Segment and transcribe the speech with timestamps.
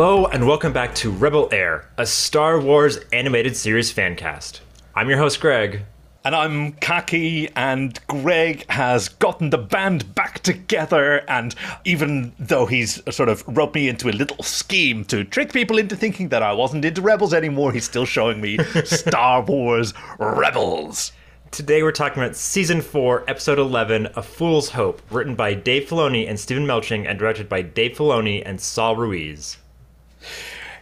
[0.00, 4.62] Hello and welcome back to Rebel Air, a Star Wars animated series fan cast.
[4.94, 5.82] I'm your host Greg.
[6.24, 11.18] And I'm Kaki, and Greg has gotten the band back together.
[11.28, 15.76] And even though he's sort of roped me into a little scheme to trick people
[15.76, 21.12] into thinking that I wasn't into Rebels anymore, he's still showing me Star Wars Rebels.
[21.50, 26.26] Today we're talking about Season 4, Episode 11, A Fool's Hope, written by Dave Filoni
[26.26, 29.58] and Stephen Melching and directed by Dave Filoni and Saul Ruiz.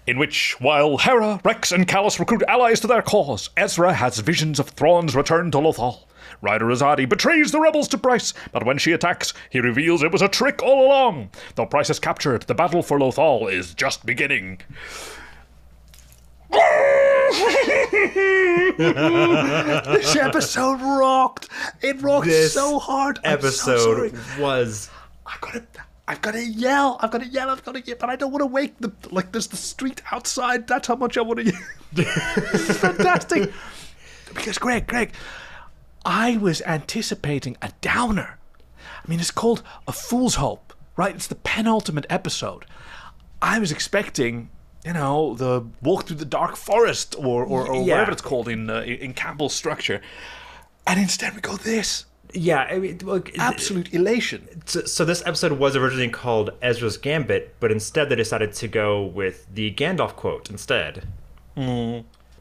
[0.06, 4.58] In which, while Hera, Rex, and Kallus recruit allies to their cause, Ezra has visions
[4.58, 6.04] of Thrawn's return to Lothal.
[6.40, 10.22] Ryder Azadi betrays the rebels to Pryce, but when she attacks, he reveals it was
[10.22, 11.30] a trick all along.
[11.56, 14.60] Though Pryce is captured, the battle for Lothal is just beginning.
[18.78, 21.48] this episode rocked.
[21.82, 23.18] It rocked This so hard.
[23.24, 24.40] I'm so Episode sorry.
[24.42, 24.90] was
[25.26, 25.62] I've got to,
[26.08, 26.96] I've got to yell.
[27.00, 27.50] I've got to yell.
[27.50, 29.30] I've got to yell, but I don't want to wake the like.
[29.32, 30.66] There's the street outside.
[30.66, 31.60] That's how much I want to yell.
[31.92, 33.52] this is fantastic.
[34.34, 35.12] because Greg, Greg,
[36.06, 38.38] I was anticipating a downer.
[38.80, 41.14] I mean, it's called a fool's hope, right?
[41.14, 42.64] It's the penultimate episode.
[43.42, 44.48] I was expecting.
[44.86, 47.94] You know, the walk through the dark forest, or, or, or Yeah.
[47.94, 50.00] whatever it's called in uh, in Campbell's structure,
[50.86, 54.46] and instead we go this yeah, I mean, look, absolute elation.
[54.66, 59.02] So, so this episode was originally called Ezra's Gambit, but instead they decided to go
[59.04, 61.06] with the Gandalf quote instead.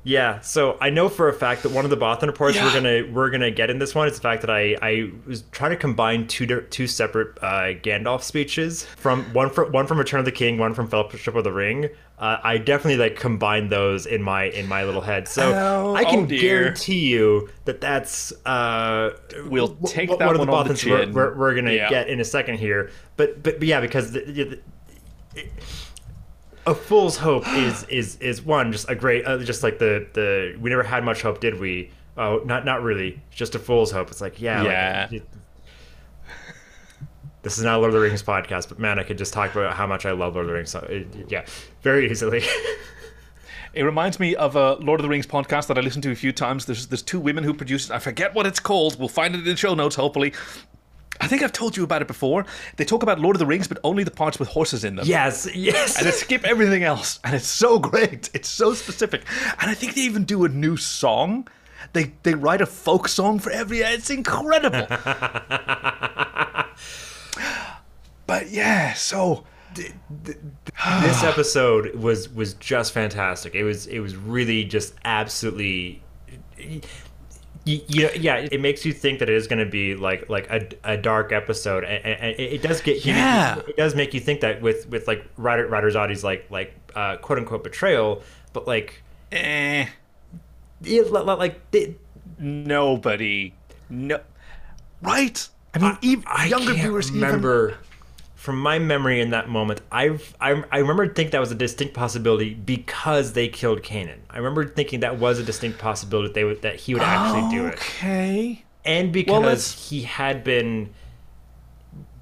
[0.03, 2.65] Yeah, so I know for a fact that one of the Bothan reports Yeah.
[2.65, 5.43] we're gonna we're gonna get in this one is the fact that I, I was
[5.51, 10.19] trying to combine two two separate uh, Gandalf speeches from one from one from Return
[10.19, 11.89] of the King, one from Fellowship of the Ring.
[12.19, 16.03] Uh, I definitely like combined those in my in my little head, so Oh, I
[16.03, 19.11] can oh guarantee you that that's uh,
[19.45, 21.13] We'll take w- that one of one the on the Bothans we're, chin.
[21.13, 21.89] we're, we're gonna Yeah.
[21.89, 22.89] get in a second here.
[23.17, 24.21] But but, but yeah, because the,
[25.35, 25.43] the,
[26.65, 30.57] a fool's hope is is is one just a great uh, just like the the
[30.59, 34.09] we never had much hope did we oh not not really just a fool's hope
[34.09, 35.07] it's like yeah like, Yeah.
[35.11, 35.29] it-
[37.43, 39.53] this is not a Lord of the Rings podcast but man I could just talk
[39.55, 41.45] about how much I love Lord of the Rings so it, yeah
[41.81, 42.43] very easily
[43.73, 46.15] It reminds me of a Lord of the Rings podcast that I listened to a
[46.15, 46.65] few times.
[46.65, 47.91] There's there's two women who produce it.
[47.91, 48.97] I forget what it's called.
[48.97, 50.33] We'll find it in the show notes, hopefully.
[51.21, 52.45] I think I've told you about it before.
[52.77, 55.05] They talk about Lord of the Rings, but only the parts with horses in them.
[55.05, 57.19] yes yes And they skip everything else.
[57.23, 58.31] And it's so great.
[58.33, 59.23] It's so specific.
[59.59, 61.47] And I think they even do a new song.
[61.93, 64.87] They they write a folk song for every it's incredible.
[68.27, 69.45] but yeah, so
[69.75, 73.55] this episode was was just fantastic.
[73.55, 76.03] It was it was really just absolutely.
[76.57, 80.29] You, you know, yeah, it makes you think that it is going to be like
[80.29, 83.03] like a, a dark episode, and, and it does get.
[83.05, 83.59] Yeah.
[83.67, 87.17] it does make you think that with with like Ryder Ryder Zodi's like like uh,
[87.17, 88.23] quote unquote betrayal,
[88.53, 89.01] but like
[89.31, 89.85] eh.
[90.83, 91.99] it, li- li- like it,
[92.39, 93.53] nobody
[93.89, 94.19] no
[95.01, 97.77] right i mean even I younger can't viewers remember
[98.47, 99.81] from my memory in that moment.
[99.91, 104.19] I've I, I remember thinking that was a distinct possibility because they killed Kanan.
[104.29, 107.49] I remember thinking that was a distinct possibility that they would that he would actually
[107.55, 110.93] do it, okay and because Well, he had been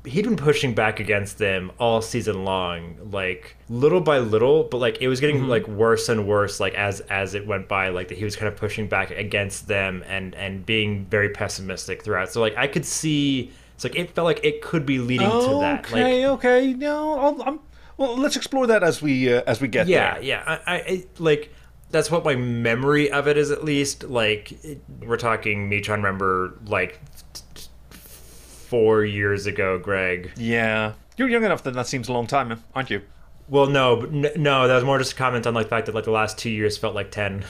[0.06, 5.02] he'd been pushing back against them all season long like little by little but like
[5.02, 5.50] it was getting Mm-hmm.
[5.50, 8.48] like worse and worse like as as it went by like that he was kind
[8.48, 12.86] of pushing back against them and and being very pessimistic throughout so like i could
[12.86, 16.74] see it's like it felt like it could be leading to that like okay okay
[16.74, 17.60] no I'll, I'm
[17.98, 20.24] well let's explore that as we uh, as we get yeah there.
[20.24, 21.54] yeah I, I I- like
[21.92, 26.00] that's what my memory of it is at least like it, we're talking me trying
[26.02, 27.00] to remember like
[27.34, 27.68] t- t-
[28.30, 30.32] four years ago greg.
[30.38, 33.02] Yeah you're young enough that that seems a long time aren't you?
[33.48, 35.86] Well, no, but n- no, that was more just a comment on like the fact
[35.86, 37.46] that like the last two years felt like ten.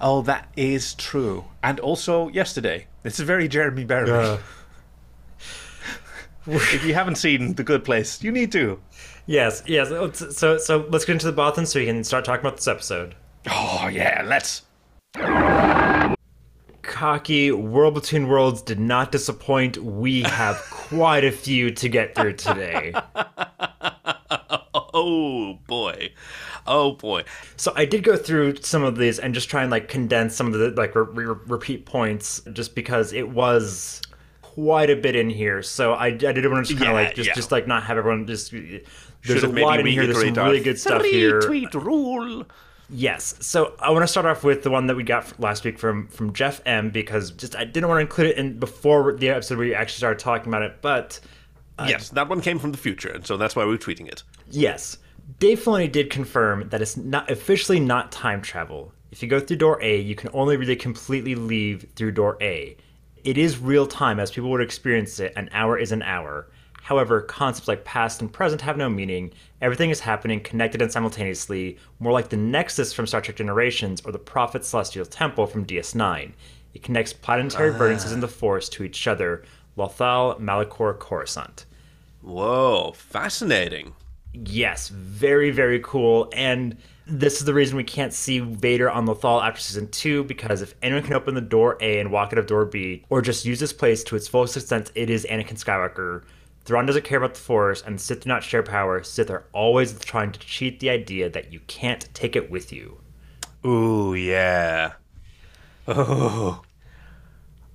[0.00, 1.46] oh that is true.
[1.62, 2.86] And also yesterday.
[3.02, 4.38] This is very jeremy Bearimy.
[6.46, 8.80] If you haven't seen the good place you need to
[9.26, 9.90] yes, yes.
[9.90, 12.68] Oh, so, so let's get into the Bothans so we can start talking about this
[12.68, 13.14] episode.
[13.50, 14.62] oh yeah let's
[16.82, 19.78] Kaki World Between Worlds did not disappoint.
[19.78, 22.92] We have quite a few to get through today.
[24.96, 26.12] oh boy
[26.66, 27.24] oh boy
[27.56, 30.46] So I did go through some of these and just try and like condense some
[30.52, 34.00] of the like re- re- repeat points, just because it was
[34.54, 35.62] quite a bit in here.
[35.62, 37.34] So I, I did want to just kind of Yeah, like just yeah.
[37.34, 38.50] just like not have everyone just.
[38.50, 40.06] There's Should've a maybe lot in here.
[40.06, 41.40] There's some really good stuff here.
[41.40, 42.44] Three tweet rule
[42.90, 43.34] Yes.
[43.40, 46.06] So I want to start off with the one that we got last week from
[46.08, 49.58] from Jeff M because just I didn't want to include it in before the episode
[49.58, 51.18] where we actually started talking about it, but
[51.78, 54.22] uh, yes, that one came from the future, and so that's why we're tweeting it.
[54.50, 54.98] yes.
[55.38, 58.92] Dave Filoni did confirm that it's not officially not time travel.
[59.10, 62.76] If you go through door A, you can only really completely leave through door A.
[63.24, 65.32] It is real time as people would experience it.
[65.34, 66.46] An hour is an hour.
[66.82, 69.32] However, concepts like past and present have no meaning.
[69.62, 74.12] Everything is happening connected and simultaneously, more like the Nexus from Star Trek Generations or
[74.12, 76.32] the Prophet Celestial Temple from DS9.
[76.74, 77.78] It connects planetary ah.
[77.78, 79.42] vertices in the Force to each other.
[79.78, 81.64] Lothal, Malachor, Coruscant.
[82.20, 83.94] Whoa, fascinating.
[84.34, 86.28] Yes, very, very cool.
[86.34, 90.62] And this is the reason we can't see Vader on Lothal after season two, because
[90.62, 93.44] if anyone can open the door A and walk out of door B, or just
[93.44, 96.24] use this place to its fullest extent, it is Anakin Skywalker.
[96.64, 99.02] Thrawn doesn't care about the Force, and Sith do not share power.
[99.02, 103.00] Sith are always trying to cheat the idea that you can't take it with you.
[103.66, 104.92] Ooh, yeah.
[105.86, 106.62] Oh.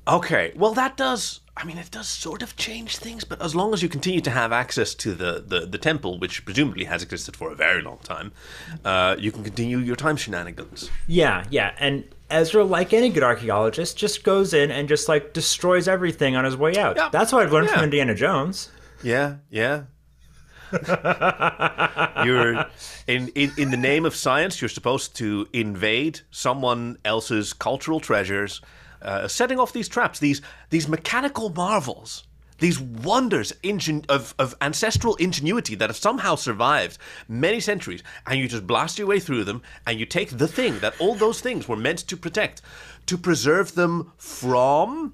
[0.07, 1.41] Okay, well, that does.
[1.59, 4.31] I mean, it does sort of change things, but as long as you continue to
[4.31, 7.97] have access to the, the, the temple, which presumably has existed for a very long
[7.97, 8.31] time,
[8.85, 10.89] uh, you can continue your time shenanigans.
[11.05, 15.89] Yeah, yeah, and Ezra, like any good archaeologist, just goes in and just like destroys
[15.89, 16.95] everything on his way out.
[16.95, 17.75] Yeah, That's what I've learned yeah.
[17.75, 18.71] from Indiana Jones.
[19.03, 19.83] Yeah, yeah.
[22.25, 22.67] you're
[23.07, 24.61] in, in in the name of science.
[24.61, 28.61] You're supposed to invade someone else's cultural treasures,
[29.01, 32.23] uh, setting off these traps, these these mechanical marvels,
[32.59, 36.97] these wonders ingen- of of ancestral ingenuity that have somehow survived
[37.27, 40.79] many centuries, and you just blast your way through them, and you take the thing
[40.79, 42.61] that all those things were meant to protect,
[43.05, 45.13] to preserve them from.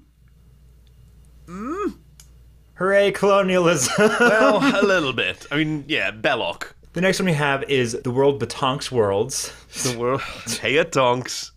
[2.74, 3.94] Hooray, colonialism!
[4.20, 5.46] Well, a little bit.
[5.50, 6.72] I mean, yeah, Belloq.
[6.92, 9.52] the next one we have is the world Batonks Worlds.
[9.84, 10.20] The world.
[10.46, 11.52] Taya Tonks.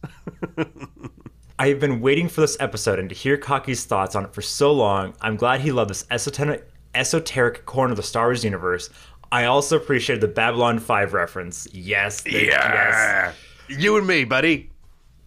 [1.62, 4.72] I've been waiting for this episode and to hear Kaki's thoughts on it for so
[4.72, 5.14] long.
[5.22, 6.66] I'm glad he loved this esoteric,
[6.96, 8.90] esoteric corner of the Star Wars universe.
[9.32, 11.68] I also appreciated the Babylon 5 reference.
[11.74, 13.36] Yes, they- yes.
[13.68, 14.70] You and me, buddy.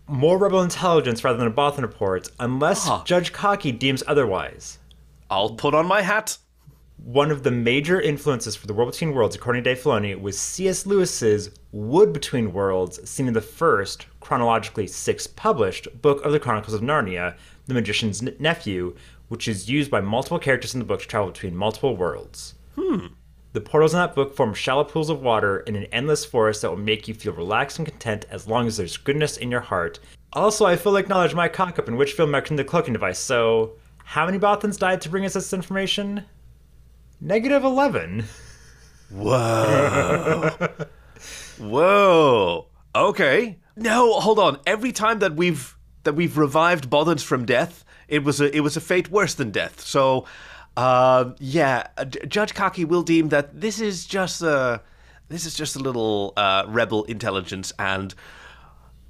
[0.08, 3.04] More rebel intelligence rather than a Bothan report, unless Ah.
[3.04, 4.78] Judge Kaki deems otherwise.
[5.30, 6.38] I'll put on my hat.
[7.04, 10.38] One of the major influences for the World Between Worlds, according to Dave Filoni, was
[10.38, 10.86] C.S.
[10.86, 16.74] Lewis's Wood Between Worlds, seen in the first, chronologically sixth published, book of the Chronicles
[16.74, 17.34] of Narnia,
[17.66, 18.94] The Magician's N- Nephew,
[19.26, 22.54] which is used by multiple characters in the book to travel between multiple worlds.
[22.76, 23.06] Hmm.
[23.52, 26.70] The portals in that book form shallow pools of water in an endless forest that
[26.70, 29.98] will make you feel relaxed and content as long as there's goodness in your heart.
[30.34, 33.72] Also, I fully acknowledge my cock up in which film mentioned the cloaking device, so
[34.04, 36.26] how many Bothans died to bring us this information?
[37.24, 38.24] Negative 11.
[39.10, 40.50] Whoa.
[41.60, 42.66] Whoa.
[42.96, 43.58] Okay.
[43.76, 44.58] No, hold on.
[44.66, 48.76] Every time that we've that we've revived Bothans from death, it was a it was
[48.76, 49.80] a fate worse than death.
[49.80, 50.26] So,
[50.76, 54.82] uh, yeah, uh, Judge Kaki will deem that this is just a
[55.28, 58.16] this is just a little uh, rebel intelligence and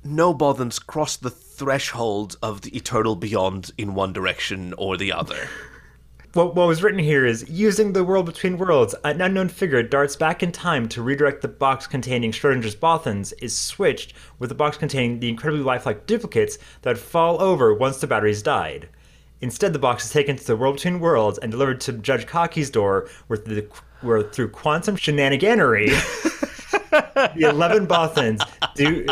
[0.05, 5.49] no Bothans cross the threshold of the eternal beyond in one direction or the other.
[6.35, 10.17] What, what was written here is using the world between worlds, an unknown figure darts
[10.17, 14.79] back in time to redirect the box containing Schrodinger's Bothans is switched with the box
[14.79, 18.89] containing the incredibly lifelike duplicates that fall over once the batteries died.
[19.43, 22.71] Instead, the box is taken to the world between worlds and delivered to Judge Kaki's
[22.71, 23.67] door, where, the,
[24.01, 25.89] where through quantum shenaniganery,
[26.91, 28.41] the 11 Bothans
[28.75, 29.05] do,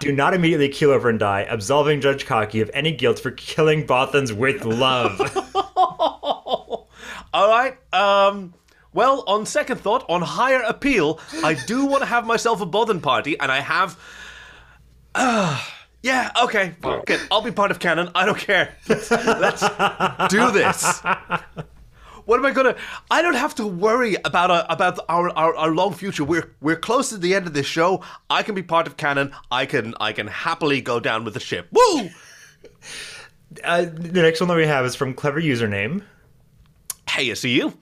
[0.00, 3.86] do not immediately keel over and die, absolving Judge Kaki of any guilt for killing
[3.86, 5.18] Bothans with love.
[7.32, 7.76] All right.
[7.92, 8.54] Um.
[8.92, 13.02] Well, on second thought, on higher appeal, I do want to have myself a Bothan
[13.02, 13.98] party, and I have.
[15.14, 15.62] Uh,
[16.02, 16.30] yeah.
[16.44, 16.74] Okay.
[17.06, 17.20] Good.
[17.30, 18.10] I'll be part of canon.
[18.14, 18.74] I don't care.
[18.88, 21.02] Let's, let's do this.
[22.24, 22.76] What am I gonna?
[23.10, 26.24] I don't have to worry about a, about our, our, our long future.
[26.24, 28.02] We're we're close to the end of this show.
[28.28, 29.32] I can be part of canon.
[29.50, 31.68] I can I can happily go down with the ship.
[31.72, 32.10] Woo!
[33.64, 36.02] Uh, the next one that we have is from Clever Username.
[37.18, 37.76] Hey, I see you.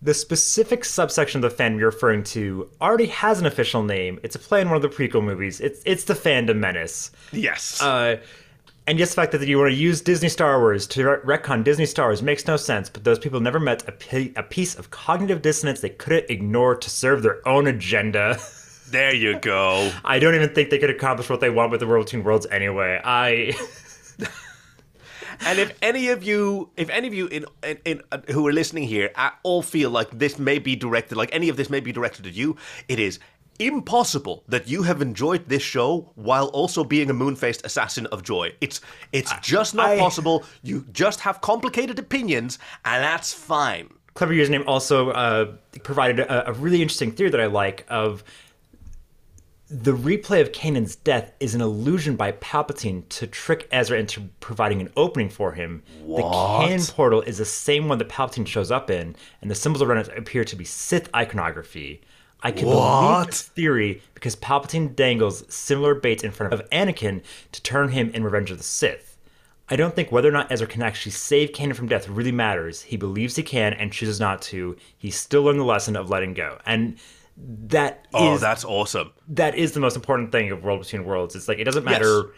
[0.00, 4.18] The specific subsection of the fandom you're referring to already has an official name.
[4.22, 5.60] It's a play in one of the prequel movies.
[5.60, 7.10] It's it's the Fandom Menace.
[7.30, 7.82] Yes.
[7.82, 8.16] Uh,
[8.86, 11.62] and yes, the fact that you want to use Disney Star Wars to re- retcon
[11.62, 12.88] Disney Star Wars makes no sense.
[12.88, 16.88] But those people never met a, a piece of cognitive dissonance they couldn't ignore to
[16.88, 18.38] serve their own agenda.
[18.88, 19.92] there you go.
[20.06, 22.46] I don't even think they could accomplish what they want with the World Between Worlds
[22.50, 22.98] anyway.
[23.04, 23.52] I.
[25.40, 28.52] And if any of you, if any of you in, in, in uh, who are
[28.52, 31.80] listening here, at all feel like this may be directed, like any of this may
[31.80, 32.56] be directed at you,
[32.88, 33.18] it is
[33.58, 38.52] impossible that you have enjoyed this show while also being a moon-faced assassin of joy.
[38.60, 38.80] It's
[39.12, 40.44] it's just not I- possible.
[40.62, 43.90] You just have complicated opinions, and that's fine.
[44.14, 48.24] clever username also uh, provided a, a really interesting theory that I like of
[49.72, 54.82] the replay of Kanan's death is an illusion by Palpatine to trick Ezra into providing
[54.82, 55.82] an opening for him.
[56.00, 59.80] The Kanan portal is the same one that Palpatine shows up in, and the symbols
[59.80, 62.02] around it appear to be Sith iconography.
[62.42, 63.26] I can believe What?
[63.28, 68.24] this theory because Palpatine dangles similar baits in front of Anakin to turn him in
[68.24, 69.16] Revenge of the Sith.
[69.70, 72.82] I don't think whether or not Ezra can actually save Kanan from death really matters.
[72.82, 74.76] He believes he can and chooses not to.
[74.98, 76.58] He still learned the lesson of letting go.
[76.66, 76.98] And
[77.36, 79.12] that is Oh, that's awesome.
[79.28, 81.34] that is the most important thing of World Between Worlds.
[81.34, 82.32] It's like it doesn't matter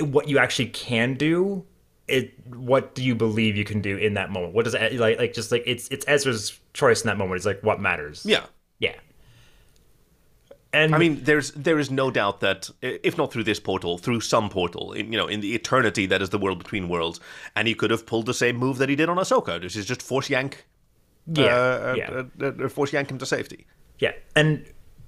[0.00, 1.64] what you actually can do.
[2.06, 4.52] It what do you believe you can do in that moment?
[4.52, 7.36] What does it like like just like it's it's Ezra's choice in that moment.
[7.36, 8.24] It's like what matters.
[8.26, 8.44] Yeah.
[8.78, 8.94] Yeah.
[10.72, 14.20] And I mean, there's there is no doubt that if not through this portal, through
[14.20, 17.20] some portal, in, you know, in the eternity that is the world between worlds,
[17.54, 19.86] and he could have pulled the same move that he did on Ahsoka, which is
[19.86, 20.66] just force yank,
[21.32, 22.10] yeah, uh, yeah.
[22.10, 23.66] uh, uh, uh, force yank him to safety.
[23.98, 24.64] Yeah, and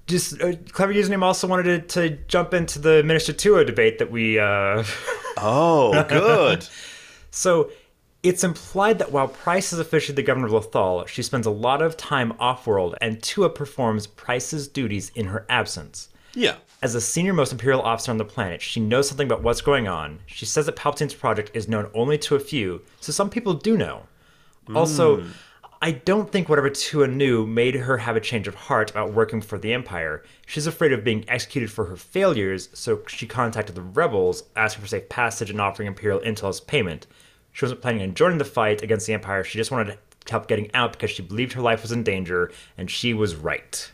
[0.07, 4.11] just uh, clever username also wanted to, to jump into the Minister Tua debate that
[4.11, 4.39] we.
[4.39, 4.83] Uh,
[5.39, 6.67] Oh, good.
[7.31, 7.69] so
[8.23, 11.81] it's implied that while Pryce is officially the governor of Lothal, she spends a lot
[11.83, 16.09] of time off-world, and Tua performs Pryce's duties in her absence.
[16.33, 16.55] yeah.
[16.81, 19.87] As the senior most Imperial officer on the planet, she knows something about what's going
[19.87, 20.19] on.
[20.27, 23.75] She says that Palpatine's project is known only to a few, so some people do
[23.77, 24.03] know.
[24.75, 25.23] Also,
[25.79, 29.41] I don't think whatever Tua knew made her have a change of heart about working
[29.41, 30.23] for the Empire.
[30.47, 34.87] She's afraid of being executed for her failures, so she contacted the rebels, asking for
[34.87, 37.05] safe passage and offering Imperial intel as payment.
[37.51, 39.93] She wasn't planning on joining the fight against the Empire, she just wanted
[40.25, 43.35] to help getting out because she believed her life was in danger, and she was
[43.35, 43.91] right.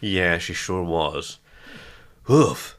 [0.00, 1.38] Yeah, she sure was.
[2.30, 2.75] Oof.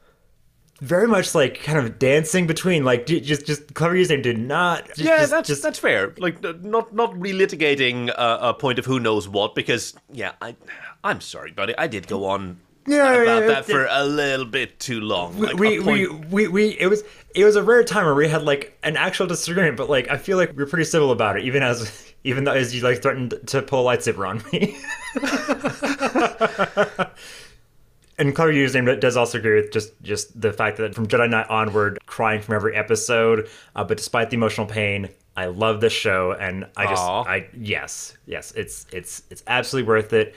[0.80, 5.00] Very much like kind of dancing between like just just clever username did not just,
[5.00, 6.14] Yeah, just- that's just that's fair.
[6.18, 10.56] Like, not not relitigating uh, a point of who knows what, because yeah, I
[11.04, 13.74] I'm sorry, buddy, I did go on Yeah, about yeah, that yeah.
[13.76, 15.40] for a little bit too long.
[15.40, 17.04] Like, we, a we, we, we, it was
[17.36, 20.18] it was a rare time where we had like an actual disagreement, but like I
[20.18, 23.34] feel like we're pretty civil about it, even as even though as you like threatened
[23.48, 24.78] to pull a lightsaber on me.
[28.18, 31.48] and clever username does also agree with just just the fact that from Jedi Knight
[31.50, 35.10] onward, crying from every episode, uh, but despite the emotional pain.
[35.36, 37.24] I love this show, and I just, Aw.
[37.24, 40.34] I yes, yes, it's it's it's absolutely worth it.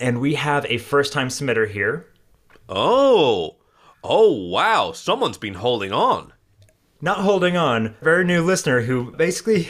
[0.00, 2.06] And we have a first-time submitter here.
[2.70, 3.56] oh,
[4.02, 6.32] oh wow, someone's been holding on.
[7.02, 9.68] not holding on, very new listener who basically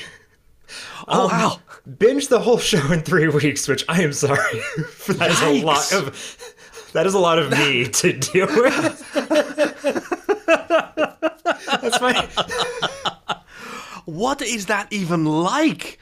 [1.08, 1.58] Oh wow.
[1.88, 4.38] binged the whole show in three weeks, which I am sorry.
[5.08, 6.54] that is a lot of
[6.96, 9.12] that is a lot of me to deal with.
[11.82, 12.26] That's my
[14.06, 15.98] What is that even like?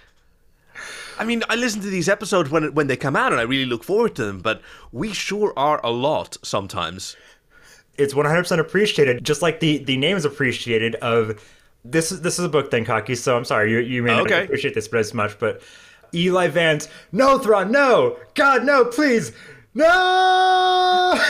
[1.18, 3.66] I mean, I listen to these episodes when when they come out, and I really
[3.66, 4.40] look forward to them.
[4.40, 4.60] But
[4.92, 7.16] we sure are a lot sometimes.
[7.96, 11.40] it's 100% appreciated, just like the the name is appreciated of
[11.84, 14.26] this is this is a book then Kaki, so I'm sorry you you may not
[14.26, 14.44] Okay.
[14.44, 15.62] appreciate this as much, but
[16.12, 18.16] Eli Vance, no Thrawn, no!
[18.34, 19.32] God no, please!
[19.74, 21.18] No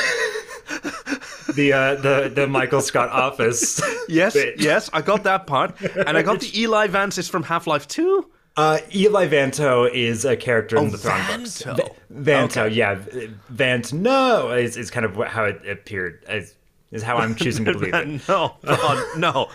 [1.54, 3.80] The uh the the Michael Scott office.
[4.08, 4.60] Yes, bit.
[4.60, 7.86] yes, I got that part, and I got the Eli Vance is from Half Life
[7.86, 8.28] Two.
[8.56, 11.62] Uh, Eli Vanto is a character in Oh, the Thrawn books.
[11.62, 11.76] Vanto.
[11.76, 11.90] Va-
[12.30, 12.74] Vanto, Okay.
[12.74, 12.98] yeah,
[13.50, 13.92] Vant.
[13.92, 16.24] No, is, is kind of how it appeared.
[16.28, 16.54] Is,
[16.92, 18.28] is how I'm choosing to believe it.
[18.28, 19.48] No, God, no,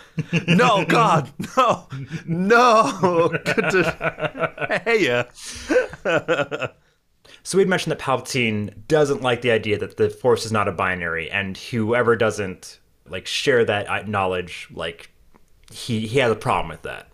[0.46, 1.86] no, God, no,
[2.26, 3.28] no.
[3.44, 5.04] Good to, hey,
[6.04, 6.66] yeah.
[7.50, 10.72] So we'd mentioned that Palpatine doesn't like the idea that the Force is not a
[10.72, 12.78] binary, and whoever doesn't
[13.08, 15.10] like share that uh, knowledge, like
[15.68, 17.08] he he has a problem with that.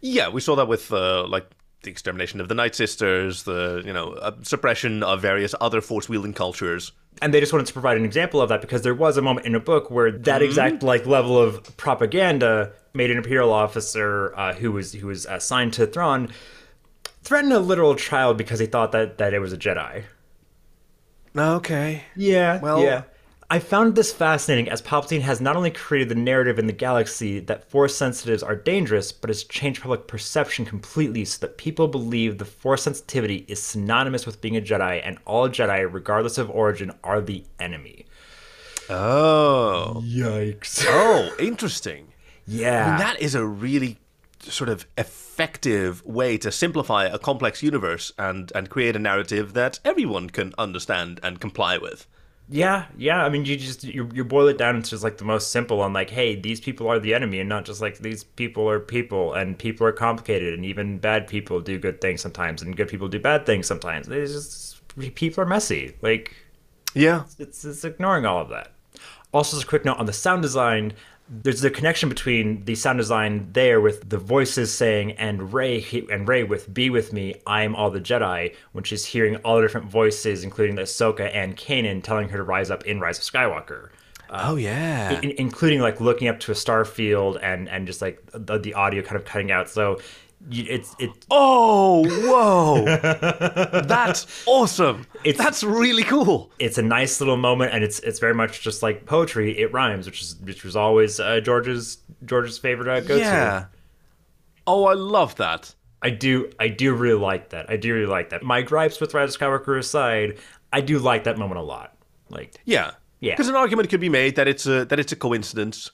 [0.00, 1.44] Yeah, we saw that with uh, like
[1.82, 6.08] the extermination of the Night Sisters, the you know uh, suppression of various other force
[6.08, 6.92] wielding cultures.
[7.20, 9.46] and they just wanted to provide an example of that because there was a moment
[9.46, 14.54] in a book where that exact like level of propaganda made an imperial officer uh,
[14.54, 16.30] who was who was assigned to Thrawn
[17.22, 20.04] threaten a literal child because he thought that that it was a Jedi.
[21.36, 22.02] Okay.
[22.16, 23.02] Yeah, Well- yeah.
[23.52, 27.40] I found this fascinating as Palpatine has not only created the narrative in the galaxy
[27.40, 32.38] that Force sensitives are dangerous, but has changed public perception completely so that people believe
[32.38, 36.92] the Force sensitivity is synonymous with being a Jedi, and all Jedi, regardless of origin,
[37.02, 38.06] are the enemy.
[38.88, 40.00] Oh.
[40.06, 40.84] Yikes.
[40.88, 42.06] Oh, interesting.
[42.46, 42.92] Yeah.
[42.92, 43.98] And that is a really
[44.40, 45.29] sort of effective
[46.04, 51.20] way to simplify a complex universe and and create a narrative that everyone can understand
[51.22, 52.06] and comply with.
[52.52, 53.24] Yeah, yeah.
[53.24, 55.80] I mean, you just you, you boil it down to just like the most simple
[55.80, 58.80] on like, hey, these people are the enemy, and not just like these people are
[58.80, 62.88] people, and people are complicated, and even bad people do good things sometimes, and good
[62.88, 64.08] people do bad things sometimes.
[64.08, 65.94] It's just people are messy.
[66.02, 66.34] Like,
[66.94, 67.22] Yeah.
[67.38, 68.72] it's, it's ignoring all of that.
[69.32, 70.92] Also, just a quick note on the sound design.
[71.32, 76.26] There's the connection between the sound design there with the voices saying and Rey and
[76.26, 79.62] Rey with "Be with me, I am all the Jedi," when she's hearing all the
[79.62, 83.90] different voices, including Ahsoka and Kanan, telling her to rise up in Rise of Skywalker,
[84.30, 85.20] uh, oh yeah.
[85.20, 88.74] in, including like looking up to a star field and and just like the, the
[88.74, 89.68] audio kind of cutting out.
[89.68, 90.00] So
[90.50, 92.84] it's it Oh, whoa.
[93.86, 95.06] That's awesome.
[95.24, 96.50] It's- That's really cool.
[96.58, 100.06] it's a nice little moment and it's it's very much just like poetry it rhymes
[100.06, 103.66] which is which was always uh, george's george's favorite uh, go-to Yeah.
[104.66, 105.74] Oh, I love that.
[106.02, 109.12] i do i do really like that i do really like that my gripes with
[109.12, 110.38] rise of skywalker aside
[110.72, 111.94] i do like that moment a lot
[112.30, 112.92] like Yeah.
[113.20, 113.34] Yeah.
[113.34, 115.90] Because an argument could be made that it's a that it's a coincidence,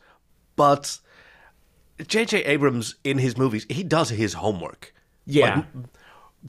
[0.55, 0.99] but
[2.05, 2.45] J.J.
[2.45, 4.95] Abrams in his movies he does his homework.
[5.25, 5.63] yeah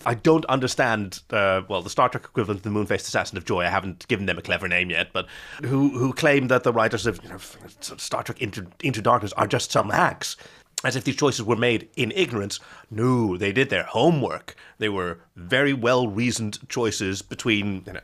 [0.05, 1.21] I don't understand.
[1.29, 3.61] Uh, well, the Star Trek equivalent of the Moon-faced Assassin of Joy.
[3.61, 5.27] I haven't given them a clever name yet, but
[5.63, 7.37] who who claim that the writers of you know,
[7.79, 10.37] Star Trek Into, Into Darkness are just some hacks,
[10.83, 12.59] as if these choices were made in ignorance.
[12.91, 14.55] No, they did their homework.
[14.77, 18.01] They were very well reasoned choices between you know,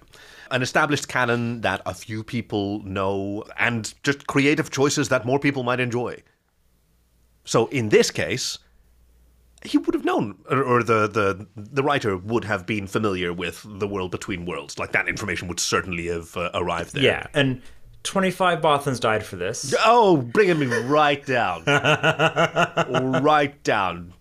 [0.52, 5.64] an established canon that a few people know, and just creative choices that more people
[5.64, 6.22] might enjoy.
[7.46, 8.60] So in this case,
[9.64, 13.66] he would have known, or, or the, the the writer would have been familiar with
[13.66, 14.78] the world between worlds.
[14.78, 17.04] Like that information would certainly have uh, arrived there.
[17.04, 17.62] yeah and
[18.04, 21.64] 25 bothans died for this Oh, bringing me right down,
[23.24, 24.14] right down.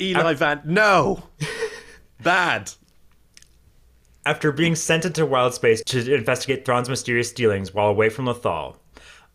[0.00, 1.24] Eli Van, no,
[2.22, 2.72] bad.
[4.24, 8.76] after being sent into wild space to investigate Thrawn's mysterious dealings while away from Lothal.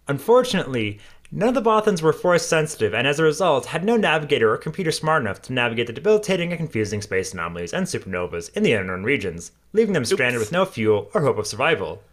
[0.07, 0.99] Unfortunately,
[1.35, 4.57] none of the Bothans were force sensitive, and as a result, had no navigator or
[4.57, 8.73] computer smart enough to navigate the debilitating and confusing space anomalies and supernovas in the
[8.73, 12.01] unknown regions, leaving them stranded with no fuel or hope of survival.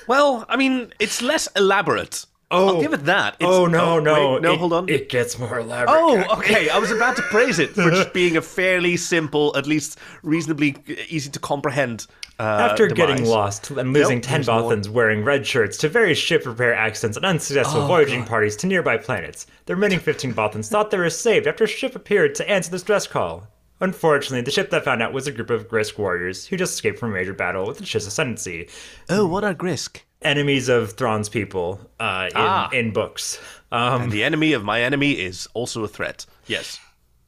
[0.07, 2.27] Well, I mean, it's less elaborate.
[2.53, 2.69] Oh.
[2.77, 3.35] I'll give it that.
[3.41, 4.89] It's, oh no, no, wait, no, it- hold on.
[4.89, 5.93] It gets more elaborate.
[5.97, 6.69] Oh, okay.
[6.69, 10.77] I was about to praise it for just being a fairly simple, at least reasonably
[11.09, 12.07] easy to comprehend.
[12.41, 14.73] Uh, After getting lost and losing Nope, 10 there's more.
[14.73, 18.67] Bothans wearing red shirts to various ship repair accidents and unsuccessful Oh, voyaging parties to
[18.67, 22.49] nearby planets, the remaining 15 Bothans thought they were saved after a ship appeared to
[22.51, 23.47] answer the stress call.
[23.81, 26.99] Unfortunately, the ship that found out was a group of Grysk warriors who just escaped
[26.99, 28.69] from a major battle with the Chiss Ascendancy,
[29.11, 30.01] Oh, what are Grysk?
[30.25, 32.71] Enemies of Thrawn's people uh, in, Ah.
[32.71, 33.39] in books.
[33.71, 36.27] Um, And the enemy of my enemy is also a threat.
[36.47, 36.79] Yes.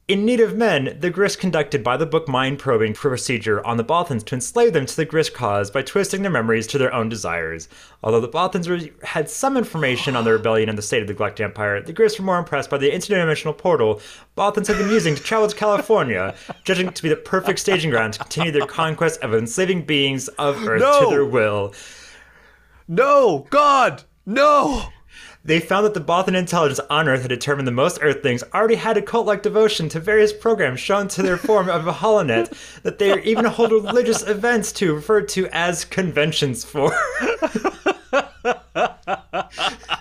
[0.07, 3.83] In Need of Men, the Grysk conducted by the book mind probing procedure on the
[3.83, 7.09] Bothans to enslave them to the Grysk cause by twisting their memories to their own
[7.09, 7.67] desires.
[8.03, 11.15] Although the Bothans were, had some information on the rebellion and the state of the
[11.15, 13.99] Galactic Empire, the Grysk were more impressed by the interdimensional portal
[14.37, 17.89] Bothans had been using to travel to California, judging it to be the perfect staging
[17.89, 21.05] ground to continue their conquest of enslaving beings of Earth No!
[21.05, 21.73] to their will.
[22.87, 24.89] No, God, no.
[25.43, 28.97] They found that the Bothan intelligence on Earth had determined the most Earthlings already had
[28.97, 33.21] a cult-like devotion to various programs shown to their form of a holonet that they
[33.23, 36.91] even hold religious events to, referred to as conventions for.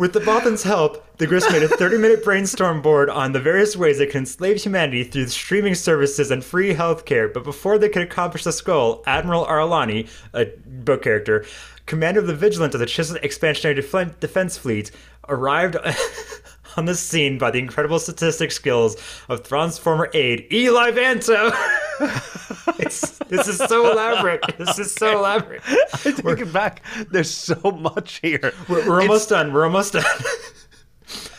[0.00, 3.76] With the Bothan's help, the Grysk made a 30 minute brainstorm board on the various
[3.76, 7.30] ways they could enslave humanity through streaming services and free healthcare.
[7.30, 11.44] But before they could accomplish this goal, Admiral Ar'alani, a book character,
[11.84, 14.90] commander of the Vigilant of the Chiss Expansionary Defen- Defense Fleet,
[15.28, 15.76] arrived
[16.78, 18.96] on the scene by the incredible statistic skills
[19.28, 21.54] of Thrawn's former aide, Eli Vanto.
[22.00, 24.40] this is so elaborate.
[24.58, 25.62] This is so elaborate.
[25.68, 26.82] I take it back.
[27.10, 28.52] There's so much here.
[28.68, 29.52] We're, we're almost done.
[29.52, 30.04] We're almost done.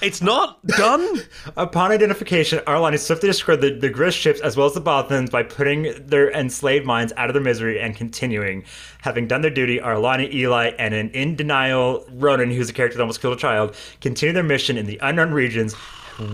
[0.01, 1.21] It's not done.
[1.55, 5.43] Upon identification, Ar'alani swiftly destroyed the, the Grysk ships as well as the Bothans by
[5.43, 8.65] putting their enslaved minds out of their misery and continuing.
[9.01, 13.03] Having done their duty, Ar'alani, Eli, and an in denial Ronan, who's a character that
[13.03, 15.75] almost killed a child, continue their mission in the unknown regions,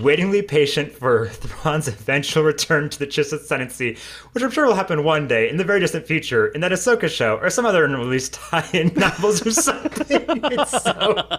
[0.02, 3.98] waitingly patient for Thrawn's eventual return to the Chiss Ascendancy,
[4.32, 7.10] which I'm sure will happen one day in the very distant future in that Ahsoka
[7.10, 10.26] show or some other unreleased tie-in novels or something.
[10.28, 11.28] It's so.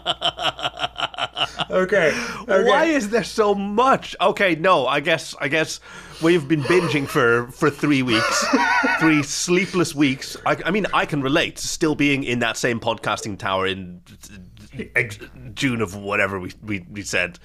[1.71, 2.13] Okay.
[2.43, 2.65] okay.
[2.65, 4.17] Why is there so much?
[4.21, 5.81] Okay, no, I guess I guess
[6.23, 8.47] we've been binging for for three weeks,
[8.99, 10.37] three sleepless weeks.
[10.47, 11.59] I, I mean, I can relate.
[11.59, 14.01] Still being in that same podcasting tower in
[14.97, 15.03] uh,
[15.55, 17.39] June of whatever we we, we said.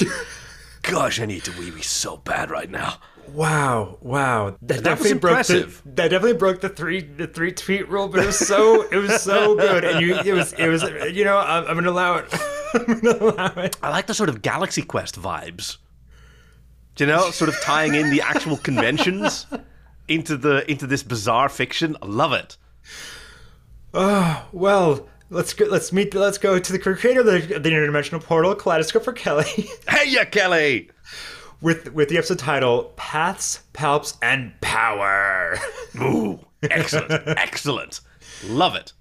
[0.84, 2.96] Gosh, I need to wee wee so bad right now.
[3.30, 4.58] Wow, wow.
[4.62, 5.82] That, That was definitely broke the, impressive.
[5.86, 9.22] that definitely broke the three the three tweet rule, but it was so it was
[9.22, 10.84] so good, and you it was it was
[11.16, 12.26] you know I'm, I'm gonna allow it.
[12.76, 13.78] I'm gonna allow it.
[13.82, 15.78] I like the sort of Galaxy Quest vibes.
[16.96, 19.48] Do you know, sort of tying in the actual conventions
[20.08, 21.96] into the into this bizarre fiction.
[22.02, 22.58] I love it.
[23.94, 25.66] Oh, well, let's go.
[25.66, 26.14] Let's meet.
[26.14, 29.46] Let's go to the creator of the, the interdimensional portal, Kaleidoscope for Kelly,
[29.90, 30.90] Hey, yeah, Kelly.
[31.62, 35.58] with with the episode title "Paths, Palps, and Power."
[36.02, 38.02] Ooh, excellent, excellent.
[38.46, 38.94] Love it.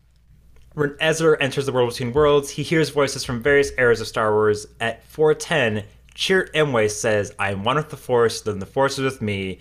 [0.75, 4.33] When Ezra enters the world between worlds, he hears voices from various eras of Star
[4.33, 4.66] Wars.
[4.81, 9.05] At 410, Chirrut Imwe says, I am one with the Force, then the Force is
[9.05, 9.59] with me.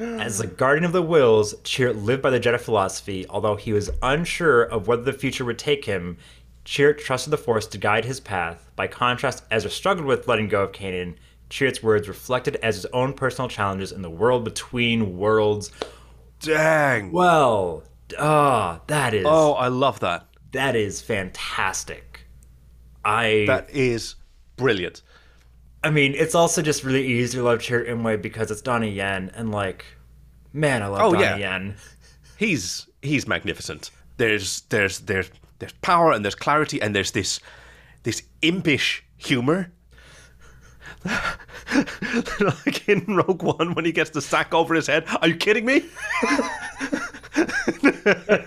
[0.00, 3.26] As the guardian of the Whills, Chirrut lived by the Jedi philosophy.
[3.28, 6.18] Although he was unsure of whether the future would take him,
[6.64, 8.70] Chirrut trusted the Force to guide his path.
[8.76, 11.16] By contrast, Ezra struggled with letting go of Kanan.
[11.50, 15.70] Chirrut's words reflected Ezra's own personal challenges in the world between worlds.
[16.40, 17.10] Dang.
[17.10, 17.82] Well,
[18.18, 20.26] ah, that is Oh, I love that.
[20.52, 22.26] that is fantastic.
[23.04, 24.14] I That is
[24.56, 25.02] brilliant.
[25.84, 29.30] I mean, it's also just really easy to love Chirrut Imwe because it's Donnie Yen,
[29.34, 29.84] and like,
[30.52, 31.36] man, I love Oh, Donnie yeah.
[31.36, 31.76] Yen.
[32.36, 33.90] He's he's magnificent.
[34.16, 37.40] There's there's there's there's power and there's clarity and there's this
[38.02, 39.72] this impish humor.
[41.04, 45.04] like in Rogue One when he gets the sack over his head.
[45.22, 45.84] Are you kidding me?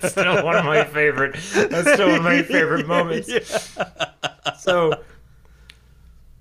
[0.04, 1.36] Still one of my favorite.
[1.54, 3.32] That's still one of my favorite moments.
[4.60, 5.02] So,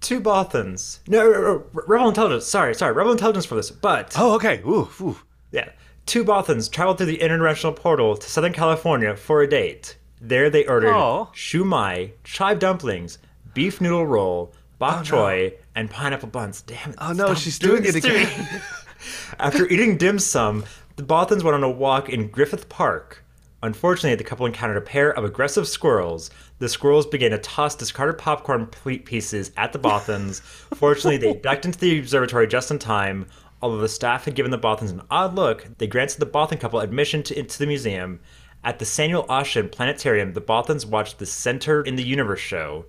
[0.00, 1.00] two Bothans.
[1.08, 2.46] No, no, no, Rebel Intelligence.
[2.46, 3.70] Sorry, sorry, Rebel Intelligence for this.
[3.70, 4.60] But Oh, okay.
[4.66, 5.16] Ooh, ooh.
[5.52, 5.70] Yeah.
[6.06, 9.96] Two Bothans traveled through the international portal to Southern California for a date.
[10.20, 10.98] There they ordered oh.
[10.98, 11.24] Aw.
[11.32, 13.18] shumai, chive dumplings,
[13.54, 16.62] beef noodle roll, bok oh, choy, and pineapple buns.
[16.62, 16.96] Damn it.
[16.98, 18.22] Oh, no, she's doing it to me.
[18.22, 18.62] again.
[19.38, 20.64] After eating dim sum,
[20.96, 23.19] the Bothans went on a walk in Griffith Park.
[23.62, 26.30] Unfortunately, the couple encountered a pair of aggressive squirrels.
[26.58, 30.40] The squirrels began to toss discarded popcorn pieces at the Bothans.
[30.74, 33.26] Fortunately, they ducked into the observatory just in time.
[33.62, 36.80] Although the staff had given the Bothans an odd look, they granted the Bothan couple
[36.80, 38.20] admission to, into the museum.
[38.64, 42.86] At the Samuel Oschin Planetarium, the Bothans watched the Center in the Universe show.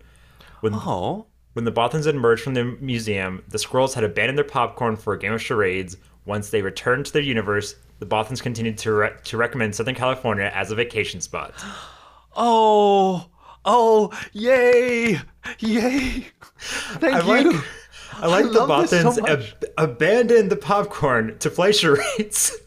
[0.61, 1.25] When Oh.
[1.53, 5.13] when the Bothans had emerged from the museum, the squirrels had abandoned their popcorn for
[5.13, 5.97] a game of charades.
[6.25, 10.51] Once they returned to their universe, the Bothans continued to, re- to recommend Southern California
[10.55, 11.53] as a vacation spot.
[12.33, 13.27] Oh.
[13.65, 15.19] Oh, yay!
[15.59, 16.27] Yay!
[16.59, 17.51] Thank I you.
[17.51, 17.63] like,
[18.13, 22.57] I like the love this so Bothans ab- abandoned the popcorn to play charades.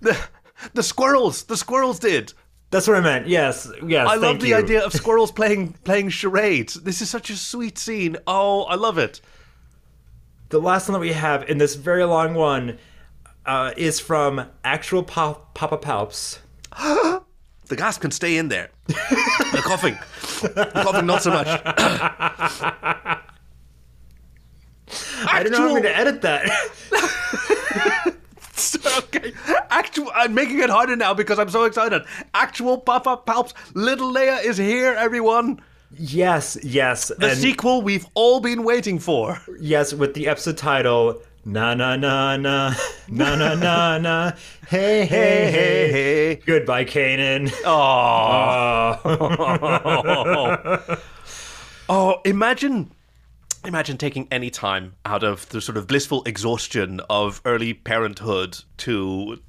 [0.00, 0.18] The,
[0.74, 2.32] the squirrels, the squirrels did.
[2.70, 3.28] That's what I meant.
[3.28, 4.08] Yes, yes.
[4.08, 4.56] I love the you.
[4.56, 6.74] idea of squirrels playing playing charades.
[6.74, 8.16] This is such a sweet scene.
[8.26, 9.20] Oh, I love it.
[10.48, 12.78] The last one that we have in this very long one
[13.48, 16.38] uh, is from actual Pop- Papa Palps.
[17.68, 18.70] The gas can stay in there.
[18.86, 19.98] the coughing,
[20.40, 21.46] the coughing, not so much.
[25.26, 26.48] I don't know how I'm going to edit that.
[28.98, 29.34] okay,
[29.68, 30.10] actual.
[30.14, 32.04] I'm making it harder now because I'm so excited.
[32.32, 35.60] Actual Papa Palps, Little Leia is here, everyone.
[35.92, 37.08] yes, yes.
[37.18, 39.42] The and- sequel we've all been waiting for.
[39.60, 42.74] Yes, with the episode title Na na na na
[43.08, 44.32] na na na na
[44.68, 46.34] Hey hey hey hey.
[46.44, 47.50] Goodbye Kanan.
[47.64, 49.00] Oh,
[50.98, 50.98] Oh.
[51.88, 52.90] oh, imagine.
[53.64, 59.40] Imagine taking any time out of the sort of blissful exhaustion of early parenthood to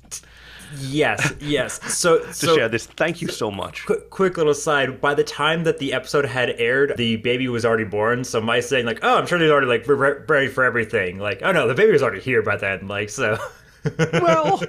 [0.77, 1.79] yes, yes.
[1.93, 2.85] So to so share this.
[2.85, 3.85] Thank you so much.
[3.85, 5.01] quick, quick little side.
[5.01, 8.23] By the time that the episode had aired, the baby was already born.
[8.23, 11.19] So my saying like, oh, I'm sure they're already like re- re- ready for everything.
[11.19, 12.87] Like, oh no, the baby was already here by then.
[12.87, 13.37] Like so.
[14.13, 14.61] well,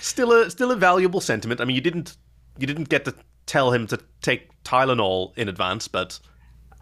[0.00, 1.60] still a still a valuable sentiment.
[1.60, 2.16] I mean, you didn't
[2.58, 3.14] you didn't get to
[3.46, 6.18] tell him to take Tylenol in advance, but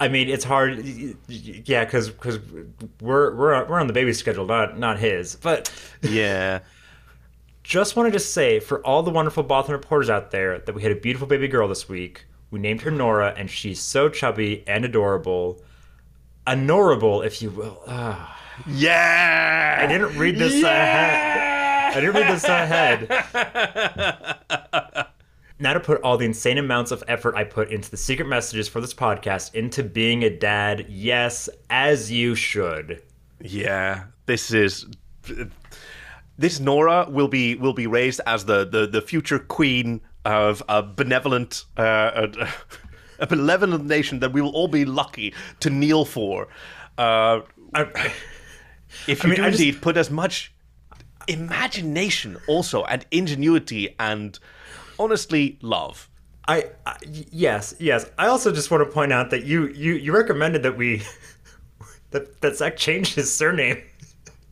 [0.00, 0.84] I mean, it's hard,
[1.28, 2.40] yeah, because because
[3.00, 5.36] we're we're we're on the baby schedule, not not his.
[5.36, 6.60] But yeah,
[7.62, 10.92] Just wanted to say for all the wonderful Bothan reporters out there that we had
[10.92, 12.27] a beautiful baby girl this week.
[12.51, 15.62] We named her Nora, and she's so chubby and adorable.
[16.46, 17.83] Adorable, if you will.
[17.87, 19.79] Ah, yeah.
[19.81, 21.96] I didn't read this ahead.
[21.96, 23.09] I didn't read this ahead.
[25.61, 28.68] now to put all the insane amounts of effort I put into the secret messages
[28.68, 30.87] for this podcast into being a dad.
[30.88, 33.03] Yes, as you should.
[33.40, 34.87] Yeah, this is
[36.38, 40.83] this Nora will be will be raised as the the, the future queen of a
[40.83, 42.49] benevolent uh, a,
[43.18, 46.49] a benevolent nation that we will all be lucky to kneel for.
[46.99, 47.40] Uh,
[47.75, 48.12] I,
[49.07, 50.53] if you mean, do I just- indeed put as much
[51.29, 54.38] imagination also and ingenuity and
[54.99, 56.09] honestly love.
[56.49, 56.97] I, I
[57.31, 58.11] yes, yes.
[58.18, 61.03] I also just want to point out that you you you recommended that we
[62.11, 63.81] that that Zach changed his surname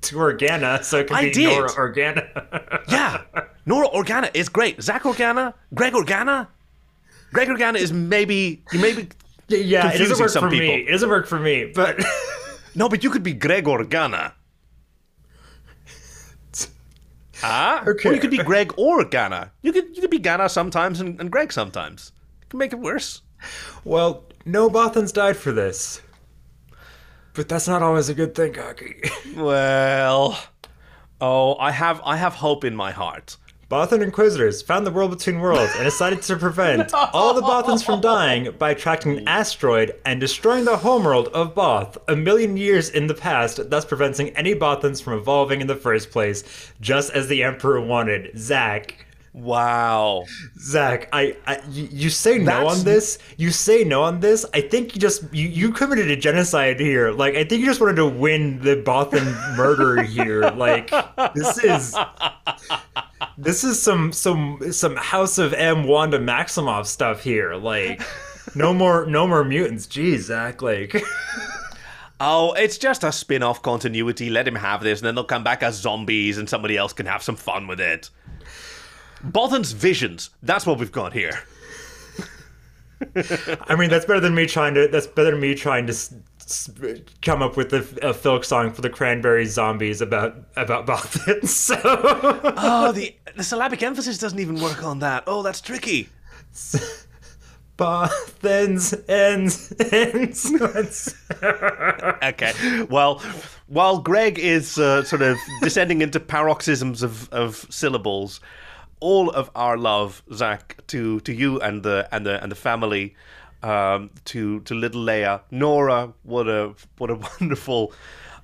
[0.03, 1.49] to Organa so it could I be did.
[1.59, 2.83] Nora Organa.
[2.89, 3.23] Yeah,
[3.67, 4.81] Nora Organa is great.
[4.83, 6.49] Zach Organa, Greg Organa.
[7.33, 9.09] Greg Organa is maybe you maybe
[9.49, 10.75] yeah, it doesn't work some for me.
[10.87, 12.01] It doesn't work for me, but
[12.75, 14.33] no, but you could be Greg Organa.
[17.43, 18.09] Ah, Okay.
[18.11, 19.51] Or you could be Greg or Ghana.
[19.63, 22.13] You could you could be Ghana sometimes and, and Greg sometimes.
[22.43, 23.23] You can make it worse.
[23.85, 26.03] well, no Bothans died for this.
[27.35, 29.01] But that's not always a good thing, Kaki.
[29.37, 30.39] Well,
[31.21, 33.37] oh, I have I have hope in my heart.
[33.71, 38.01] Bothan Inquisitors found the world between worlds and decided to prevent all the Bothans from
[38.01, 43.07] dying by attracting an asteroid and destroying the homeworld of Both a million years in
[43.07, 46.43] the past, thus preventing any Bothans from evolving in the first place,
[46.81, 48.37] just as the Emperor wanted.
[48.37, 49.07] Zach.
[49.33, 50.25] Wow.
[50.59, 53.19] Zach, I, I you, you say no That's- on this.
[53.37, 54.45] You say no on this.
[54.53, 57.13] I think you just you, you committed a genocide here.
[57.13, 60.43] Like I think you just wanted to win the Bothan murder here.
[60.51, 60.91] Like
[61.35, 61.97] this is
[63.39, 67.55] this is some some some House of M Wanda Maximoff stuff here.
[67.55, 68.03] Like
[68.57, 69.87] no more no more mutants.
[69.87, 70.61] Jeez, Zach.
[70.61, 71.01] Like
[72.23, 74.29] Oh, it's just a spin-off continuity.
[74.29, 77.07] Let him have this, and then they'll come back as zombies, and somebody else can
[77.07, 78.11] have some fun with it.
[79.25, 80.31] Bothan's visions.
[80.43, 81.41] That's what we've got here.
[83.69, 84.87] I mean that's better than me trying to.
[84.89, 85.93] That's better than me trying to.
[85.93, 86.71] s- s-
[87.23, 91.49] Come up with a, a folk song for the Cranberry Zombies about about Bothans.
[91.49, 95.25] So Oh, the the syllabic emphasis doesn't even work on that.
[95.27, 96.09] Oh, that's tricky.
[97.79, 100.53] Bothans ends ends.
[100.63, 101.15] ends.
[101.43, 102.83] Okay.
[102.91, 103.21] Well,
[103.69, 108.41] while Greg is uh, sort of descending into paroxysms of, of syllables,
[109.01, 113.15] all of our love, Zach, to, to you and the and the and the family,
[113.63, 116.13] um, to to little Leia, Nora.
[116.23, 117.93] What a what a wonderful,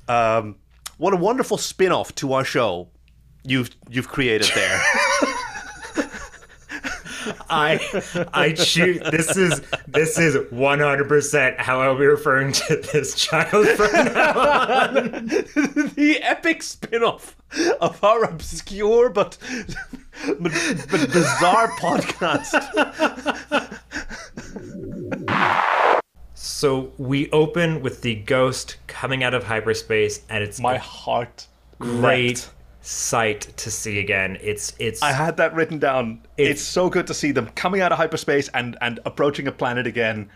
[0.08, 0.56] um,
[0.98, 2.88] what a wonderful spin-off to our show
[3.44, 4.82] you've you've created there.
[7.50, 7.80] I
[8.32, 9.00] I choose.
[9.10, 13.92] This is this is one hundred percent how I'll be referring to this child from
[13.92, 14.38] now.
[14.38, 15.02] on.
[15.96, 17.36] the epic spin-off
[17.80, 19.38] of our obscure but
[20.40, 20.52] but,
[20.90, 22.52] but bizarre podcast.
[26.34, 31.46] So we open with the ghost coming out of hyperspace, and it's My heart
[31.78, 32.50] great leapt.
[32.82, 34.38] sight to see again.
[34.40, 36.22] It's it's I had that written down.
[36.36, 39.52] It's, It's- so good to see them coming out of hyperspace and and approaching a
[39.52, 40.28] planet again.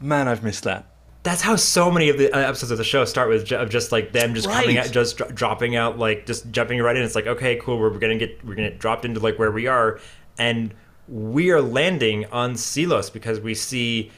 [0.00, 0.86] Man, I've missed that.
[1.22, 3.92] That's how so many of the uh, episodes of the show start with of just
[3.92, 7.02] like them just coming out, just dro- dropping out, like just jumping right in.
[7.02, 7.78] It's like okay, cool.
[7.78, 10.00] We're gonna get we're gonna get dropped into like where we are,
[10.38, 10.74] and
[11.08, 14.10] we are landing on Silos because we see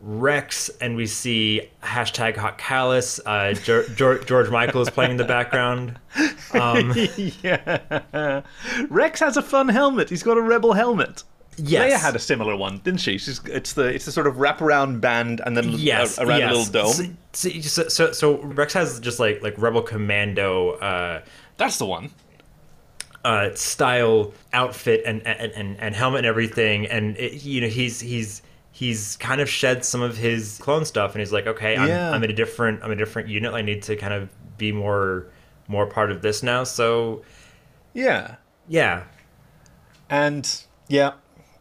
[0.00, 3.20] Rex and we see hashtag Hot Kallus.
[3.24, 5.98] Uh, George, George, George Michael is playing in the background.
[6.54, 6.92] Um,
[7.42, 8.42] yeah.
[8.90, 10.10] Rex has a fun helmet.
[10.10, 11.24] He's got a rebel helmet.
[11.56, 13.18] Yes, Leia had a similar one, didn't she?
[13.18, 16.50] She's it's the it's the sort of wraparound band and then yes, a, around yes.
[16.50, 17.18] a little dome.
[17.32, 20.72] So, so, so, so Rex has just like like Rebel Commando.
[20.72, 21.22] Uh,
[21.58, 22.10] That's the one.
[23.24, 28.00] uh, style outfit and, and, and, and helmet and everything and it, you know he's
[28.00, 31.88] he's he's kind of shed some of his clone stuff and he's like okay I'm,
[31.88, 32.10] Yeah.
[32.10, 34.72] I'm in a different I'm in a different unit I need to kind of be
[34.72, 35.28] more
[35.68, 37.22] more part of this now so
[37.94, 38.36] Yeah.
[38.66, 39.04] yeah
[40.10, 41.12] And yeah,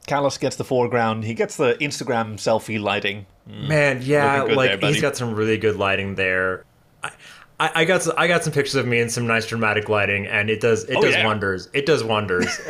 [0.08, 1.24] Kallus gets the foreground.
[1.24, 3.26] He gets the Instagram selfie lighting.
[3.50, 3.68] Mm.
[3.68, 6.64] man yeah like there, he's got some really good lighting there
[7.04, 7.12] I,
[7.60, 10.26] I, I got some, I got some pictures of me in some nice dramatic lighting,
[10.26, 11.26] and it does it Oh, does yeah.
[11.26, 11.70] wonders.
[11.74, 12.46] It does wonders.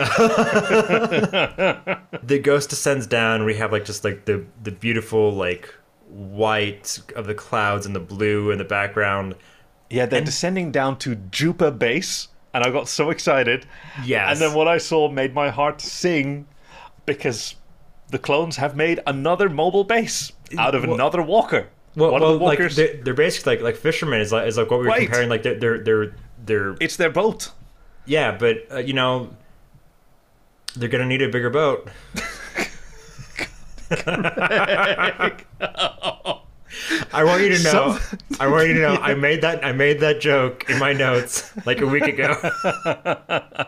[2.23, 3.45] the ghost descends down.
[3.45, 5.73] We have like just like the the beautiful like
[6.09, 9.35] white of the clouds and the blue in the background.
[9.89, 13.65] Yeah, they're descending down to Jupa base, and I got so excited.
[14.05, 14.31] Yes.
[14.31, 16.47] And then what I saw made my heart sing
[17.05, 17.55] because
[18.09, 21.67] the clones have made another mobile base out of Well- another walker.
[21.95, 24.71] Well, One well the like they're, they're basically like like fishermen is like is like
[24.71, 25.01] what we were Right.
[25.03, 25.27] comparing.
[25.29, 27.51] Like they're they're they're, they're it's their boat.
[28.05, 29.29] yeah, but uh, you know
[30.77, 31.89] they're gonna need a bigger boat.
[37.13, 37.97] I want you to know.
[38.39, 38.95] I want you to know.
[38.95, 39.63] I made that.
[39.65, 42.35] I made that joke in my notes like a week ago.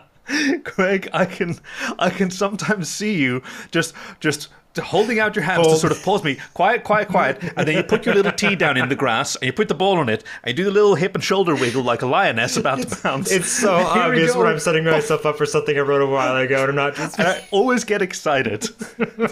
[0.64, 1.58] Craig, I can
[1.98, 4.48] I can sometimes see you just just
[4.82, 7.82] holding out your hands to sort of pause me, quiet, quiet, quiet, and then you
[7.82, 10.24] put your little tea down in the grass, and you put the ball on it,
[10.42, 13.30] and you do the little hip and shoulder wiggle like a lioness about to pounce.
[13.30, 16.62] It's so obvious when I'm setting myself up for something I wrote a while ago,
[16.62, 17.18] and I'm not just.
[17.18, 18.68] and I always get excited.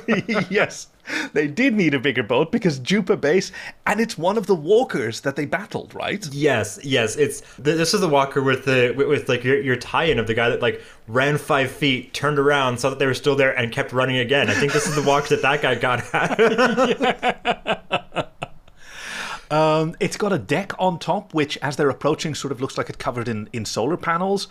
[0.51, 0.89] yes,
[1.33, 3.51] they did need a bigger boat because Jupa base,
[3.87, 6.27] and it's one of the walkers that they battled, right?
[6.33, 7.17] Yes, yes.
[7.17, 10.35] It's this is the walker with the with, with like your, your tie-in of the
[10.35, 13.73] guy that like ran five feet, turned around, saw that they were still there, and
[13.73, 14.49] kept running again.
[14.49, 17.63] I think this is the walk that that guy got at.
[19.53, 22.89] Um, it's got a deck on top, which, as they're approaching, sort of looks like
[22.89, 24.49] it's covered in, in solar panels.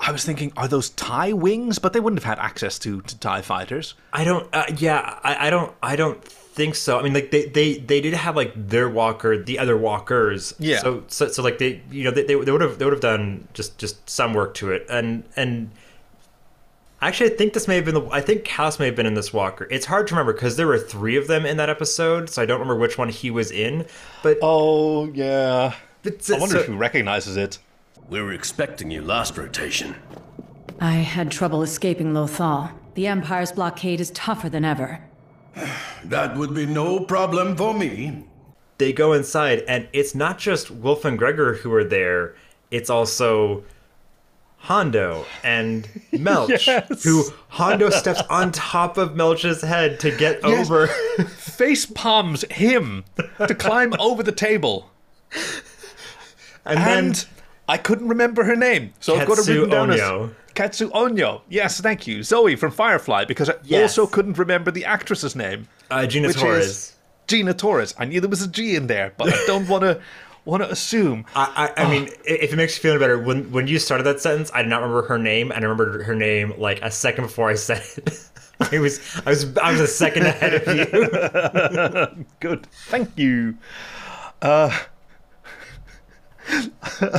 [0.00, 1.78] I was thinking, are those TIE wings?
[1.78, 3.94] But they wouldn't have had access to, to TIE fighters.
[4.12, 4.48] I don't.
[4.52, 5.72] Uh, yeah, I, I don't.
[5.80, 6.98] I don't think so.
[6.98, 10.54] I mean, like they, they, they did have like their walker, the other walkers.
[10.58, 10.80] Yeah.
[10.80, 13.46] So so, so like they you know they, they would have they would have done
[13.52, 15.70] just just some work to it and and.
[17.02, 18.06] Actually, I think this may have been the.
[18.10, 19.66] I think House may have been in this walker.
[19.70, 22.46] It's hard to remember because there were three of them in that episode, so I
[22.46, 23.86] don't remember which one he was in.
[24.22, 25.74] But, Oh, yeah.
[26.02, 27.58] but I wonder so- if he recognizes it.
[28.10, 29.94] We were expecting you last rotation.
[30.80, 32.72] I had trouble escaping Lothal.
[32.94, 35.00] The Empire's blockade is tougher than ever.
[36.04, 38.24] That would be no problem for me.
[38.78, 42.34] they go inside, and it's not just Wolffe and Gregor who are there.
[42.70, 43.62] It's also
[44.60, 47.02] Hondo and Melch, Yes.
[47.02, 50.86] who Hondo steps on top of Melch's head to get over.
[51.28, 53.04] Face palms him
[53.46, 54.90] to climb over the table.
[56.66, 57.14] And then
[57.68, 60.28] I couldn't remember her name, so I've got Ketsu written down Onyo.
[60.30, 61.40] as Ketsu Onyo.
[61.48, 63.96] Yes, thank you, Zoe from Firefly, because I Yes.
[63.98, 66.66] also couldn't remember the actress's name, uh, Gina which Torres.
[66.66, 66.92] is
[67.28, 67.94] Gina Torres.
[67.98, 70.00] I knew there was a G in there, but I don't want to
[70.44, 71.24] want to assume.
[71.34, 74.20] I, I, I mean, if it makes you feel better, when when you started that
[74.20, 77.24] sentence, I did not remember her name, and I remembered her name like a second
[77.24, 78.18] before I said it.
[78.72, 80.76] I was I was I was a second ahead of
[82.18, 82.26] you.
[82.40, 83.56] Good, thank you.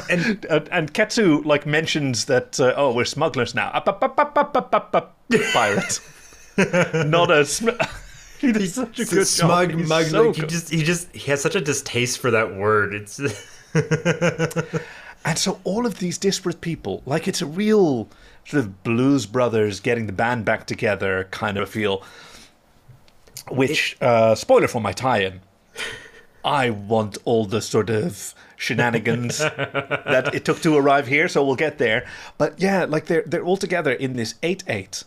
[0.09, 3.69] And And, and Ketsu like mentions that uh, oh we're smugglers now.
[3.69, 5.17] Up, up, up, up, up, up, up, up,
[5.53, 6.01] pirates.
[6.57, 7.45] Not a.
[7.45, 7.69] Sm-
[8.47, 9.79] he does such a good smug job.
[9.79, 10.05] He's mug.
[10.05, 12.93] so like he just he just he has such a distaste for that word.
[12.93, 13.19] It's
[15.23, 18.09] And so all of these disparate people, like it's a real
[18.45, 22.03] sort of Blues Brothers getting the band back together kind of feel.
[23.49, 25.41] Which, uh, spoiler for my tie-in,
[26.43, 31.55] I want all the sort of shenanigans that it took to arrive here, so we'll
[31.55, 32.07] get there.
[32.37, 35.03] But yeah, like they're they're all together in this eight eight.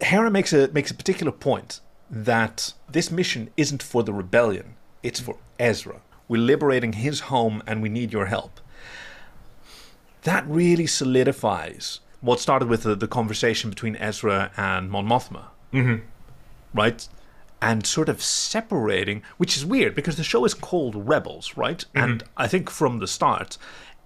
[0.00, 1.80] Hera makes a makes a particular point
[2.12, 6.02] that this mission isn't for the rebellion; it's for Ezra.
[6.28, 8.60] We're liberating his home, and we need your help
[10.22, 15.46] that really solidifies what started with the, the conversation between Ezra and Mon Mothma.
[15.72, 16.04] Mm-hmm.
[16.74, 17.08] Right?
[17.60, 21.84] And sort of separating, which is weird because the show is called Rebels, right?
[21.94, 23.58] And I think from the start,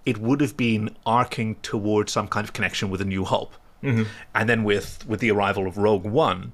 [0.05, 3.55] it would have been arcing towards some kind of connection with A New Hope.
[3.83, 4.05] Mm-hmm.
[4.35, 6.53] And then with, with the arrival of Rogue One,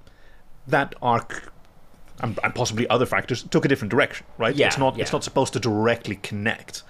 [0.66, 1.52] that arc
[2.20, 4.54] and, and possibly other factors took a different direction, right?
[4.54, 6.82] Yeah, it's not it's not supposed to directly connect.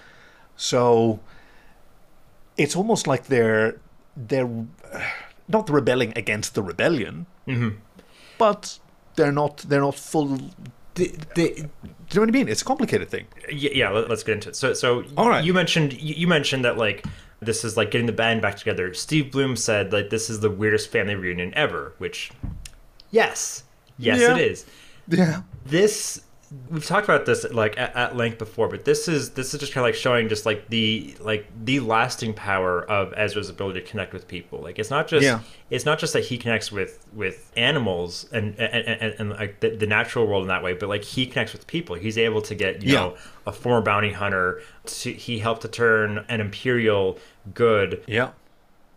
[0.57, 1.21] So
[2.57, 3.81] it's almost like they're
[4.17, 4.49] they're
[5.49, 7.71] not rebelling against the rebellion, Mm-hmm.
[8.39, 8.79] but
[9.17, 10.37] they're not they're not full.
[10.95, 11.63] Do the, the, you
[12.15, 12.49] know what I mean?
[12.49, 13.27] It's a complicated thing.
[13.51, 14.57] yeah, yeah let, us get into it.
[14.57, 15.43] So, so All right.
[15.43, 17.05] you mentioned you mentioned that like
[17.41, 18.93] this is like getting the band back together.
[18.93, 22.31] Steve Blum said like this is the weirdest family reunion ever, which
[23.13, 23.63] yes,
[23.99, 24.35] yes, Yeah.
[24.37, 24.67] it is.
[25.07, 25.43] Yeah.
[25.65, 26.23] This
[26.71, 29.73] we've talked about this like at, at length before, but this is this is just
[29.73, 33.87] kind of like showing just like the like the lasting power of Ezra's ability to
[33.87, 34.59] connect with people.
[34.61, 35.41] Like it's not just Yeah.
[35.71, 39.71] it's not just that he connects with with animals and and, and, and like the,
[39.77, 41.97] the natural world in that way, but like he connects with people.
[41.97, 43.01] He's able to get you Yeah.
[43.01, 44.61] know a former bounty hunter.
[44.85, 47.19] To, he helped to turn an imperial
[47.55, 48.03] good.
[48.07, 48.31] Yeah.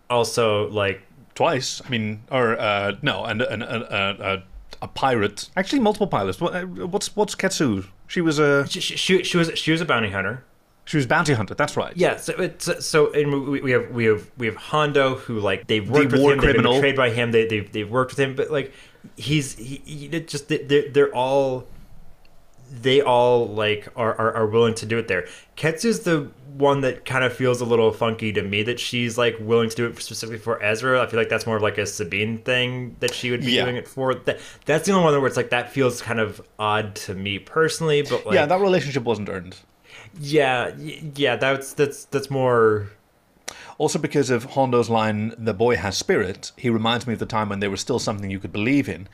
[0.10, 1.02] Also, like
[1.36, 1.82] Twice.
[1.86, 4.44] I mean, or uh, no, and and a, a, a,
[4.82, 5.50] a pirate.
[5.56, 6.40] Actually, multiple pilots.
[6.42, 7.86] What, uh, what's what's Ketsu?
[8.08, 10.44] She was a she, she, she was she was a bounty hunter.
[10.86, 11.56] she was bounty hunter.
[11.56, 11.96] That's right.
[11.98, 15.68] Yeah, so it's so and we, we have we have we have Hondo who like
[15.68, 18.20] they've worked with war him, they've been betrayed by him, they they've they've worked with
[18.20, 18.72] him, but like
[19.18, 21.66] he's he, he just they're they're all
[22.82, 25.28] they all like are, are are willing to do it there.
[25.56, 29.36] Ketsu's the one that kind of feels a little funky to me that she's like
[29.42, 31.02] willing to do it specifically for Ezra.
[31.02, 33.66] I feel like that's more of like a Sabine thing that she would be Yeah.
[33.66, 34.16] doing it for.
[34.16, 37.40] That that's the only one where it's like that feels kind of odd to me
[37.40, 39.58] personally, but like yeah, that relationship wasn't earned.
[40.20, 42.90] yeah, yeah, that's that's that's more
[43.78, 47.50] Also, because of Hondo's line, "The boy has spirit," he reminds me of the time
[47.50, 49.10] when there was still something you could believe in,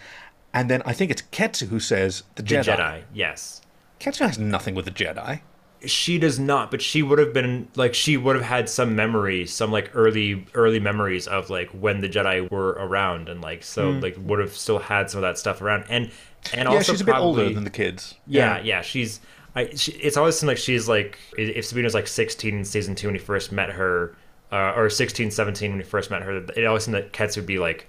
[0.54, 2.78] And then I think it's Ketsu who says the The Jedi.
[2.78, 3.02] Jedi.
[3.14, 3.62] Yes.
[4.00, 5.42] Ketsu has nothing with the Jedi.
[5.86, 9.48] She does not, but she would have been like she would have had some memory,
[9.48, 13.90] some like early early memories of like when the Jedi were around, and like so
[13.90, 16.12] like would have still had some of that stuff around, and
[16.54, 18.14] and yeah, also she's a bit older than the kids.
[18.28, 19.22] Yeah, yeah, she's.
[19.56, 19.74] I.
[19.74, 23.16] She, it's always seemed like she's like if Sabine's like 16 in season two when
[23.16, 24.16] he first met her,
[24.52, 26.38] uh, or 16, 17 when he first met her.
[26.56, 27.88] It always seemed that Ketsu would be like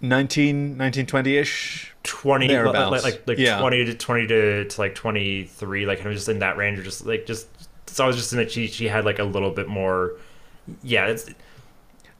[0.00, 1.94] 19, 1920-ish.
[2.02, 2.90] 20, like Thereabouts.
[2.92, 3.58] like, like, like Yeah.
[3.58, 6.82] 20 to 20 to, to like 23, like kind of just in that range, or
[6.82, 7.48] just like just.
[7.86, 10.12] so I was just in that she she had like a little bit more.
[10.82, 11.30] Yeah, it's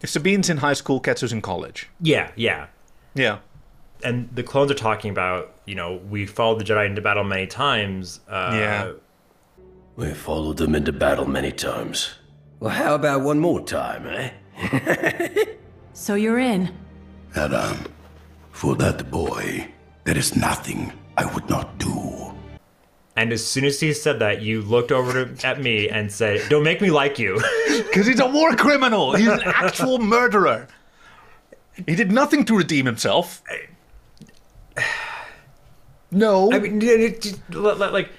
[0.00, 1.88] If Sabine's in high school, Ketsu's in college.
[2.00, 2.66] yeah, yeah.
[3.14, 3.38] Yeah.
[4.04, 7.46] And the clones are talking about, you know, we followed the Jedi into battle many
[7.46, 8.20] times.
[8.28, 8.92] Uh, Yeah.
[9.96, 12.10] We followed them into battle many times.
[12.60, 15.44] Well, how about one more time, eh?
[15.94, 16.74] So you're in.
[17.36, 17.86] Adam, um,
[18.50, 19.68] for that boy,
[20.04, 22.32] there is nothing I would not do.
[23.16, 26.48] And as soon as he said that, you looked over to, at me and said,
[26.48, 29.14] "Don't make me like you." Because he's a war criminal.
[29.14, 30.66] He's an actual murderer.
[31.86, 33.42] He did nothing to redeem himself.
[36.12, 36.52] No.
[36.52, 38.10] I mean, it- it- like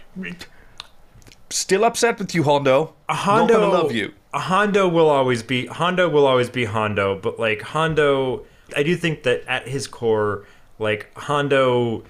[1.49, 2.93] Still upset with you, Hondo.
[3.07, 3.53] Not Hondo.
[3.53, 4.11] gonna love you.
[4.33, 8.45] Hondo will always be Hondo will always be Hondo, but like Hondo,
[8.75, 10.45] I do think that at his core,
[10.79, 12.03] like Hondo,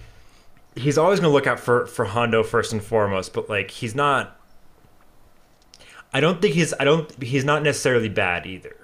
[0.76, 3.34] he's always gonna look out for for Hondo first and foremost.
[3.34, 4.39] But like he's not.
[6.14, 6.74] I don't think he's.
[6.80, 7.24] I don't.
[7.24, 8.76] He's not necessarily bad either.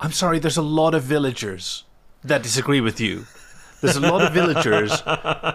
[0.00, 1.84] I'm sorry, there's a lot of villagers
[2.22, 3.26] that disagree with you.
[3.80, 5.00] There's a lot of villagers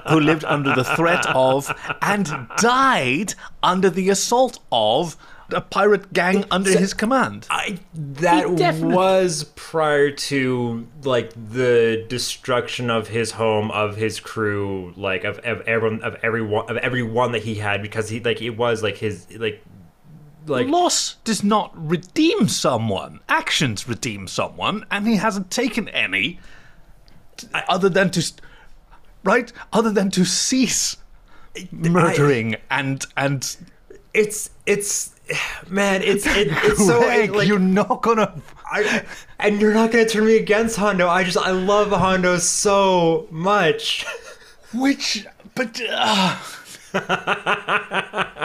[0.09, 1.69] who lived under the threat of
[2.01, 5.17] and died under the assault of
[5.51, 7.47] a pirate gang under his command.
[7.49, 15.23] I that was prior to like the destruction of his home, of his crew, like
[15.23, 18.83] of, of everyone, of everyone, of everyone that he had, because he like it was
[18.83, 19.63] like his like
[20.45, 23.19] like Loss does not redeem someone.
[23.29, 26.39] Actions redeem someone, and he hasn't taken any
[27.37, 28.33] t- other than to,
[29.23, 29.51] right?
[29.71, 30.97] Other than to cease
[31.71, 33.57] murdering and and.
[34.13, 35.12] it's it's
[35.69, 38.33] man, it's it, it's so Greg, like you're not gonna.
[38.71, 39.03] I,
[39.39, 41.07] and you're not gonna turn me against Hondo.
[41.07, 44.05] I just I love Hondo so much.
[44.73, 45.81] Which, but.
[45.89, 46.37] Uh,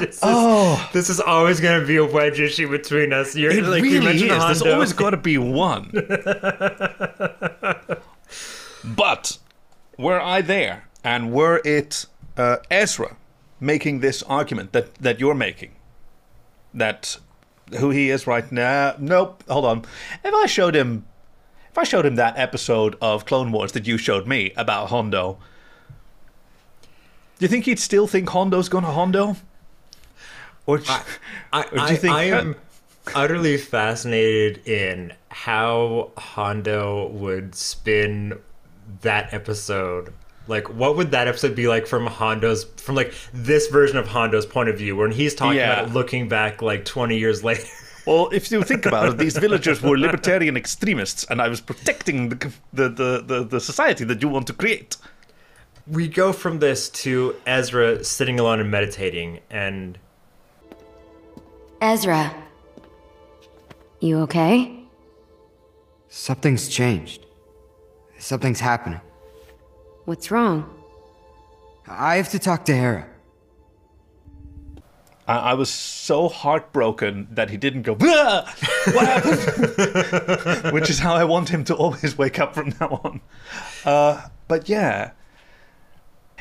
[0.00, 3.36] This is, this is always gonna be a wedge issue between us.
[3.36, 3.56] You're Oh.
[3.56, 4.22] It like you really is.
[4.22, 5.90] mentioned There's always got to be one.
[8.84, 9.36] but
[9.98, 12.06] were I there, and were it
[12.38, 13.16] uh, Ezra
[13.60, 15.72] making this argument that that you're making,
[16.74, 17.16] that
[17.78, 18.94] who he is right now?
[18.98, 19.44] Nope.
[19.48, 19.78] Hold on.
[20.24, 21.04] If I showed him,
[21.70, 25.38] if I showed him that episode of Clone Wars that you showed me about Hondo,
[27.38, 29.36] do you think he'd still think Hondo's gonna Hondo?
[30.66, 30.92] Or, j-
[31.52, 32.56] I, Or do you I, think- I am
[33.14, 38.38] utterly fascinated in how Hondo would spin
[39.02, 40.12] that episode.
[40.48, 44.46] Like, what would that episode be like from Hondo's, from like this version of Hondo's
[44.46, 45.72] point of view, when he's talking Yeah.
[45.80, 47.64] about it looking back like 20 years later?
[48.06, 52.30] Well, if you think about it, these villagers were libertarian extremists, and I was protecting
[52.30, 54.96] the, the, the, the, the society that you want to create.
[55.86, 59.98] we go from this to Ezra sitting alone and meditating, and
[61.80, 62.34] Ezra.
[64.00, 64.82] You okay?
[66.08, 67.26] Something's changed.
[68.18, 69.00] Something's happening.
[70.04, 70.68] What's wrong?
[71.86, 73.06] I have to talk to Hera.
[75.26, 78.54] I, I was so heartbroken that he didn't go, "Ah!
[78.92, 80.72] what happened?
[80.74, 83.20] Which is how I want him to always wake up from now on.
[83.84, 85.12] Uh, but yeah.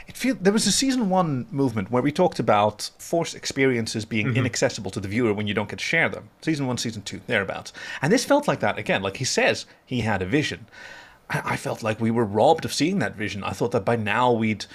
[0.07, 4.36] It feel, there was a season one movement where we talked about force experiences being
[4.36, 6.30] inaccessible to the viewer when you don't get to share them.
[6.41, 7.74] Season one, season two, thereabouts.
[8.01, 9.03] And this felt like that again.
[9.03, 10.66] Like he says he had a vision.
[11.30, 13.44] I, I felt like we were robbed of seeing that vision.
[13.44, 14.66] I thought that by now we'd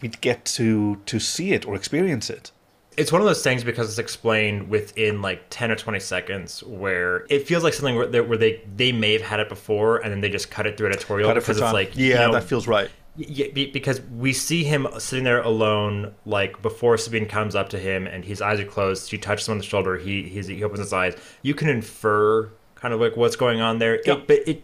[0.00, 2.50] we'd get to to see it or experience it.
[2.98, 7.26] it's one of those things because it's explained within like 10 or 20 seconds where
[7.30, 10.10] it feels like something where they, where they they may have had it before and
[10.12, 11.72] then they just cut it through editorial Cut it because it's time.
[11.74, 12.90] like yeah, you know, that feels right.
[13.18, 18.06] Yeah, because we see him sitting there alone, like before Sabine comes up to him
[18.06, 19.08] and his eyes are closed.
[19.08, 19.96] She touches him on the shoulder.
[19.96, 21.16] He he's, he opens his eyes.
[21.40, 24.00] You can infer kind of like what's going on there.
[24.04, 24.16] Yeah.
[24.16, 24.62] It, but it,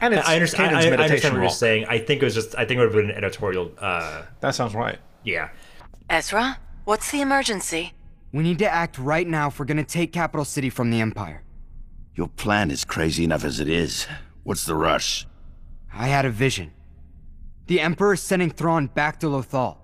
[0.00, 0.76] And it's I understand.
[0.76, 1.86] I, I understand what you're saying.
[1.88, 2.54] I think it was just.
[2.56, 3.72] I think it would have been an editorial.
[3.78, 4.98] Uh, That sounds right.
[5.24, 5.50] yeah.
[6.10, 7.92] Ezra, what's the emergency?
[8.32, 11.42] We need to act right now if we're gonna take Capital City from the Empire.
[12.14, 14.06] Your plan is crazy enough as it is.
[14.42, 15.26] What's the rush?
[15.94, 16.72] I had a vision.
[17.66, 19.78] The Emperor is sending Thrawn back to Lothal.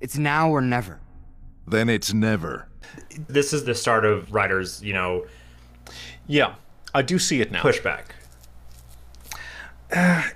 [0.00, 1.00] It's now or never.
[1.66, 2.68] Then it's never.
[3.28, 5.26] This is the start of Ryder's, you know,
[6.26, 6.54] Yeah,
[6.94, 7.62] I do see it now.
[7.62, 8.04] pushback.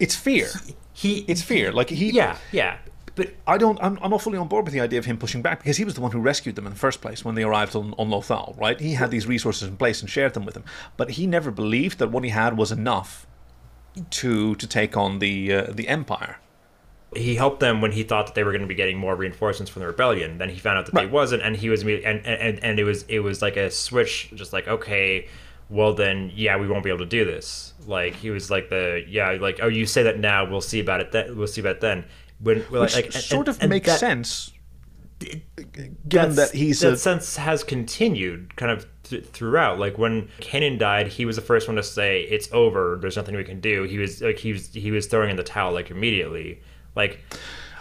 [0.00, 0.48] It's fear.
[0.92, 1.72] He, It's fear.
[1.72, 2.10] Like he.
[2.10, 2.78] yeah, yeah.
[3.14, 3.78] But I don't.
[3.82, 5.84] I'm, I'm not fully on board with the idea of him pushing back because he
[5.84, 8.08] was the one who rescued them in the first place when they arrived on, on
[8.08, 8.80] Lothal, right?
[8.80, 10.64] He had these resources in place and shared them with them,
[10.96, 13.26] but he never believed that what he had was enough
[14.10, 16.38] to to take on the uh, the Empire.
[17.14, 19.70] he helped them when he thought that they were going to be getting more reinforcements
[19.70, 20.38] from the rebellion.
[20.38, 23.02] Then he found out that they wasn't, and he was and, and and it was
[23.08, 25.28] it was like a switch, just like okay,
[25.72, 27.72] well then yeah, we won't be able to do this.
[27.86, 31.00] Like he was like the yeah, like oh you say that now, we'll see about
[31.00, 31.12] it.
[31.12, 32.04] Then we'll see about it then.
[32.40, 34.52] When Which like, sort and- of and makes that- sense,
[36.08, 39.78] given that he's that a, sense has continued kind of th- throughout.
[39.78, 42.98] Like when Kanan died, he was the first one to say it's over.
[43.00, 43.84] There's nothing we can do.
[43.84, 46.60] He was like he was he was throwing in the towel like immediately.
[46.96, 47.20] Like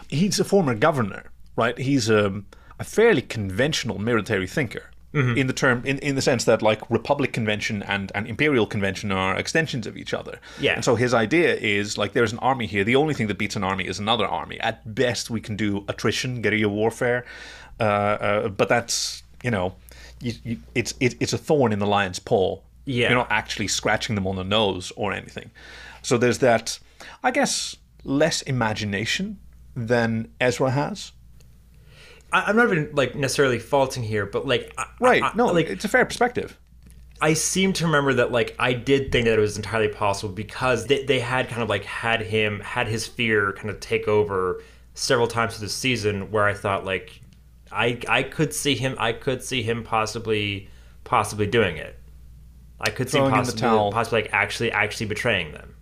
[0.09, 1.77] he's a former governor, right?
[1.77, 2.43] He's a,
[2.79, 7.33] a fairly conventional military thinker in the term, in, in the sense that like Republic
[7.33, 10.39] Convention and, and Imperial Convention are extensions of each other.
[10.59, 10.73] Yeah.
[10.75, 12.83] And so his idea is like there's an army here.
[12.83, 14.59] The only thing that beats an army is another army.
[14.61, 17.25] At best, we can do attrition, guerrilla warfare,
[17.79, 19.75] uh, uh, but that's you know,
[20.21, 22.59] you, you, it's it, it's a thorn in the lion's paw.
[22.85, 23.09] Yeah.
[23.09, 25.51] You're not actually scratching them on the nose or anything.
[26.01, 26.79] So there's that,
[27.23, 29.39] I guess, less imagination
[29.75, 31.11] than Ezra has.
[32.31, 35.23] I, I'm not even like necessarily faulting here, but like I- Right.
[35.23, 36.57] I- no, like it's a fair perspective.
[37.23, 40.87] I seem to remember that like I did think that it was entirely possible because
[40.87, 44.63] they, they had kind of like had him had his fear kind of take over
[44.95, 47.21] several times through the season where I thought like
[47.71, 50.67] I I could see him I could see him possibly
[51.03, 51.95] possibly doing it.
[52.79, 53.61] I could see Throwing possibly
[53.91, 55.75] possibly like actually actually betraying them.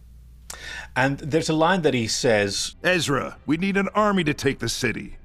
[0.95, 4.68] And there's a line that he says, Ezra, we need an army to take the
[4.68, 5.16] city.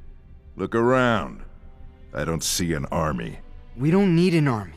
[0.57, 1.42] Look around.
[2.12, 3.38] I don't see an army.
[3.76, 4.74] We don't need an army.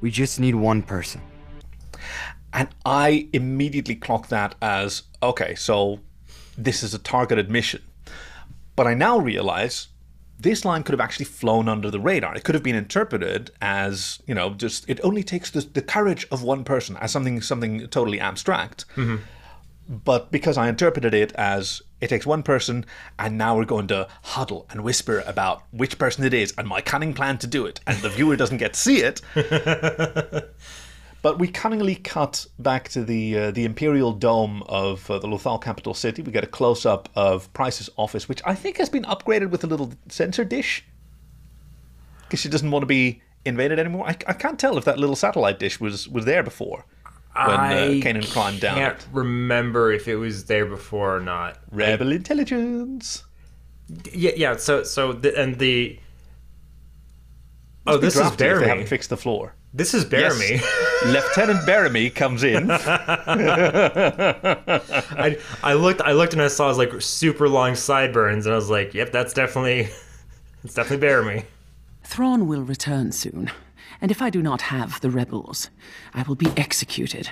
[0.00, 1.20] We just need one person.
[2.52, 6.00] and I immediately clock that as okay, so
[6.56, 7.82] this is a targeted mission.
[8.76, 9.88] But I now realize
[10.38, 12.34] this line could have actually flown under the radar.
[12.36, 16.26] It could have been interpreted as, you know, just it only takes the, the courage
[16.30, 18.84] of one person as something something totally abstract.
[18.96, 19.16] Mm-hmm.
[19.88, 22.86] But because I interpreted it as it takes one person,
[23.18, 26.80] and now we're going to huddle and whisper about which person it is and my
[26.80, 29.20] cunning plan to do it, and the viewer doesn't get to see it.
[31.24, 35.58] But we cunningly cut back to the uh, the imperial dome of uh, the Lothal
[35.58, 36.20] capital city.
[36.20, 39.64] We get a close up of Pryce's office, which I think has been upgraded with
[39.64, 40.84] a little sensor dish
[42.24, 44.06] because she doesn't want to be invaded anymore.
[44.06, 46.84] I, I can't tell if that little satellite dish was was there before
[47.34, 49.06] when uh, I Kanan climbed down can't it.
[49.12, 51.58] remember if it was there before or not.
[51.70, 53.24] Rebel intelligence.
[54.12, 54.56] Yeah, yeah.
[54.56, 55.98] So so the, and the
[57.86, 59.54] oh Must be this is drafty if They haven't fixed the floor.
[59.76, 60.62] This is Bearmy.
[61.06, 62.70] Lieutenant Bearmy comes in.
[62.70, 62.76] I
[65.64, 68.70] I looked I looked and I saw his like super long sideburns and I was
[68.70, 69.88] like, yep, that's definitely
[70.64, 71.44] it's definitely Bearmy.
[72.04, 73.50] Thrawn will return soon,
[74.00, 75.70] and if I do not have the rebels,
[76.12, 77.30] I will be executed.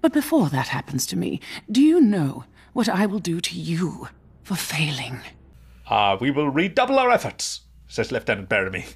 [0.00, 1.40] But before that happens to me,
[1.70, 4.08] do you know what I will do to you
[4.42, 5.20] for failing?
[5.88, 8.94] Ah, we will redouble our efforts, says Lieutenant Bearmy.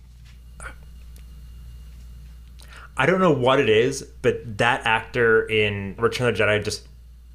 [2.97, 6.87] I don't know what it is, but that actor in Return of the Jedi just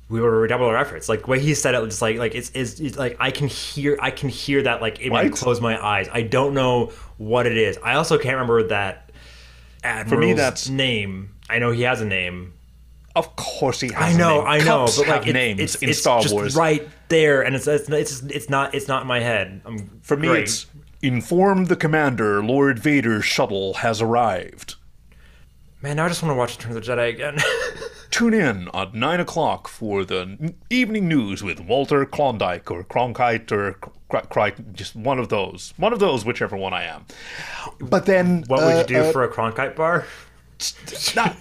[0.09, 1.09] we will redouble our efforts.
[1.09, 3.47] Like the way he said it, just like like it's, it's, it's like I can
[3.47, 6.07] hear I can hear that like if I close my eyes.
[6.11, 7.80] I don't know what it is.
[7.84, 9.05] I also can't remember that
[9.86, 11.32] admiral's that's- name.
[11.50, 12.54] I know he has a name.
[13.16, 13.96] Of course he has.
[13.98, 14.48] I a know, name.
[14.48, 16.56] I know, Cups but like it- names it's, in it's Star just Wars.
[16.56, 19.62] right there, and it's it's it's, it's not it's not in my head.
[19.66, 20.44] I'm, For me, great.
[20.44, 20.66] it's
[21.02, 24.76] inform the commander Lord Vader's shuttle has arrived.
[25.82, 25.96] man.
[25.98, 27.38] Now I just want to watch Return of the Jedi again.
[28.16, 33.74] Tune in at nine o'clock for the evening news with Walter Klondike or Cronkite or
[34.07, 37.05] Cr- Cr- just one of those, one of those, whichever one I am.
[37.78, 40.05] But then, what would uh, you do uh, for a Cronkite bar?
[41.18, 41.34] nah.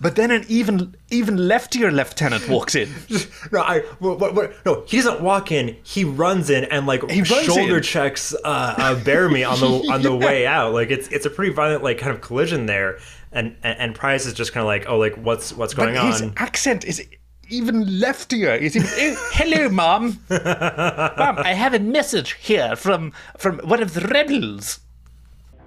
[0.00, 2.92] But then an even even leftier lieutenant walks in.
[3.52, 4.84] No, I what, what, what, no.
[4.86, 5.76] He doesn't walk in.
[5.82, 7.82] He runs in and like He shoulder in.
[7.82, 10.74] checks uh, uh, Bearmy on the on the way out.
[10.74, 12.98] Like it's it's a pretty violent like kind of collision there.
[13.34, 16.06] And and, and Pryce is just kind of like, oh, like what's what's going but
[16.06, 16.32] his on?
[16.36, 17.02] accent is
[17.50, 18.58] even leftier.
[18.60, 20.20] He's even, "Eh, hello, mom.
[20.30, 24.80] mom, I have a message here from from one of the rebels.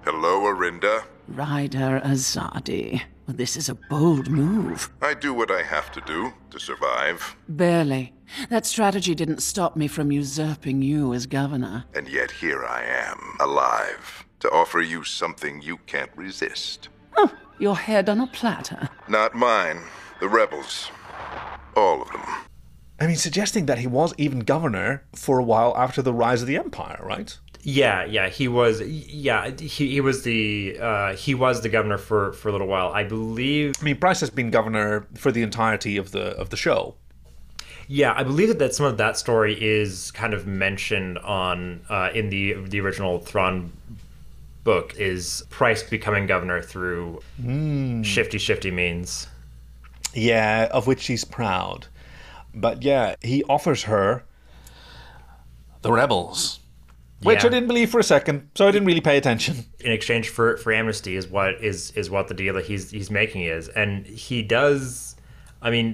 [0.04, 1.04] Hello, Arihnda.
[1.28, 3.02] Ryder Azadi.
[3.28, 4.90] This is a bold move.
[5.02, 8.14] I do what I have to do to survive, Barely.
[8.50, 11.84] That strategy didn't stop me from usurping you as governor.
[11.94, 16.88] and yet here I am, alive, to offer you something you can't resist.
[17.18, 18.90] Oh, your head on a platter.
[19.08, 19.82] Not mine,
[20.20, 20.92] the rebels.
[21.76, 22.22] All of them.
[23.00, 26.48] I mean, suggesting that he was even governor for a while after the rise of
[26.48, 27.38] the empire, right?
[27.62, 28.82] Yeah, yeah, he was.
[28.82, 32.92] Yeah, he, he was the uh, he was the governor for for a little while.
[32.94, 33.76] I believe.
[33.82, 36.96] I mean, Pryce has been governor for the entirety of the of the show.
[37.90, 42.10] Yeah, I believe that, that some of that story is kind of mentioned on uh,
[42.14, 43.72] in the the original Thrawn
[44.72, 44.94] book.
[44.98, 48.04] Is Pryce becoming governor through Hmm.
[48.04, 49.28] shifty shifty means?
[50.14, 51.88] Yeah, of which he's proud.
[52.54, 54.24] But yeah, he offers her
[55.82, 56.60] the rebels,
[57.22, 57.48] which Yeah.
[57.48, 59.66] I didn't believe for a second, so I didn't really pay attention.
[59.80, 63.10] in exchange for for amnesty is what is is what the deal that he's he's
[63.12, 65.16] making is and he does
[65.62, 65.94] i mean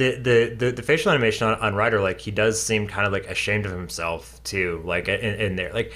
[0.00, 3.12] the the the, the facial animation on, on ryder like he does seem kind of
[3.12, 5.92] like ashamed of himself too like in, in there like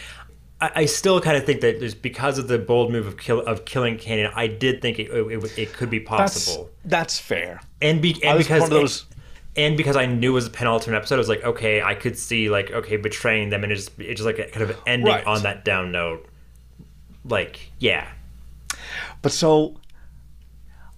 [0.60, 3.40] I, I still kind of think that there's because of the bold move of kill
[3.40, 4.32] of killing Kanan.
[4.34, 7.60] I did think it, it, it could be possible, That's, that's fair.
[7.80, 9.06] and, be, and because one of those-
[9.56, 12.16] and because I knew it was a penultimate episode, I was like, okay, I could
[12.16, 15.26] see like okay betraying them and it just it just like kind of ending Right.
[15.26, 16.26] on that down note.
[17.24, 18.08] Like yeah,
[19.22, 19.80] But so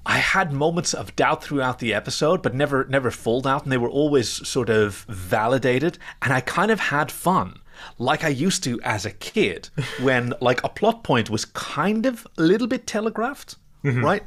[0.06, 3.78] I had moments of doubt throughout the episode, but never never full doubt, and they
[3.78, 7.58] were always sort of validated, and I kind of had fun.
[7.99, 9.68] Like I used to as a kid,
[10.01, 14.05] when like a plot point was kind of a little bit telegraphed, mm-hmm.
[14.05, 14.22] right?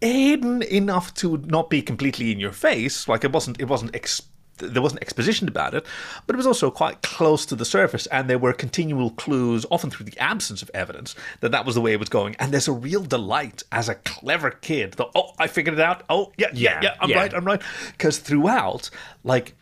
[0.00, 3.08] Hidden enough to not be completely in your face.
[3.08, 4.22] Like it wasn't it wasn't ex-
[4.58, 5.84] there wasn't exposition about it,
[6.26, 9.90] but it was also quite close to the surface, and there were continual clues, often
[9.90, 12.36] through the absence of evidence, that that was the way it was going.
[12.38, 14.92] And there's a real delight as a clever kid.
[14.94, 16.04] That, oh, I figured it out.
[16.08, 17.16] Oh, yeah, yeah, Yeah, yeah, I'm yeah.
[17.16, 17.62] right, I'm right.
[17.92, 18.90] Because throughout,
[19.24, 19.54] like,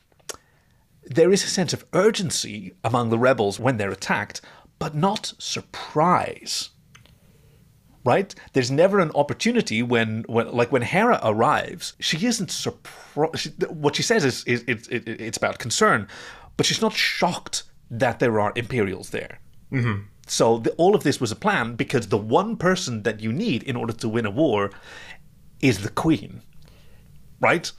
[1.15, 4.41] there is a sense of urgency among the rebels when they're attacked,
[4.79, 6.71] but not surprise.
[8.05, 8.35] Right?
[8.53, 13.65] There's never an opportunity when, when like when Hera arrives, she isn't surprised.
[13.69, 16.09] What she says is, is it, it, it's about concern,
[16.57, 19.39] but she's not shocked that there are Imperials there.
[19.71, 20.03] mm-hmm.
[20.27, 23.63] So the, all of this was a plan because the one person that you need
[23.65, 24.71] in order to win a war
[25.61, 26.43] is the queen,
[27.41, 27.71] right?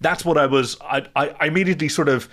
[0.00, 0.76] That's what I was.
[0.80, 2.28] I, I, immediately sort of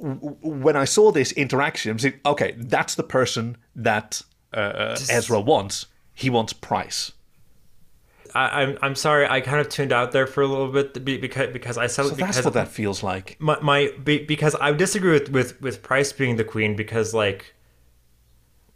[0.00, 4.22] when I saw this interaction, I was like, okay, that's the person that
[4.52, 5.86] uh, Ezra wants.
[6.14, 7.12] He wants Pryce.
[8.34, 9.26] I, I'm I'm sorry.
[9.28, 12.14] I kind of tuned out there for a little bit because because I said So
[12.14, 13.36] because that's what that feels like.
[13.40, 17.54] my, my because I disagree with, with with Pryce being the queen because like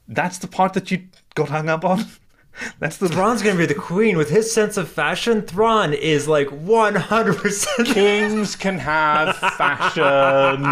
[0.08, 2.04] That's the part that you got hung up on.
[2.78, 5.42] That's the Thrawn's gonna be the queen with his sense of fashion.
[5.42, 10.64] Thrawn is like 100 percent Kings can have fashion,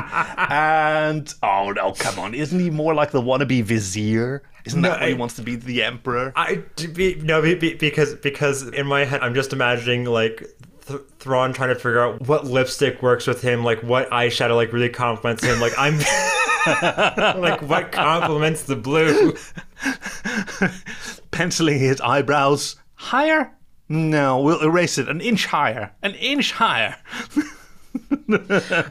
[0.51, 2.35] and oh no, come on!
[2.35, 4.43] Isn't he more like the wannabe vizier?
[4.65, 6.33] Isn't No, that what he wants to be, the emperor?
[6.37, 6.63] I
[6.95, 10.45] be, no be, be- because because in my head I'm just imagining like
[10.87, 14.73] Th- Thrawn trying to figure out what lipstick works with him, like what eyeshadow like
[14.73, 15.59] really compliments him.
[15.61, 15.99] Like I'm
[17.41, 19.35] like what compliments the blue.
[21.33, 23.53] Penciling his eyebrows higher?
[23.89, 25.91] No, we'll erase it an inch higher.
[26.03, 26.97] An inch higher.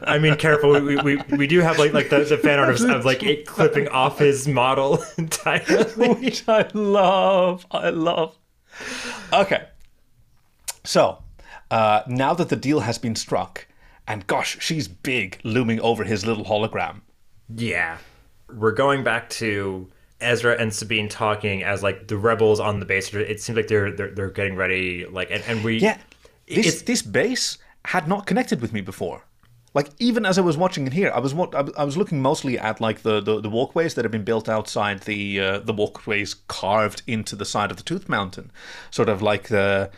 [0.06, 0.80] I mean, careful.
[0.80, 3.46] We, we, we do have like like the, the fan art of, of like it
[3.46, 6.14] clipping off his model entirely.
[6.14, 7.66] Which I love.
[7.70, 8.36] I love.
[9.32, 9.66] Okay.
[10.84, 11.22] So,
[11.70, 13.66] uh, now that the deal has been struck,
[14.06, 17.00] and gosh, she's big looming over his little hologram.
[17.54, 17.98] Yeah,
[18.52, 19.88] we're going back to
[20.22, 23.12] Ezra and Sabine talking as like the rebels on the base.
[23.14, 25.06] It seems like they're they're, they're getting ready.
[25.06, 25.98] Like and, and we Yeah.
[26.46, 29.24] This It's- this base had not connected with me before.
[29.74, 31.48] Like even as I was watching it here, I was wa-
[31.78, 35.00] I was- looking mostly at like the, the, the walkways that have been built outside
[35.00, 38.50] the uh, the walkways carved into the side of the Tooth Mountain,
[38.90, 39.90] sort of like the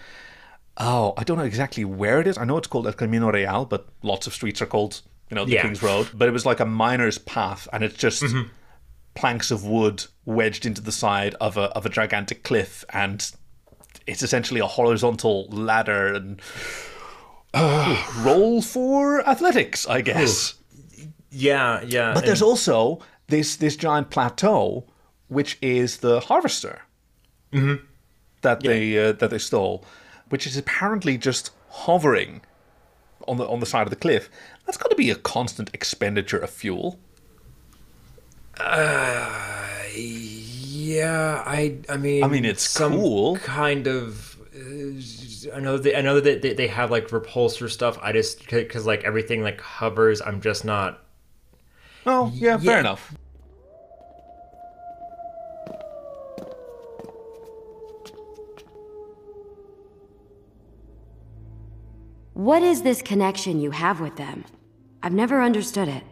[0.76, 2.38] oh I don't know exactly where it is.
[2.38, 5.00] I know it's called El Camino Real, but lots of streets are called
[5.30, 5.62] you know the Yeah.
[5.62, 6.08] King's Road.
[6.14, 8.22] But it was like a miner's path, and it's just
[9.14, 13.30] planks of wood wedged into the side of a of a gigantic cliff, and
[14.06, 16.40] it's essentially a horizontal ladder and
[17.52, 20.54] uh, roll for athletics, I guess.
[21.30, 22.12] yeah yeah.
[22.12, 24.86] But and- there's also this this giant plateau,
[25.28, 26.82] which is the harvester
[28.42, 29.84] that they uh, that they stole,
[30.28, 32.40] which is apparently just hovering
[33.28, 34.28] on the on the side of the cliff.
[34.66, 36.98] That's got to be a constant expenditure of fuel.
[38.60, 43.36] Uh, Yeah, I I mean I mean, it's some cool.
[43.36, 47.98] kind of uh, I know they, I know that they, they have like repulsor stuff.
[48.02, 51.00] I just cuz like everything like hovers, I'm just not
[52.06, 53.14] Oh, yeah, fair enough.
[62.34, 64.44] What is this connection you have with them?
[65.02, 66.02] I've never understood it.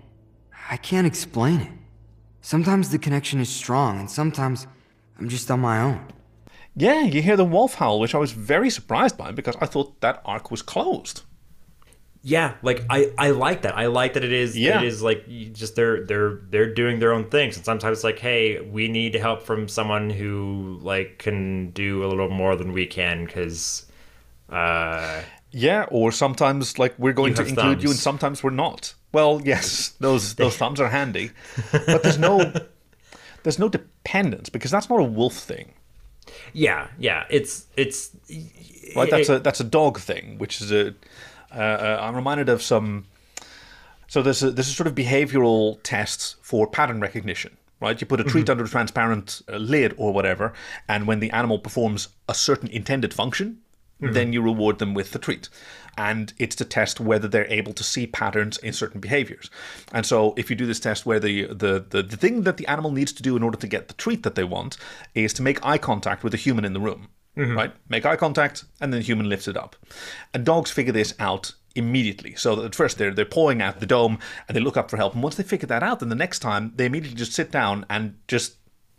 [0.70, 1.81] I can't explain it.
[2.42, 4.66] Sometimes the connection is strong, and sometimes
[5.18, 6.08] I'm just on my own.
[6.74, 10.00] Yeah, you hear the wolf howl, which I was very surprised by because I thought
[10.00, 11.22] that arc was closed.
[12.24, 13.76] Yeah, like I, I like that.
[13.76, 14.80] I like that it is Yeah.
[14.80, 17.56] it is like you just they're they're they're doing their own things.
[17.56, 22.06] And sometimes it's like, hey, we need help from someone who like can do a
[22.06, 23.86] little more than we can because
[24.48, 28.94] uh Yeah, or sometimes like we're going to have include you, and sometimes we're not.
[29.12, 31.30] Well, yes, those those thumbs are handy,
[31.72, 32.52] but there's no
[33.42, 35.72] there's no dependence because that's not a wolf thing,
[36.52, 38.10] yeah, yeah, it's it's
[38.96, 39.10] right?
[39.10, 40.94] That's it- a that's a dog thing, which is a.
[41.54, 43.04] Uh, I'm reminded of some.
[44.08, 47.98] So there's a, this is sort of behavioral tests for pattern recognition, right?
[48.00, 50.52] You put a treat under a transparent uh, lid or whatever,
[50.88, 53.58] and when the animal performs a certain intended function,
[54.00, 55.48] then you reward them with the treat.
[55.96, 59.50] And it's to test whether they're able to see patterns in certain behaviors.
[59.92, 62.66] And so if you do this test where the, the, the, the thing that the
[62.66, 64.76] animal needs to do in order to get the treat that they want
[65.14, 67.72] is to make eye contact with a human in the room, right?
[67.88, 69.76] Make eye contact, and then the human lifts it up.
[70.32, 72.34] And dogs figure this out immediately.
[72.34, 75.14] So at first they're they're pawing at the dome and they look up for help.
[75.14, 77.86] And once they figure that out, then the next time they immediately just sit down
[77.88, 78.56] and just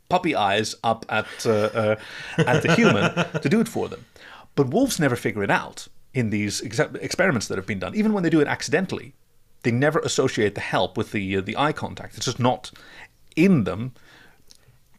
[0.09, 1.95] puppy eyes up at uh, uh,
[2.37, 4.05] at the human to do it for them.
[4.55, 7.95] But wolves never figure it out in these ex- experiments that have been done.
[7.95, 9.13] Even when they do it accidentally,
[9.63, 12.15] they never associate the help with the uh, the eye contact.
[12.17, 12.71] It's just not
[13.35, 13.93] in them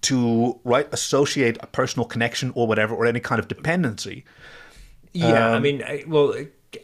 [0.03, 4.25] to right associate a personal connection or whatever or any kind of dependency.
[5.12, 6.35] Yeah, I Um, mean, I, well,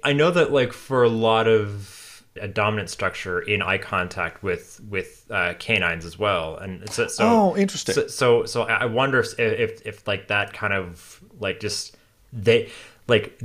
[0.05, 4.81] I know that like for a lot of a dominant structure in eye contact with
[4.89, 7.95] with uh, canines as well, and so, so Oh, interesting.
[7.95, 11.97] So so, so I I wonder if, if if like that kind of like just
[12.33, 12.71] they
[13.09, 13.43] like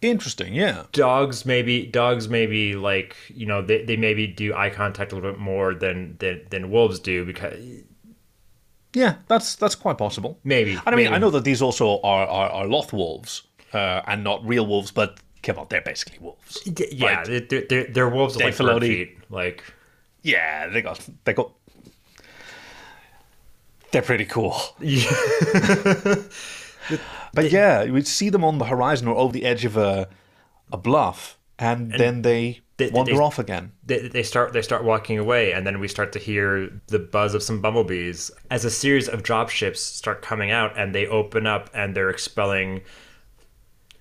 [0.00, 0.84] Interesting, yeah.
[0.92, 5.32] dogs maybe dogs maybe like you know they, they maybe do eye contact a little
[5.32, 7.58] bit more than than, than wolves do because
[8.94, 10.38] Yeah, that's that's quite possible.
[10.44, 11.14] Maybe, And I mean, maybe.
[11.14, 13.42] I know that these also are are, are loth wolves
[13.72, 16.62] uh, and not real wolves, but come on, they're basically wolves.
[16.92, 17.48] yeah right?
[17.48, 19.64] they're, they're, they're wolves like bird feet like
[20.22, 21.52] Yeah, they got they got.
[23.90, 24.54] They're pretty cool.
[27.34, 30.08] but yeah, you would see them on the horizon or over the edge of a
[30.72, 33.72] a bluff, and, then they, they- wander they- off again.
[33.86, 37.34] they, they start they start walking away and then we start to hear the buzz
[37.34, 41.70] of some bumblebees as a series of dropships start coming out and they open up
[41.72, 42.82] and they're expelling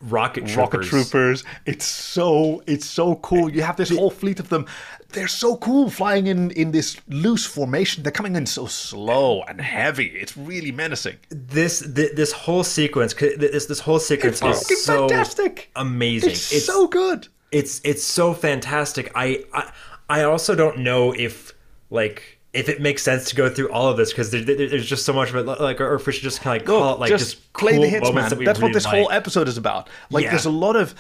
[0.01, 0.57] rocket troopers.
[0.57, 1.43] Rocket troopers.
[1.65, 3.49] It's so it's so cool.
[3.51, 4.65] You have this whole fleet of them.
[5.13, 8.03] They're so cool flying in in this loose formation.
[8.03, 10.07] They're coming in so slow and heavy.
[10.07, 11.17] It's really menacing.
[11.29, 15.69] this this, this whole sequence 'cause this this whole sequence It's is so fantastic.
[15.75, 17.27] amazing It's, so good.
[17.51, 19.71] it's it's so fantastic I, I
[20.09, 21.53] i also don't know if
[21.89, 24.85] like if it makes sense to go through all of this because there, there- there's
[24.89, 26.93] just so much of it like or if we should just kind of like call
[26.95, 28.29] it like just, just play cool the hits, man.
[28.29, 29.89] that That's what really this whole episode is about.
[30.09, 30.31] Like, Yeah.
[30.31, 30.95] there's a lot of.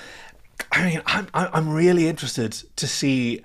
[0.71, 3.41] I mean, I'm I'm really interested to see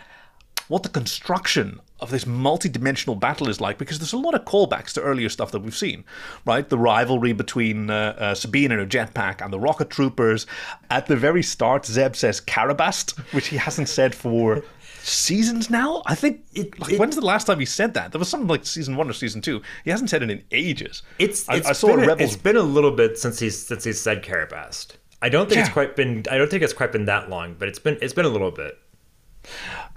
[0.69, 4.93] what the construction of this multi-dimensional battle is like because there's a lot of callbacks
[4.95, 6.03] to earlier stuff that we've seen,
[6.45, 6.69] right?
[6.69, 10.47] The rivalry between uh, uh, Sabine and her jetpack and the rocket troopers.
[10.91, 14.65] At the very start, Zeb says Karabast, which he hasn't said for
[15.03, 16.03] seasons now.
[16.07, 16.45] I think.
[16.55, 18.13] It, like, when's the last time he said that?
[18.13, 19.63] There was something like season one or season two.
[19.85, 21.03] He hasn't said it in ages.
[21.19, 23.85] It's I, it's I saw been Rebels it's been a little bit since he's since
[23.85, 24.93] he's said Karabast.
[25.21, 27.69] I don't think it's quite been I don't think it's quite been that long, but
[27.69, 28.79] it's been it's been a little bit.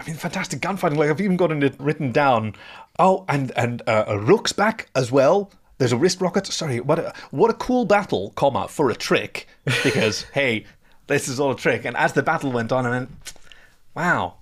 [0.00, 0.98] I mean, fantastic gunfighting.
[0.98, 2.54] Like I've even gotten it written down.
[2.98, 5.52] Oh, and and uh, a Rukh's back as well.
[5.78, 6.46] There's a wrist rocket.
[6.46, 9.46] Sorry, what a what a cool battle, comma for a trick.
[9.82, 10.64] Because hey,
[11.06, 11.84] this is all a trick.
[11.84, 13.10] And as the battle went on, I went,
[13.94, 14.36] wow,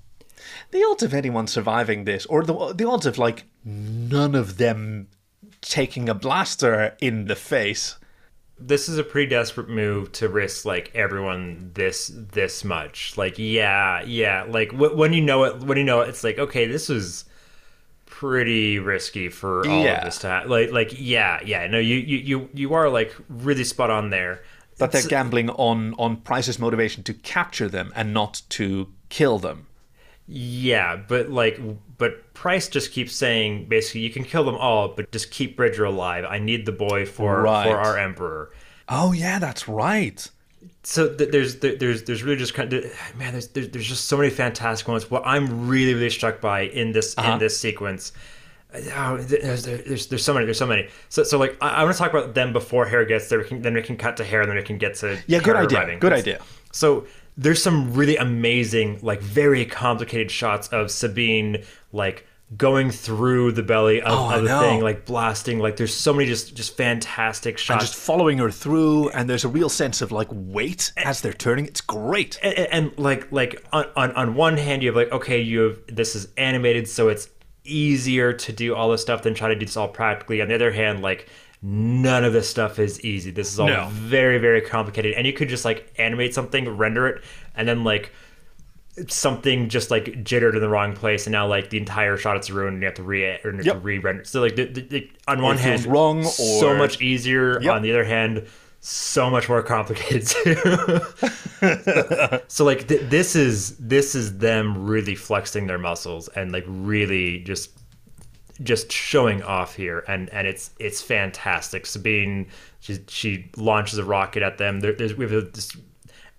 [0.74, 5.08] the odds of anyone surviving this, or the the odds of like none of them
[5.62, 7.96] taking a blaster in the face.
[8.58, 13.16] This is a pretty desperate move to risk like everyone this this much.
[13.16, 16.38] Like yeah, yeah, like wh- when you know it when you know it, it's like
[16.38, 17.24] okay, this is
[18.06, 19.98] pretty risky for all Yeah.
[19.98, 20.50] of this to happen.
[20.50, 21.66] Like like yeah, yeah.
[21.66, 24.42] No, you you you you are like really spot on there.
[24.78, 29.38] That they're It's- gambling on on Pryce's motivation to capture them and not to kill
[29.38, 29.66] them.
[30.26, 31.60] Yeah, but like,
[31.98, 35.84] but Pryce just keeps saying basically you can kill them all, but just keep Bridger
[35.84, 36.24] alive.
[36.28, 37.68] I need the boy for Right.
[37.68, 38.50] for our emperor.
[38.88, 40.26] Oh yeah, that's right.
[40.82, 42.84] So th- there's th- there's there's really just kind of
[43.18, 45.10] man there's, there's there's just so many fantastic moments.
[45.10, 47.32] What I'm really really struck by in this Uh-huh.
[47.34, 48.12] in this sequence.
[48.96, 51.94] Oh, there's, there's, there's so many there's so many so so like I, I want
[51.94, 54.24] to talk about them before hair gets there we can, then we can cut to
[54.24, 56.40] hair and then we can get to Yeah, good idea, good idea.
[56.72, 57.06] So
[57.36, 62.26] there's some really amazing, like very complicated shots of Sabine like
[62.56, 65.58] going through the belly of, Oh, of the thing, like blasting.
[65.58, 69.44] Like there's so many just just fantastic shots, And just following her through, and there's
[69.44, 71.66] a real sense of like weight as they're turning.
[71.66, 72.38] It's great.
[72.42, 75.60] and, and, and, like like on, on on one hand you have like okay you
[75.60, 77.28] have this is animated so it's
[77.64, 80.54] easier to do all this stuff than try to do this all practically on the
[80.54, 81.28] other hand like
[81.66, 83.88] none of this stuff is easy this is all No.
[83.90, 88.12] very very complicated and you could just like animate something render it and then like
[89.08, 92.50] something just like jittered in the wrong place and now like the entire shot is
[92.50, 93.80] ruined and you have to re or you have to Yep.
[93.82, 96.24] re-render so like the, the, the- on one hand wrong, or...
[96.24, 97.72] so much easier Yep.
[97.74, 98.46] on the other hand
[98.80, 100.28] so much more complicated
[102.48, 107.38] so like th- this is this is them really flexing their muscles and like really
[107.40, 107.70] just
[108.62, 112.46] just showing off here and and it's it's fantastic sabine
[112.80, 115.76] she she launches a rocket at them there, there's we have this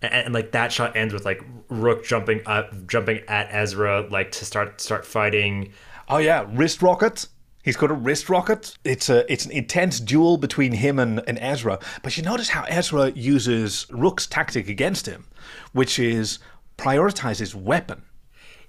[0.01, 4.31] and, and like that shot ends with like Rukh jumping up jumping at ezra like
[4.31, 5.73] to start start fighting
[6.07, 7.27] Oh yeah, wrist rocket.
[7.63, 8.77] He's got a wrist rocket.
[8.83, 11.79] It's a it's an intense duel between him and, and Ezra.
[12.03, 15.25] But you notice how Ezra uses Rukh's tactic against him,
[15.73, 16.39] which is
[16.77, 18.03] prioritize his weapon.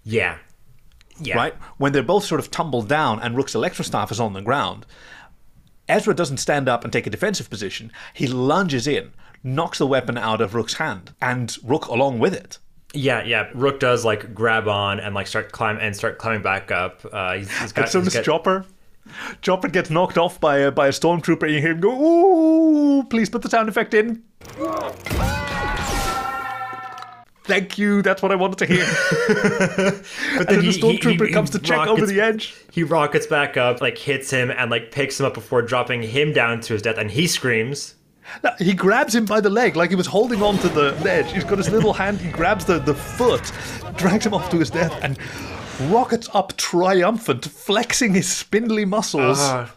[0.02, 0.38] yeah
[1.20, 1.54] yeah Right?
[1.78, 4.86] When they're both sort of tumbled down and Rukh's electrostaff is on the ground,
[5.88, 7.92] Ezra doesn't stand up and take a defensive position.
[8.12, 9.12] He lunges in,
[9.42, 12.58] knocks the weapon out of Rukh's hand, and Rukh along with it.
[12.92, 13.50] Yeah, yeah.
[13.54, 17.00] Rukh does like grab on and like start climb and start climbing back up.
[17.12, 17.84] Uh, he's, he's got.
[17.84, 18.64] As soon he's got- Chopper,
[19.42, 23.04] Chopper gets knocked off by a, by a stormtrooper, and you hear him go, "Ooh,
[23.04, 24.22] please put the sound effect in."
[27.46, 28.02] Thank you.
[28.02, 28.84] That's what I wanted to hear.
[29.28, 32.54] but and then the stormtrooper comes to check over the edge.
[32.72, 36.32] He rockets back up, like hits him, and like picks him up before dropping him
[36.32, 37.94] down to his death, and he screams.
[38.42, 41.32] No, He grabs him by the leg like he was holding on to the ledge.
[41.32, 42.18] He's got his little hand.
[42.20, 43.52] He grabs the, the foot,
[43.96, 45.16] drags him off to his death, and
[45.92, 49.38] rockets up triumphant, flexing his spindly muscles.
[49.40, 49.72] Ah.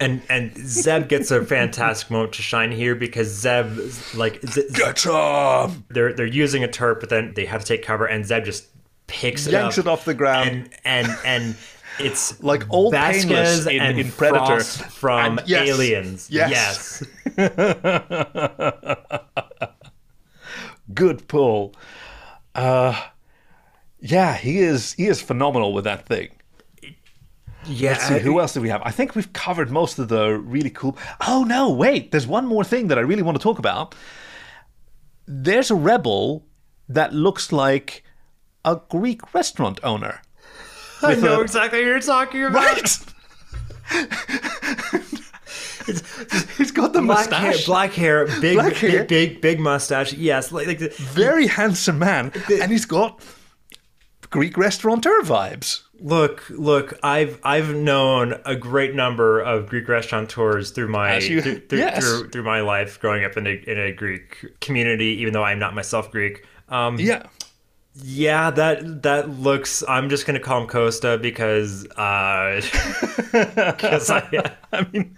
[0.00, 3.66] And and Zeb gets a fantastic moment to shine here because Zeb
[4.16, 5.84] like Z- Get some!
[5.88, 8.66] they're they're using a turret, but then they have to take cover, and Zeb just
[9.06, 10.48] picks it Yanks up it off the ground.
[10.84, 11.56] and and and
[12.00, 14.44] it's Like old Vasquez in- and in Predator.
[14.64, 16.28] Frost from And yes, Aliens.
[16.30, 17.02] yes.
[17.36, 17.60] yes.
[20.92, 21.74] Good pull.
[22.54, 23.00] Uh,
[24.00, 24.92] yeah, he is.
[24.94, 26.30] He is phenomenal with that thing.
[27.66, 27.92] Yeah.
[27.92, 28.82] Let's see, who else do we have?
[28.84, 30.96] I think we've covered most of the really cool.
[31.26, 32.10] Oh no, wait!
[32.10, 33.94] There's one more thing that I really want to talk about.
[35.26, 36.46] There's a rebel
[36.88, 38.04] that looks like
[38.64, 40.20] a Greek restaurant owner.
[41.02, 42.64] I know a- exactly what you're talking about.
[42.64, 42.98] Right?
[46.56, 47.66] He's got the Black hair, mustache.
[47.66, 49.00] black hair, big, Black hair.
[49.04, 50.14] big, big, big mustache.
[50.14, 53.20] Yes, like, like the, Very handsome man, and he's got
[54.30, 55.82] Greek restaurateur vibes.
[56.00, 61.60] Look, look, I've I've known a great number of Greek restaurateurs through my you- through,
[61.60, 62.04] through, yes.
[62.04, 65.58] through, through my life growing up in a in a Greek community, even though I'm
[65.58, 66.44] not myself Greek.
[66.68, 67.22] Um, Yeah.
[67.94, 69.84] yeah, that that looks.
[69.88, 72.60] I'm just gonna call him Costa because uh,
[73.78, 75.16] 'cause I, I mean,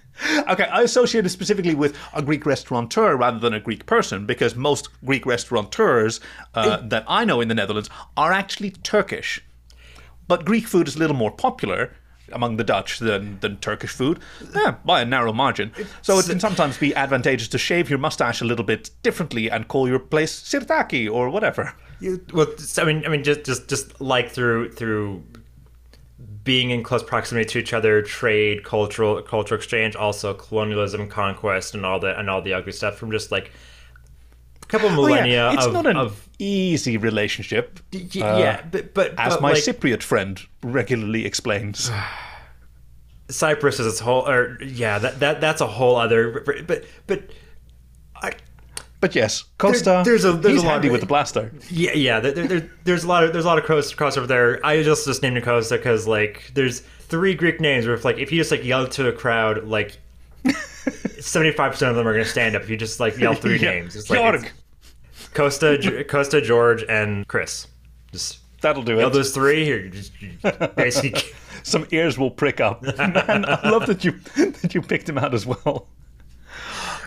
[0.51, 4.55] okay, I associate it specifically with a Greek restaurateur rather than a Greek person because
[4.55, 6.21] most Greek restaurateurs
[6.55, 9.43] uh, that I know in the Netherlands are actually Turkish.
[10.29, 11.93] But Greek food is a little more popular
[12.33, 14.19] among the Dutch than, than Turkish food,
[14.55, 15.73] yeah, by a narrow margin.
[16.03, 19.69] So it can sometimes be advantageous to shave your mustache a little bit differently and
[19.69, 21.75] call your place Sirtaki or whatever.
[22.01, 22.49] You, well,
[22.79, 25.23] I mean, I mean, just just just like through through
[26.45, 31.87] being in close proximity to each other, trade, cultural cultural exchange, also colonialism, conquest, and
[31.87, 33.51] all the and all the ugly stuff from just like
[34.69, 37.81] couple Oh, yeah, millennia It's of, not an of easy relationship.
[37.93, 41.91] y- uh, yeah, but but as but, my like, Cypriot friend regularly explains.
[43.29, 46.41] Cyprus is its whole, or yeah, that that that's a whole other.
[46.67, 47.31] But but
[48.23, 48.33] I,
[49.01, 50.03] But yes, Costa.
[50.05, 51.53] there's a- there's he's a lot handy of- with the blaster.
[51.69, 52.21] Yeah, yeah.
[52.21, 54.65] There, there, there's a lot of there's a lot of cross crossover there.
[54.65, 58.19] I just just named it Costa because like there's three Greek names where if like
[58.19, 59.99] if you just like yell to a crowd like
[61.27, 63.59] seventy five percent of them are gonna stand up if you just like yell three
[63.59, 63.73] Yeah.
[63.73, 63.97] names.
[63.97, 64.53] It's like it's-
[65.35, 67.67] Costa, Costa, George, and Chris.
[68.13, 69.13] Just That'll do All it.
[69.13, 70.13] those three, you're just
[70.77, 71.23] basically.
[71.63, 72.81] Some ears will prick up.
[72.83, 75.89] Man, I love that you that you picked him out as well.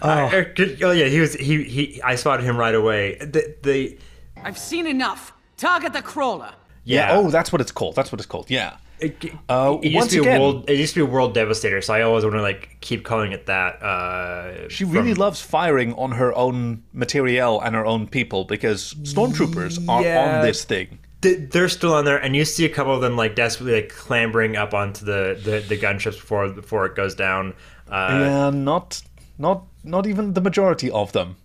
[0.03, 0.65] Er, oh.
[0.83, 2.01] oh yeah, he was he he.
[2.03, 3.15] I spotted him right away.
[3.15, 3.97] The, the
[4.43, 5.33] I've seen enough.
[5.57, 6.53] Target the crawler.
[6.85, 7.09] yeah.
[7.11, 7.95] Oh, that's what it's called.
[7.95, 8.49] That's what it's called.
[8.49, 8.77] Yeah.
[9.01, 10.69] It, Uh, it used once to be again- a world.
[10.69, 11.81] It used to be world devastator.
[11.81, 13.81] So I always want to like keep calling it that.
[13.81, 19.79] Uh, She really loves firing on her own materiel and her own people because stormtroopers
[19.87, 20.03] are
[20.39, 20.99] on this thing.
[21.21, 24.55] they're still on there, and you see a couple of them like desperately like clambering
[24.55, 27.53] up onto the the, the gunships before before it goes down.
[27.91, 29.01] Uh, yeah, not
[29.37, 31.35] not not even the majority of them.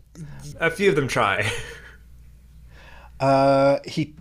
[0.60, 1.50] A few of them try.
[3.20, 4.14] Uh, he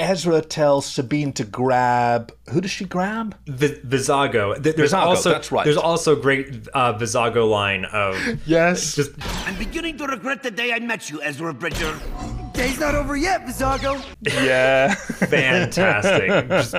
[0.00, 2.32] Ezra tells Sabine to grab.
[2.50, 3.36] Who does she grab?
[3.46, 4.60] V- Vizago.
[4.60, 5.64] There's Vizago, also that's right.
[5.64, 8.94] There's also great uh, Vizago line of Yes.
[8.96, 9.12] just
[9.46, 11.98] I'm beginning to regret the day I met you, Ezra Bridger.
[12.52, 14.02] Day's not over yet, Vizago.
[14.44, 14.94] Yeah.
[14.94, 16.48] fantastic.
[16.48, 16.74] just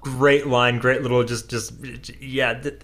[0.00, 1.72] great line, great little just just
[2.20, 2.54] yeah.
[2.54, 2.80] Th-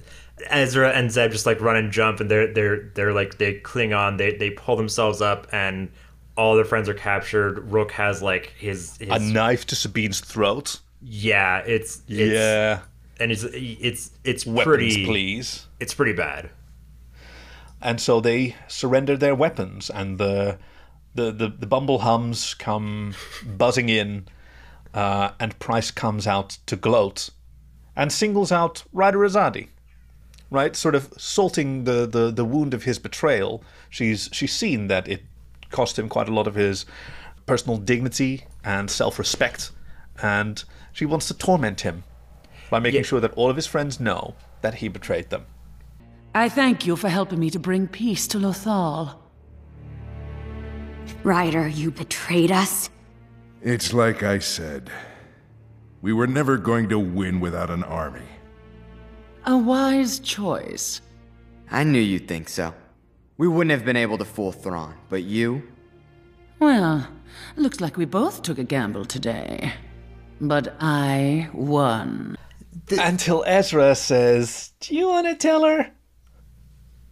[0.50, 3.92] Ezra and Zeb just like run and jump, and they're they're they're like they cling
[3.92, 4.16] on.
[4.16, 5.90] They they pull themselves up, and
[6.36, 7.70] all their friends are captured.
[7.72, 10.80] Rukh has like his, his A knife to Sabine's throat.
[11.02, 11.58] yeah.
[11.58, 12.80] It's, it's Yeah.
[13.20, 15.66] and it's it's it's Weapons, pretty please.
[15.80, 16.50] It's pretty bad.
[17.80, 20.58] And so they surrender their weapons, and the
[21.14, 23.14] the the, the bumble hums come
[23.44, 24.26] buzzing in,
[24.94, 27.30] uh, and Pryce comes out to gloat,
[27.96, 29.68] and singles out Ryder Azadi.
[30.50, 33.64] Right, sort of salting the, the, the wound of his betrayal.
[33.88, 35.22] She's she's seen that it
[35.72, 36.86] cost him quite a lot of his
[37.46, 39.72] personal dignity and self respect,
[40.22, 40.62] and
[40.92, 42.04] she wants to torment him
[42.70, 45.44] by making sure that all of his friends know that he betrayed them.
[46.34, 49.16] I thank you for helping me to bring peace to Lothal.
[51.22, 52.88] Ryder, you betrayed us?
[53.60, 54.90] It's like I said.
[56.00, 58.26] We were never going to win without an army.
[59.44, 61.00] A wise choice.
[61.70, 62.74] I knew you'd think so.
[63.42, 65.64] We wouldn't have been able to fool Thrawn, but you?
[66.60, 67.08] Well,
[67.56, 69.72] looks like we both took a gamble today.
[70.40, 72.38] But I won.
[72.92, 75.90] Until Ezra says, "Do you want to tell her?"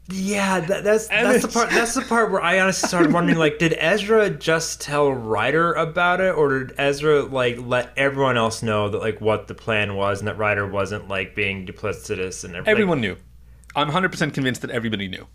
[0.09, 1.71] Yeah, that, that's And that's the part.
[1.71, 6.21] That's the part where I honestly started wondering, like, did Ezra just tell Ryder about
[6.21, 10.21] it, or did Ezra like let everyone else know that like what the plan was,
[10.21, 12.71] and that Ryder wasn't like being duplicitous and everything?
[12.71, 13.17] Everyone knew.
[13.75, 15.27] I'm 100% convinced that everybody knew.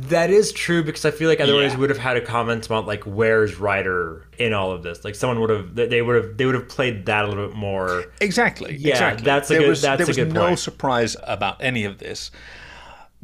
[0.00, 1.76] That is true because I feel like otherwise Yeah.
[1.76, 5.04] we would have had a comment about like where's Ryder in all of this.
[5.04, 7.56] Like someone would have they would have they would have played that a little bit
[7.56, 8.04] more.
[8.20, 8.76] Exactly.
[8.76, 9.24] Yeah, exactly.
[9.24, 10.58] that's a there good- was, that's there a was good no point.
[10.60, 12.30] surprise about any of this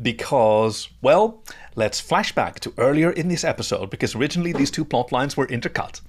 [0.03, 1.43] because, well,
[1.77, 5.47] let's flash back to earlier in this episode because originally these two plot lines were
[5.47, 6.01] intercut.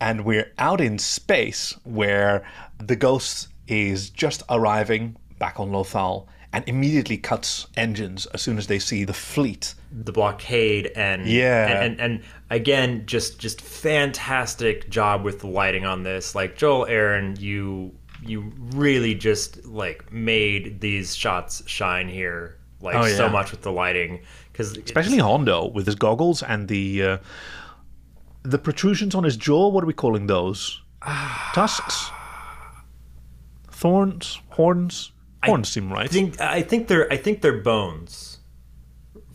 [0.00, 2.44] And we're out in space where
[2.78, 8.66] the ghost is just arriving back on Lothal and immediately cuts engines as soon as
[8.68, 9.74] they see the fleet.
[9.92, 11.66] the blockade and Yeah.
[11.68, 16.86] and, and, and again just just fantastic job with the lighting on this like Joel
[16.86, 17.92] Aron you
[18.24, 23.72] you really just like made these shots shine here like Oh, so much with the
[23.72, 24.20] lighting
[24.52, 27.18] because Especially Hondo with his goggles and the uh,
[28.42, 29.68] the protrusions on his jaw.
[29.68, 30.80] What are we calling those?
[31.54, 32.10] Tusks,
[33.70, 35.12] thorns, horns.
[35.44, 36.04] Horns seem right.
[36.04, 38.38] I think I think they're I think they're bones.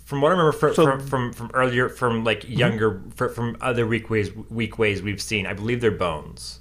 [0.05, 3.57] From what I remember from So- from, from, from earlier from like younger fr from
[3.61, 6.59] other weak ways weak ways we've seen, I believe they're bones.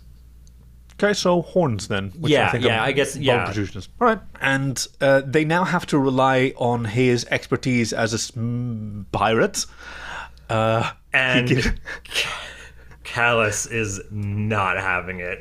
[0.94, 2.10] Okay, so horns then.
[2.20, 3.44] Which Yeah, I think yeah, I guess- bone yeah.
[3.46, 3.88] protrusions.
[4.00, 9.04] All right, and uh, they now have to rely on his expertise as a mm,
[9.10, 9.66] pirate.
[10.48, 11.66] Uh, And gives-
[13.04, 15.40] Kallus is not having it.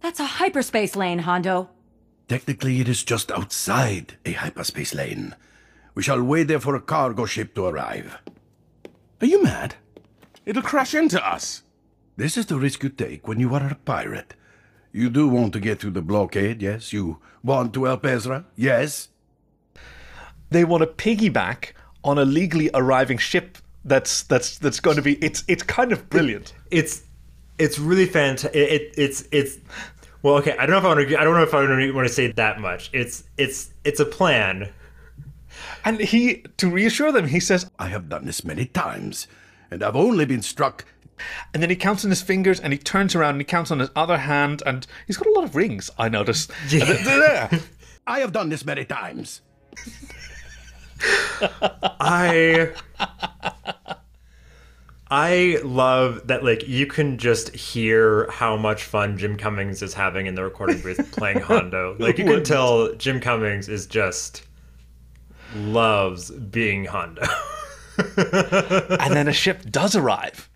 [0.00, 1.68] That's a hyperspace lane, Hondo.
[2.28, 5.34] Technically, it is just outside a hyperspace lane.
[5.94, 8.18] We shall wait there for a cargo ship to arrive.
[9.20, 9.76] Are you mad?
[10.44, 11.62] It'll crash into us.
[12.16, 14.34] This is the risk you take when you are a pirate.
[14.92, 16.92] You do want to get through the blockade, yes?
[16.92, 19.08] You want to help Ezra, yes?
[20.50, 21.72] they want to piggyback
[22.04, 23.58] on a legally arriving ship.
[23.84, 25.14] That's that's that's going to be.
[25.24, 26.54] It's it's kind of brilliant.
[26.70, 27.04] It's
[27.58, 28.54] it's really fantastic.
[28.54, 29.58] It, it, it's it's
[30.26, 30.56] well, okay.
[30.58, 31.20] I don't know if I want to.
[31.20, 32.90] I don't know if I want to say that much.
[32.92, 34.72] It's it's it's a plan.
[35.84, 39.28] And he, to reassure them, he says, I have done this many times,
[39.70, 40.84] and I've only been struck.
[41.54, 43.78] and then he counts on his fingers and he turns around and he counts on
[43.78, 45.90] his other hand and he's got a lot of rings.
[45.96, 46.50] I noticed.
[46.72, 49.42] I have done this many times.
[52.00, 52.72] I
[55.10, 60.26] I love that like you can just hear how much fun Jim Cummings is having
[60.26, 61.94] in the recording booth playing Hondo.
[61.98, 64.42] Like you can tell Jim Cummings is just
[65.54, 67.22] loves being Hondo.
[68.98, 70.50] and then a ship does arrive.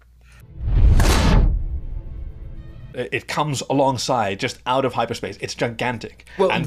[2.92, 5.38] It it comes alongside, just out of hyperspace.
[5.40, 6.26] It's gigantic.
[6.38, 6.66] and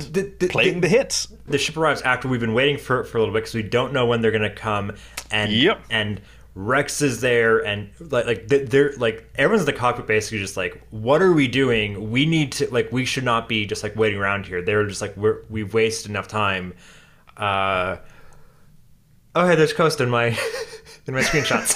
[0.50, 1.28] playing the, hits.
[1.48, 3.64] The ship arrives after we've been waiting for it for a little bit because we
[3.64, 4.94] don't know when they're gonna come.
[5.32, 5.84] And Yep.
[5.90, 6.22] and
[6.56, 10.56] Rex is there, and like like they- they're like everyone's in the cockpit basically just
[10.56, 12.12] like, what are we doing?
[12.12, 14.62] We need to like we should not be just like waiting around here.
[14.62, 16.74] They're just like we're we've wasted enough time.
[17.36, 17.98] Uh,
[19.34, 20.28] oh hey, there's Coast in my
[21.08, 21.74] in my screenshots.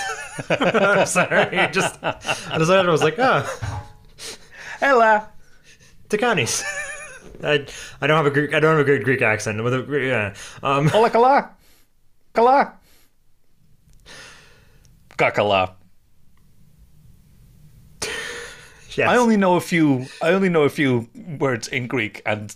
[0.49, 3.81] I'm sorry, just I just at I was like, oh.
[4.81, 5.29] Ella.
[6.09, 6.63] Takanis.
[7.43, 7.65] I,
[7.99, 9.63] I don't have a Greek I don't have a good Greek accent.
[9.63, 10.35] With a, yeah.
[10.61, 11.49] Um, Ola kala.
[12.33, 12.73] Kala.
[15.17, 15.73] Kakala.
[18.91, 19.09] Yes.
[19.09, 20.07] I only know a few.
[20.21, 21.07] I only know a few
[21.39, 22.55] words in Greek, and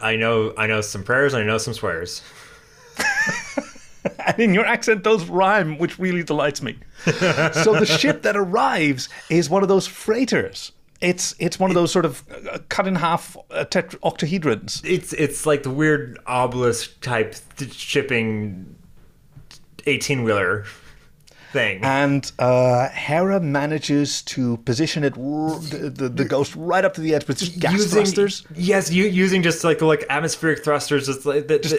[0.00, 2.22] I know I know some prayers and I know some swears.
[4.26, 6.76] and in your accent, those rhyme, which really delights me.
[7.04, 10.72] so the ship that arrives is one of those freighters.
[11.00, 14.82] It's it's one of those sort of uh, cut in half uh, tetra- octahedrons.
[14.84, 17.34] It's it's like the weird obelisk type
[17.72, 18.76] shipping
[19.86, 20.64] eighteen wheeler
[21.54, 21.82] thing.
[21.82, 27.00] And uh, Hera manages to position it, r- the, the, the ghost, right up to
[27.00, 28.46] the edge, but just gas using, thrusters.
[28.54, 31.06] Yes, you, using just like like atmospheric thrusters.
[31.06, 31.62] Just like that.
[31.62, 31.76] Just,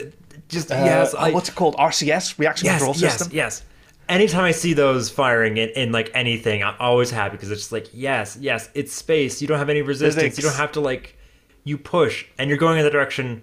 [0.49, 1.13] just Uh, yes.
[1.13, 1.75] I- what's it called?
[1.75, 3.35] RCS, reaction yes, control yes, system.
[3.35, 3.63] yes.
[4.07, 7.71] Anytime I see those firing in, in like anything, I'm always happy because it's just
[7.71, 9.41] like yes, yes, it's space.
[9.41, 10.15] You don't have any resistance.
[10.23, 10.37] Physics.
[10.37, 11.17] You don't have to like
[11.63, 13.41] you push, and you're going in the direction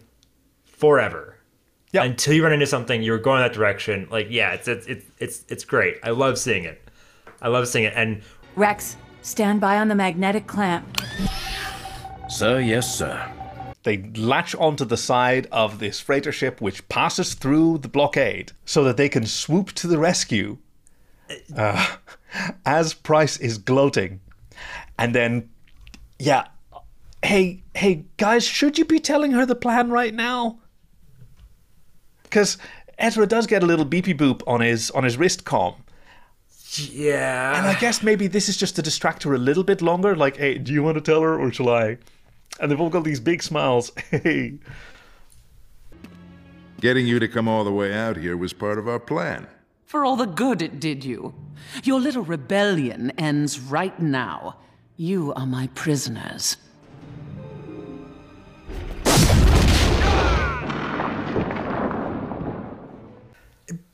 [0.64, 1.36] forever.
[1.92, 2.04] Yeah.
[2.04, 4.08] Until you run into something, you're going that direction.
[4.10, 5.98] Like yeah, it's it's it's it's it's great.
[6.02, 6.88] I love seeing it.
[7.42, 8.22] I love seeing it, and
[8.56, 11.02] Rex, stand by on the magnetic clamp.
[12.28, 13.30] Sir, yes, sir.
[13.82, 18.84] They latch onto the side of this freighter ship, which passes through the blockade, so
[18.84, 20.56] that they can swoop to the rescue.
[21.54, 21.96] Uh,
[22.64, 24.20] as Pryce is gloating,
[24.98, 25.50] and then,
[26.18, 26.46] yeah,
[27.22, 30.58] hey, hey, guys, should you be telling her the plan right now?
[32.32, 32.56] Because
[32.96, 35.74] Ezra does get a little beepy boop on his on his wrist comm.
[36.90, 37.58] yeah.
[37.58, 40.16] And I guess maybe this is just to distract her a little bit longer.
[40.16, 41.98] Like, hey, do you want to tell her or shall I?
[42.58, 43.92] And they've all got these big smiles.
[44.10, 44.54] Hey.
[46.80, 49.46] Getting you to come all the way out here was part of our plan.
[49.84, 51.34] For all the good it did you.
[51.84, 54.56] Your little rebellion ends right now.
[54.96, 56.56] You are my prisoners.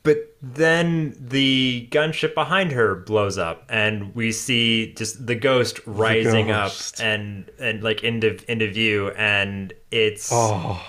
[0.03, 6.47] But then the gunship behind her blows up, and we see just the ghost rising
[6.47, 6.99] ghost.
[6.99, 10.81] up and and like into into view, and it's Oh.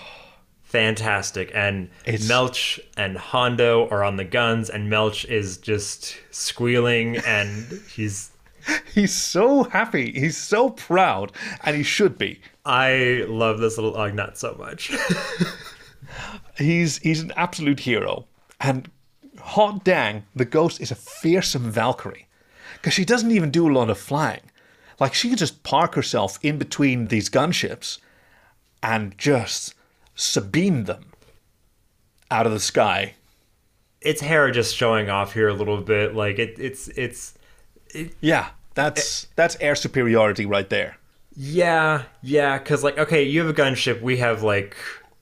[0.62, 1.50] fantastic.
[1.54, 7.66] And It's- Melch and Hondo are on the guns, and Melch is just squealing, and
[7.94, 8.30] he's
[8.94, 10.12] He's so happy.
[10.12, 11.32] He's so proud.
[11.64, 12.40] And he should be.
[12.66, 14.92] I love this little Ugnaught so much.
[16.58, 18.26] He's he's an absolute hero.
[18.60, 18.90] And
[19.38, 22.26] hot dang, the ghost is a fearsome Valkyrie.
[22.74, 24.42] Because she doesn't even do a lot of flying.
[24.98, 27.98] Like she can just park herself in between these gunships
[28.82, 29.74] and just
[30.14, 31.06] sabine them
[32.30, 33.14] out of the sky.
[34.00, 36.14] it's Hera just showing off here a little bit.
[36.14, 37.34] Like it, it's it's
[38.20, 39.26] Yeah, that's eh.
[39.36, 40.96] that's air superiority right there.
[41.36, 44.02] Yeah, yeah, because like, okay, you have a gunship.
[44.02, 44.76] We have like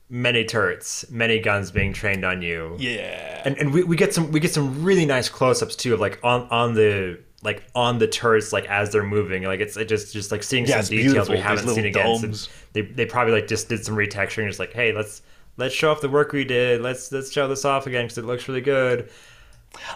[0.09, 2.75] many turrets, many guns being trained on you.
[2.79, 5.99] Yeah, and and we, we get some we get some really nice close-ups too of
[5.99, 9.43] like on on the like on the turrets like as they're moving.
[9.43, 11.35] Like it's it just just like seeing Yeah, some details beautiful.
[11.35, 12.17] we haven't seen again.
[12.19, 14.47] since they they probably like just did some retexturing.
[14.47, 15.21] Just like, hey, let's
[15.57, 16.81] let's show off the work we did.
[16.81, 19.09] Let's let's show this off again because it looks really good.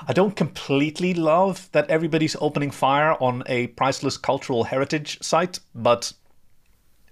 [0.08, 6.14] I don't completely love that everybody's opening fire on a priceless cultural heritage site, but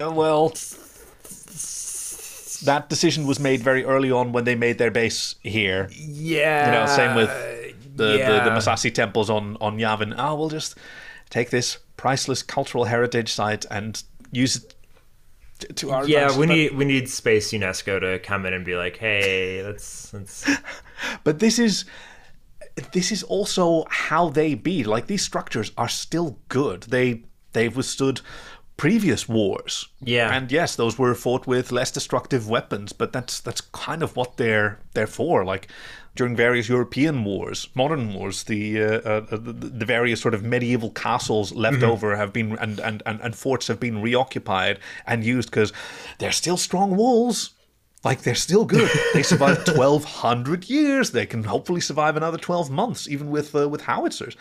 [0.00, 0.50] uh, well,
[2.64, 5.88] that decision was made very early on when they made their base here.
[5.92, 7.28] Yeah, you know, same with
[7.96, 8.50] the the, the.
[8.50, 10.14] Massassi temples on on Yavin.
[10.16, 10.76] Oh, we'll just
[11.30, 14.02] take this priceless cultural heritage site and
[14.32, 14.74] use it
[15.60, 16.38] to- to our yeah, advantage.
[16.38, 20.12] we But- need we need Space UNESCO to come in and be like, hey, let's
[20.12, 20.48] let's.
[21.24, 21.84] But this is
[22.92, 24.84] this is also how they be.
[24.84, 26.84] Like these structures are still good.
[26.84, 27.22] They
[27.52, 28.20] they've withstood
[28.76, 29.88] previous wars.
[30.00, 30.34] Yeah.
[30.34, 34.36] And yes, those were fought with less destructive weapons, but that's that's kind of what
[34.36, 35.44] they're they're for.
[35.44, 35.68] Like
[36.14, 40.90] during various European wars, modern wars, the uh, uh, the, the various sort of medieval
[40.90, 41.88] castles left Mhm.
[41.88, 45.72] over have been and, and, and, and forts have been reoccupied and used because
[46.18, 47.50] they're still strong walls.
[48.04, 48.90] Like they're still good.
[49.14, 51.12] They survived twelve hundred years.
[51.12, 54.34] They can hopefully survive another twelve months, even with uh, with howitzers.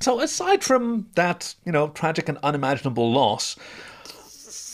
[0.00, 3.56] So aside from that, you know, tragic and unimaginable loss,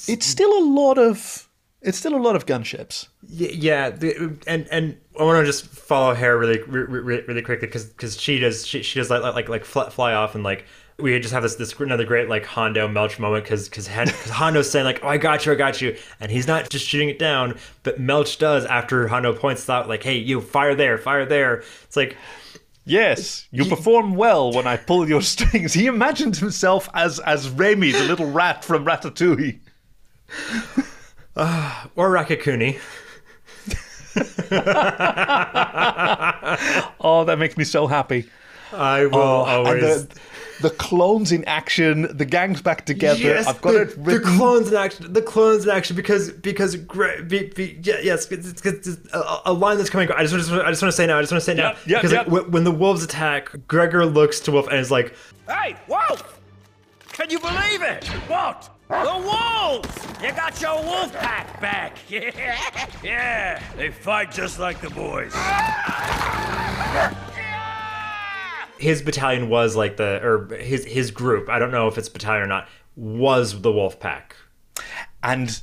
[0.08, 1.48] it's still a lot of
[1.82, 3.08] it's still a lot of gunships.
[3.28, 7.86] Yeah, the, and and I want to just follow Hera really really, really quickly because
[7.86, 10.64] because she does she, she does like like like fly off and like
[10.98, 14.84] we just have this this another great like Hondo Melch moment because because Hondo's saying
[14.84, 17.58] like oh I got you I got you and he's not just shooting it down
[17.82, 21.96] but Melch does after Hondo points out like hey you fire there fire there it's
[21.96, 22.16] like
[22.88, 25.72] Yes, you perform well when I pull your strings.
[25.74, 29.58] He imagined himself as as Remy, the little rat from Ratatouille.
[31.36, 32.78] uh, or Rakakuni.
[37.00, 38.28] oh, that makes me so happy.
[38.72, 40.06] I will Oh, always.
[40.06, 40.20] the,
[40.60, 43.18] the clones in action, the gang's back together.
[43.18, 45.12] Yes, I've got the, it the clones in action.
[45.12, 49.40] The clones in action because because Gre- be, be, yeah, yes, it's, it's, it's a,
[49.46, 50.10] a line that's coming.
[50.12, 51.18] I just, want to I just want to say now.
[51.18, 52.26] I just want to say now Yep, yep, because yep.
[52.26, 55.14] like, when, when the wolves attack, Gregor looks to Wolffe and is like,
[55.48, 56.40] Hey, Wolffe!
[57.12, 58.04] Can you believe it?
[58.28, 58.70] What?
[58.88, 60.22] The wolves!
[60.22, 61.96] You got your wolf pack back!
[62.08, 62.30] Yeah,
[63.02, 65.32] yeah, they fight just like the boys.
[68.86, 71.48] His battalion was like the or his his group.
[71.48, 72.68] I don't know if it's battalion or not.
[72.94, 74.36] Was the wolf pack?
[75.24, 75.60] And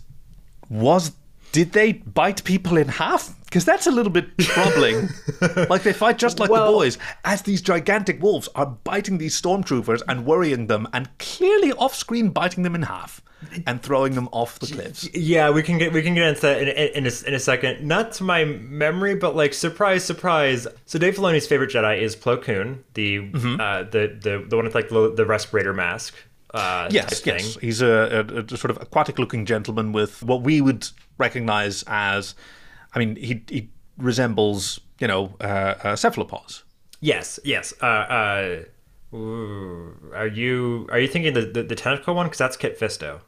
[0.68, 1.14] was
[1.54, 3.34] did they bite people in half?
[3.54, 5.10] Because that's a little bit troubling.
[5.70, 10.02] like they fight just like the boys, as these gigantic wolves are biting these stormtroopers
[10.08, 13.22] and worrying them, and clearly off-screen biting them in half
[13.68, 15.08] and throwing them off the cliffs.
[15.14, 17.40] Yeah, we can get we can get into that in, in, in, a, in a
[17.40, 17.88] second.
[17.88, 20.66] Not to my memory, but like surprise, surprise.
[20.88, 23.62] So Dave Filoni's favorite Jedi is Plo Koon, the Mm-hmm.
[23.62, 26.16] uh, the the the one with like the, the respirator mask.
[26.56, 27.54] Uh, Yes, yes.
[27.54, 27.62] thing.
[27.62, 30.88] He's a, a, a sort of aquatic-looking gentleman with what we would
[31.20, 32.34] recognize as,
[32.96, 36.64] I mean, he he resembles you know uh, uh, cephalopods.
[37.02, 37.74] Yes, yes.
[37.82, 42.26] Uh, uh, ooh, are you are you thinking the the, the tentacle one?
[42.28, 43.22] Because that's Kit Fisto.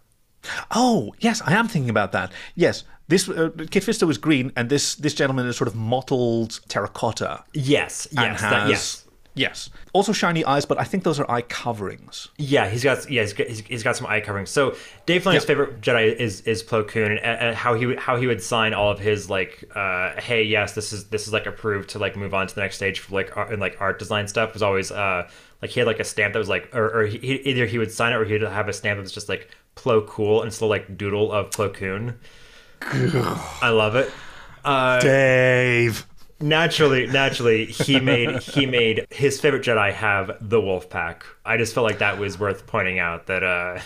[0.72, 2.32] Oh, yes, I am thinking about that.
[2.56, 6.60] Yes, this uh, Kit Fisto is green, and this this gentleman is sort of mottled
[6.68, 7.44] terracotta.
[7.54, 9.05] Yes, yes, has, that- yes.
[9.36, 9.70] Yes.
[9.94, 12.30] Also shiny eyes, but I think those are eye coverings.
[12.38, 14.50] Yeah, he's got yeah he's got, he's, he's got some eye coverings.
[14.50, 14.76] So
[15.06, 15.48] Dave Filoni's Yeah.
[15.48, 18.74] favorite Jedi is is Plo Koon, and, and how he would how he would sign
[18.74, 22.16] all of his like, uh, hey, yes, this is this is like approved to like
[22.16, 24.62] move on to the next stage for like art, and like art design stuff was
[24.64, 25.30] always uh
[25.62, 27.78] like he had like a stamp that was like or, or he, he- either he
[27.78, 30.54] would sign it or he'd have a stamp that was just like Plo Cool and
[30.54, 32.18] still like doodle of Plo Koon.
[32.82, 34.12] I love it.
[34.64, 36.06] Uh, Dave.
[36.40, 41.26] Naturally, naturally, he made he made his favorite Jedi have the Wolf Pack.
[41.46, 43.28] I just felt like that was worth pointing out.
[43.28, 43.80] That uh,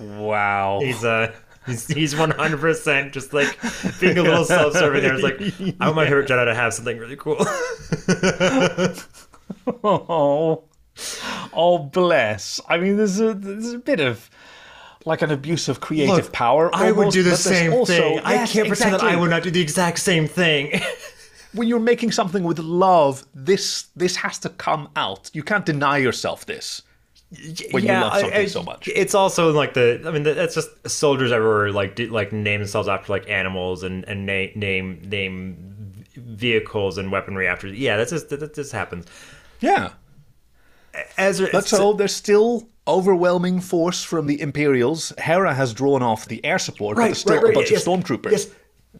[0.00, 1.32] wow, he's uh
[1.66, 3.58] he's he's one hundred percent just like
[4.00, 5.02] being a little self serving.
[5.02, 5.40] There, it's like
[5.80, 7.36] I want my favorite Jedi to have something really cool.
[9.84, 10.64] oh,
[11.52, 12.60] oh, bless.
[12.68, 14.30] I mean, there's a there's a bit of
[15.04, 16.74] like an abuse of creative Look, power.
[16.74, 18.20] I would do the same also- thing.
[18.20, 20.80] I can't pretend that I would not do the exact same thing.
[21.52, 25.30] When you're making something with love, this this has to come out.
[25.32, 26.82] You can't deny yourself this
[27.70, 28.88] when you love something I- so much.
[28.88, 30.02] It's also like the.
[30.06, 34.04] I mean, that's just soldiers everywhere like do, like name themselves after like animals and
[34.04, 37.68] and name name name vehicles and weaponry after.
[37.68, 39.06] Yeah, that's just that, that just happens.
[39.60, 39.92] Yeah.
[41.16, 45.12] Ezra, But so there's still overwhelming force from the Imperials.
[45.18, 47.86] Hera has drawn off the air support, but there's still right, right, a bunch yes,
[47.86, 48.32] of stormtroopers.
[48.32, 48.46] Yes,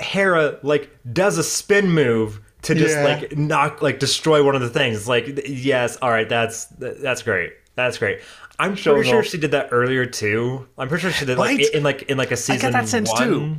[0.01, 3.05] Hera like does a spin move to just Yeah.
[3.05, 5.09] like knock like destroy one of the things.
[5.09, 7.53] Like yes, all right, that's that's great.
[7.75, 8.21] That's great.
[8.59, 10.69] I'm pretty sure she did that earlier too.
[10.77, 11.75] I'm pretty sure she did like Right?
[11.75, 13.57] in like in like a season get that sense one too.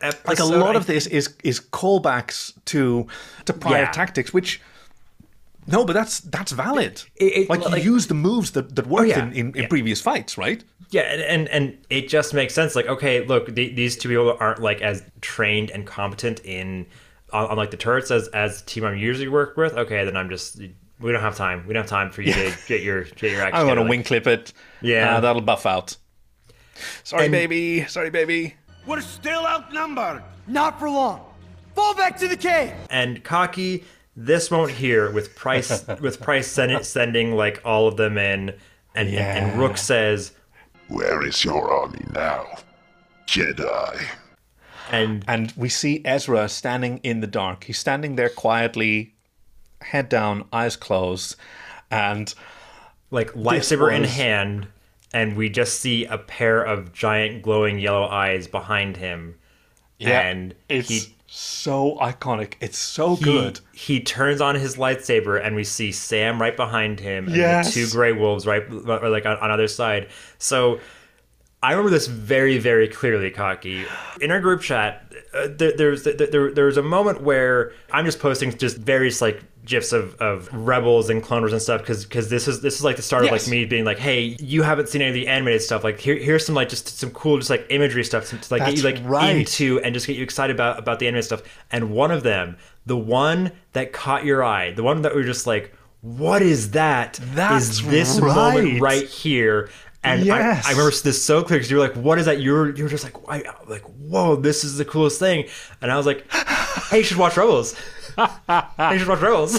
[0.00, 0.28] Episode.
[0.28, 3.06] Like a lot of this is is callbacks to
[3.44, 3.90] to prior Yeah.
[3.90, 4.60] tactics, which
[5.66, 7.02] no, but that's that's valid.
[7.16, 9.68] It- it- like you use the moves that that worked yeah, in, in, in yeah.
[9.68, 10.62] previous fights, right?
[10.90, 12.76] Yeah, and, and and it just makes sense.
[12.76, 16.86] Like, okay, look, the, these two people aren't like as trained and competent in
[17.32, 19.72] on, on like the turrets as as the team I'm usually work with.
[19.74, 20.60] Okay, then I'm just
[21.00, 21.66] we don't have time.
[21.66, 23.54] We don't have time for you to get your get your act.
[23.56, 23.88] I'm gonna together.
[23.90, 24.52] wing clip it.
[24.82, 25.16] Yeah.
[25.16, 25.96] Uh, that'll buff out.
[27.02, 27.84] Sorry, And- baby.
[27.86, 28.54] Sorry, baby.
[28.86, 30.22] We're still outnumbered.
[30.46, 31.22] Not for long.
[31.74, 32.72] Fall back to the cave.
[32.90, 33.82] and Kaki
[34.16, 38.54] this moment here with Pryce with Pryce send, sending like all of them in
[38.94, 40.32] and and, and Rukh says
[40.88, 42.46] Where is your army now?
[43.26, 44.04] Jedi.
[44.90, 47.64] And and we see Ezra standing in the dark.
[47.64, 49.14] He's standing there quietly,
[49.80, 51.36] head down, eyes closed,
[51.90, 52.32] and
[53.10, 54.68] like lightsaber in hand,
[55.12, 59.36] and we just see a pair of giant glowing yellow eyes behind him.
[59.98, 62.54] Yeah, and it's he so iconic.
[62.60, 63.60] It's so he, good.
[63.72, 67.74] He turns on his lightsaber, and we see Sam right behind him, and Yes.
[67.74, 70.08] the two gray wolves right, like on, on either side.
[70.38, 70.78] So
[71.64, 73.86] I remember this very, very clearly, Kaki.
[74.20, 78.20] In our group chat, uh, there, there's there, there, was a moment where I'm just
[78.20, 82.48] posting just various like gifs of, of rebels and cloners and stuff because because this
[82.48, 85.00] is this is like the start of like me being like, hey, you haven't seen
[85.00, 85.82] any of the animated stuff.
[85.82, 88.76] Like here here's some like just some cool just like imagery stuff to, like get
[88.76, 89.34] you like right.
[89.34, 91.42] into and just get you excited about about the animated stuff.
[91.72, 95.26] And one of them, the one that caught your eye, the one that we were
[95.26, 95.74] just like,
[96.04, 97.18] what is that?
[97.32, 98.34] That's is this right.
[98.34, 99.70] moment right here?
[100.04, 100.66] And Yes.
[100.66, 102.84] I, I remember this so clear because you were like, "What is that?" You're you
[102.84, 105.46] were just like, I, like, "Whoa, this is the coolest thing!"
[105.80, 106.30] And I was like,
[106.90, 107.74] "Hey, you should watch Rebels.
[108.16, 109.58] hey, you should watch Rebels."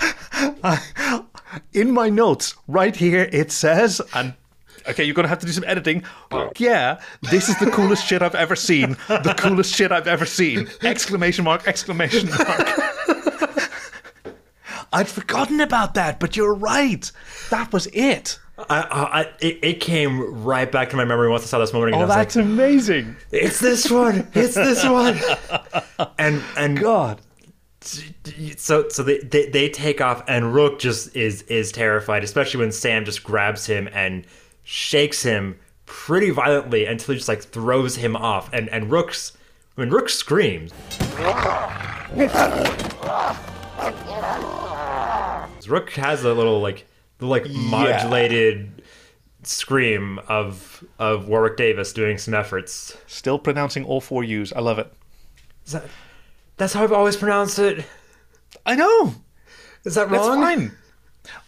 [1.72, 4.34] in my notes right here it says and
[4.88, 6.04] okay you're gonna have to do some editing
[6.58, 10.68] yeah this is the coolest shit i've ever seen the coolest shit i've ever seen
[10.82, 12.68] exclamation mark exclamation mark
[14.92, 17.10] i'd forgotten about that but you're right
[17.50, 21.44] that was it I, I, I- it, it came right back to my memory once
[21.44, 22.02] I saw this moment again.
[22.02, 24.28] oh that's like, amazing "It's this one!
[24.34, 25.18] It's this one!"
[26.18, 27.20] and and God,
[27.80, 32.72] so so they, they they take off, and Rukh just is is terrified, especially when
[32.72, 34.24] Sam just grabs him and
[34.64, 39.32] shakes him pretty violently until he just like throws him off, and and Rukh's
[39.76, 40.72] when Rukh screams.
[45.68, 46.86] Rukh has a little like
[47.18, 48.82] the like modulated
[49.42, 52.96] scream of of Warwick Davis doing some efforts.
[53.06, 54.92] still pronouncing all four u's i love it
[55.66, 55.84] Is that,
[56.56, 57.84] that's how I've always pronounced it.
[58.66, 59.14] i know
[59.84, 60.12] Is that right?
[60.20, 60.72] that's fine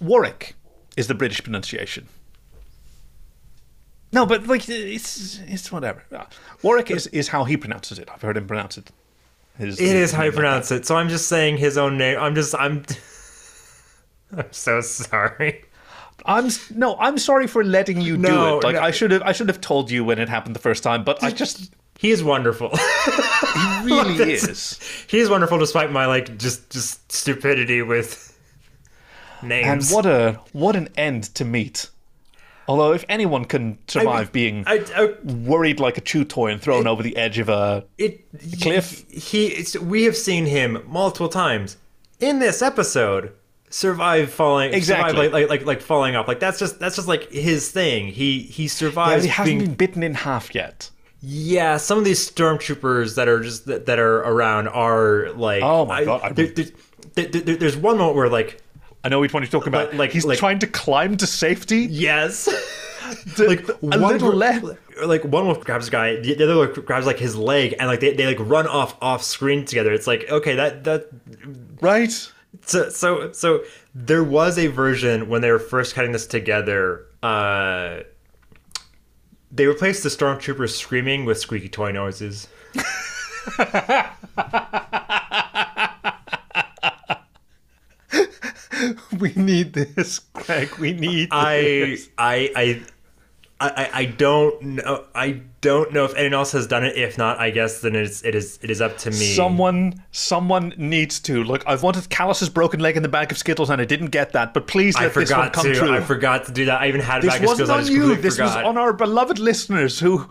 [0.01, 0.55] warwick
[0.97, 2.07] is the british pronunciation
[4.13, 6.29] no but like it's it's whatever ah.
[6.63, 8.91] warwick is is how he pronounces it i've heard him pronounce it
[9.59, 10.87] His- It is how you pronounce it.
[10.87, 12.19] So I'm just saying his own name.
[12.19, 12.83] I'm just I'm.
[14.37, 15.65] I'm so sorry.
[16.27, 18.65] I'm no, I'm sorry for letting you do it.
[18.65, 18.83] Like no.
[18.83, 21.03] I should have, I should have told you when it happened the first time.
[21.03, 22.71] But I just, He is wonderful.
[22.77, 25.05] he really That's- is.
[25.09, 28.39] He is wonderful despite my like just just stupidity with
[29.43, 29.91] names.
[29.91, 31.89] And what a what an end to meet.
[32.69, 36.87] Although if anyone can survive being I, I, worried like a chew toy and thrown
[36.87, 38.25] over the edge of a it
[38.63, 41.79] cliff, he it's, we have seen him multiple times
[42.21, 43.33] in this episode
[43.71, 45.11] survive falling Exactly.
[45.11, 48.09] survive, like, like like like falling off like that's just that's just like his thing
[48.09, 50.91] he he yeah, survives he hasn't being been bitten in half yet.
[51.23, 55.63] Yeah, some of these stormtroopers that are just that, that are around are like.
[55.63, 56.67] Oh my God, I- there- there-
[57.15, 58.63] there- there- there's one moment where like,
[59.05, 59.91] I know which one you're talking about.
[59.91, 61.81] Like- like- he's like- trying to climb to safety.
[61.91, 62.49] yes,
[63.39, 64.65] like a one little left.
[65.05, 68.01] Like one wolf grabs a guy, the other wolf grabs like his leg, and like
[68.01, 69.93] they, they like run off off screen together.
[69.93, 71.09] It's like okay, that that
[71.83, 72.33] Right.
[72.63, 73.65] So so so
[73.95, 77.07] there was a version when they were first cutting this together.
[77.23, 78.01] uh
[79.51, 82.49] They replaced the stormtroopers screaming with squeaky toy noises.
[89.19, 90.75] We need this, Greg.
[90.79, 91.29] We need.
[91.31, 92.09] I this.
[92.17, 92.83] I I
[93.61, 95.05] I I don't know.
[95.15, 96.97] I don't know if anyone else has done it.
[96.97, 99.35] If not, I guess then it's it is it is up to me.
[99.35, 101.63] Someone, someone needs to look.
[101.67, 104.55] I've wanted Kallus's broken leg in the bag of Skittles, and I didn't get that.
[104.55, 105.75] But please I let this one forgot come to.
[105.75, 105.95] true.
[105.95, 106.81] I forgot to do that.
[106.81, 107.91] I even had a this bag of wasn't skills.
[107.91, 108.17] I on you.
[108.17, 110.29] This was on our beloved listeners, who,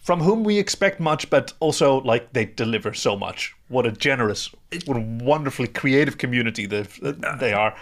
[0.00, 3.56] from whom we expect much, but also like they deliver so much.
[3.68, 4.50] What a generous,
[4.86, 6.82] what a wonderfully creative community they
[7.40, 7.74] they are.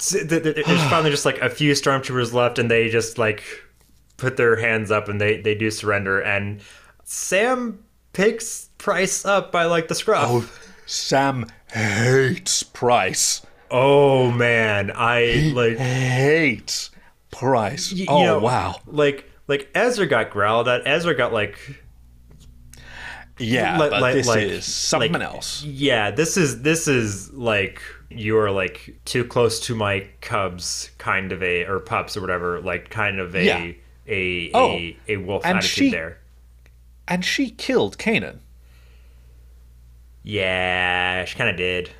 [0.00, 3.44] th- th- th- There's finally just like a few stormtroopers left, and they just like
[4.16, 6.20] put their hands up and they they do surrender.
[6.20, 6.60] And
[7.04, 10.26] Sam picks Pryce up by like the scruff.
[10.28, 10.50] Oh,
[10.86, 13.42] Sam hates Pryce.
[13.70, 16.90] Oh man, I like hates
[17.30, 17.92] Pryce.
[17.92, 18.76] y- oh know, wow.
[18.86, 20.86] Like like Ezra got growled at.
[20.86, 21.58] Ezra got like
[23.38, 25.62] Yeah, Like- but like- this like- is something like- else.
[25.64, 31.42] Yeah, this is this is like you're like too close to my cubs, kind of
[31.42, 33.72] a or pups or whatever, like kind of a Yeah.
[34.08, 36.18] A Oh, a, a wolf and attitude she- there.
[37.08, 38.38] And she killed Kanan,
[40.22, 41.90] Yeah, she kind of did.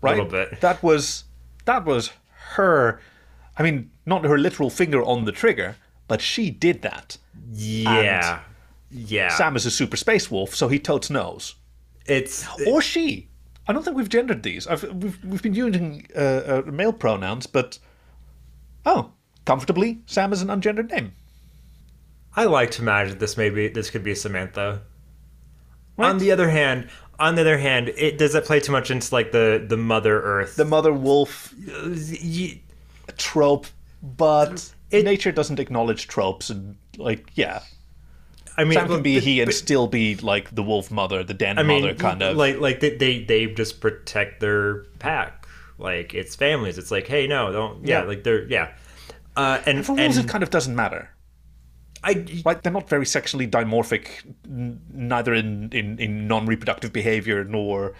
[0.00, 0.18] right?
[0.18, 0.60] A little bit.
[0.60, 1.24] That was
[1.64, 2.10] that was
[2.54, 3.00] her.
[3.56, 5.76] I mean, not her literal finger on the trigger,
[6.08, 7.16] but she did that.
[7.52, 8.40] Yeah.
[8.90, 9.28] yeah.
[9.28, 11.54] Sam is a super space wolf, so he totes knows.
[12.04, 13.28] It's or she.
[13.68, 14.66] I don't think we've gendered these.
[14.66, 17.78] I've, we've we've been using uh, uh, male pronouns, but
[18.84, 19.12] oh,
[19.46, 21.12] comfortably, Sam is an ungendered name.
[22.36, 24.82] I like to imagine this maybe this could be Samantha.
[25.98, 29.14] On the other hand, on the other hand, it does it play too much into
[29.14, 31.54] like the the Mother Earth, the Mother Wolf
[33.16, 33.66] trope,
[34.02, 37.60] but nature doesn't acknowledge tropes, and like yeah.
[38.58, 41.22] I mean, Sam can be but- he and but- still be like the wolf mother,
[41.22, 42.36] the den I mean, mother kind of.
[42.36, 45.46] like like they, they they just protect their pack,
[45.78, 46.76] like it's families.
[46.78, 48.06] It's like, hey, no, don't, yeah, Yeah.
[48.08, 48.72] like they're yeah,
[49.36, 51.10] uh, and For wolves, and it kind of doesn't matter.
[52.04, 54.08] I like they're not very sexually dimorphic,
[54.46, 57.94] n- neither in, in, in non-reproductive behavior nor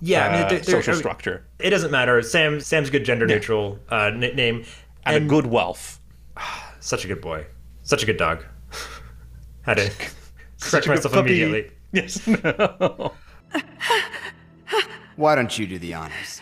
[0.00, 2.22] yeah, I uh, mean, they're, they're- social I mean, structure It doesn't matter.
[2.22, 4.64] Sam Sam's a good gender neutral uh, n- name
[5.04, 6.00] and, a good wealth.
[6.80, 7.46] Such a good boy,
[7.82, 8.44] such a good dog.
[9.62, 9.90] Had to
[10.60, 11.42] correct myself puppy.
[11.42, 11.70] immediately.
[11.92, 12.24] Yes.
[12.26, 13.12] No.
[15.16, 16.40] Why don't you do the honors?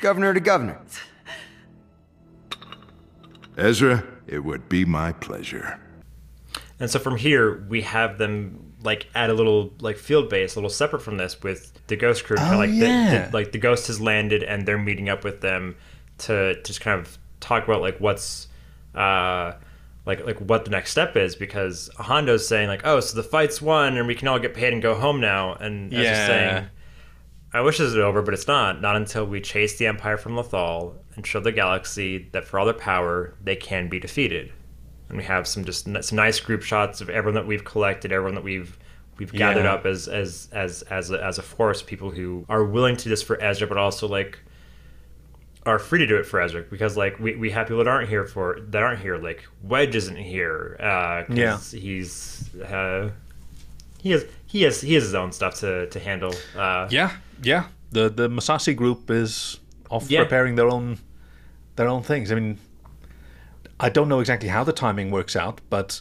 [0.00, 0.80] Governor to governor.
[3.62, 5.78] Ezra, it would be my pleasure.
[6.80, 10.58] And so from here, we have them like at a little like field base, a
[10.58, 12.36] little separate from this, with the ghost crew.
[12.36, 13.26] kinda Oh, like the- yeah.
[13.28, 15.76] the, like the ghost has landed, and they're meeting up with them
[16.18, 18.48] to just kind of talk about like what's
[18.94, 19.52] uh
[20.06, 23.60] like like what the next step is because Hondo's saying like oh so the fight's
[23.62, 26.26] won and we can all get paid and go home now and Ezra's Yeah.
[26.26, 26.66] saying
[27.54, 30.34] I wish this was over but it's not not until we chase the Empire from
[30.34, 34.50] Lothal and show the galaxy that for all their power they can be defeated
[35.08, 38.34] and we have some just some nice group shots of everyone that we've collected, everyone
[38.34, 38.78] that we've
[39.18, 39.74] we've gathered Yeah.
[39.74, 43.10] up as as as as a, as a force, people who are willing to do
[43.10, 44.38] this for Ezra, but also like
[45.64, 48.08] are free to do it for Ezra because like we, we have people that aren't
[48.08, 51.58] here for that aren't here like Wedge isn't here uh Yeah.
[51.60, 53.10] he's uh
[54.00, 57.12] he has he has he has his own stuff to to handle uh Yeah,
[57.42, 57.66] yeah.
[57.92, 59.60] The the Massassi group is
[59.92, 60.22] off Yeah.
[60.22, 60.98] preparing their own
[61.76, 62.30] their own things.
[62.32, 62.58] I mean,
[63.80, 66.00] I don't know exactly how the timing works out, but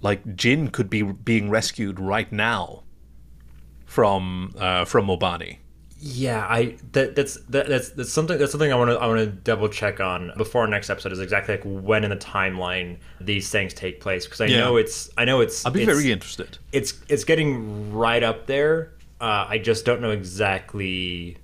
[0.00, 2.82] like Jyn could be being rescued right now
[3.86, 5.58] from uh, from Wobani.
[6.00, 9.18] Yeah, I that that's that, that's that's something that's something I want to I want
[9.20, 12.98] to double check on before our next episode is exactly like when in the timeline
[13.20, 14.60] these things take place because I Yeah.
[14.60, 16.58] know it's I know it's I'd be it's- very interested.
[16.72, 18.92] It's it's getting right up there.
[19.20, 21.36] Uh, I just don't know exactly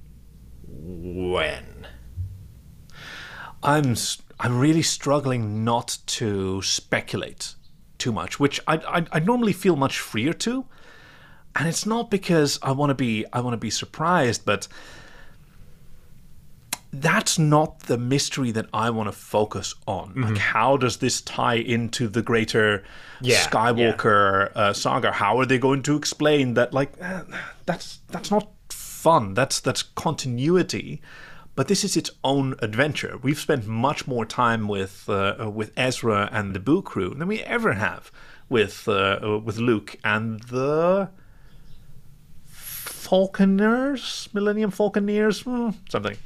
[0.84, 1.86] when.
[3.62, 3.96] I'm
[4.38, 7.54] I'm really struggling not to speculate
[7.98, 10.66] too much, which I I, I normally feel much freer to,
[11.56, 14.68] and it's not because I want to be I want to be surprised, but
[16.92, 20.14] that's not the mystery that I want to focus on.
[20.14, 22.84] Like, how does this tie into the greater
[23.20, 25.10] Yeah, Skywalker Uh, saga?
[25.10, 26.72] How are they going to explain that?
[26.72, 27.22] Like, eh,
[27.66, 28.53] that's that's not
[29.04, 29.34] fun.
[29.34, 31.00] That's that's continuity.
[31.56, 33.18] But this is its own adventure.
[33.22, 37.28] We've spent much more time with uh, uh, with Ezra and the Boo crew than
[37.28, 38.10] we ever have
[38.48, 41.10] with uh, uh, with Luke and the
[42.46, 46.16] Falconers, Millennium Falconers, hmm, something.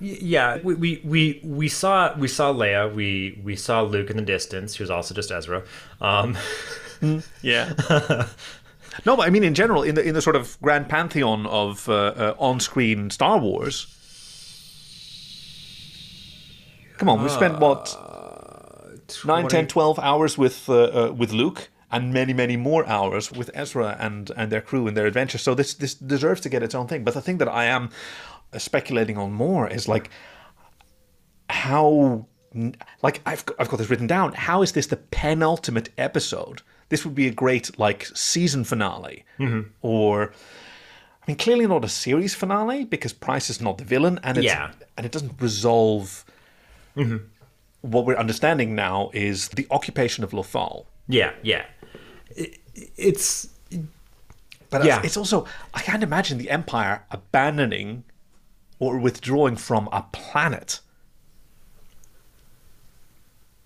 [0.00, 2.92] Yeah, we, we, we, we saw we saw Leia.
[2.94, 4.76] We we saw Luke in the distance.
[4.76, 5.62] He was also just Ezra.
[6.00, 6.36] Um,
[7.42, 7.74] Yeah.
[9.04, 11.88] no, but I mean in general, in the in the sort of grand pantheon of
[11.88, 13.86] uh, uh, on-screen Star Wars.
[16.98, 17.96] Come on, we spent what
[19.24, 23.50] nine, 10, 12 hours with uh, uh, with Luke, and many, many more hours with
[23.54, 25.38] Ezra and and their crew and their adventure.
[25.38, 27.04] So this this deserves to get its own thing.
[27.04, 27.90] But the thing that I am
[28.52, 30.10] uh, speculating on more is like
[31.48, 32.26] how
[33.02, 34.32] like I've got, I've got this written down.
[34.34, 36.62] How is this the penultimate episode?
[36.88, 39.70] This would be a great like season finale, Mhm.
[39.82, 40.32] or
[41.22, 44.44] I mean, clearly not a series finale because Pryce is not the villain, and it's,
[44.44, 44.72] Yeah.
[44.96, 46.24] and it doesn't resolve.
[47.80, 50.86] What we're understanding now is the occupation of Lothal.
[51.08, 51.64] yeah, yeah.
[52.36, 52.58] It,
[52.96, 53.48] it's
[54.70, 55.00] But Yeah.
[55.04, 58.04] it's also I can't imagine the Empire abandoning
[58.78, 60.80] or withdrawing from a planet.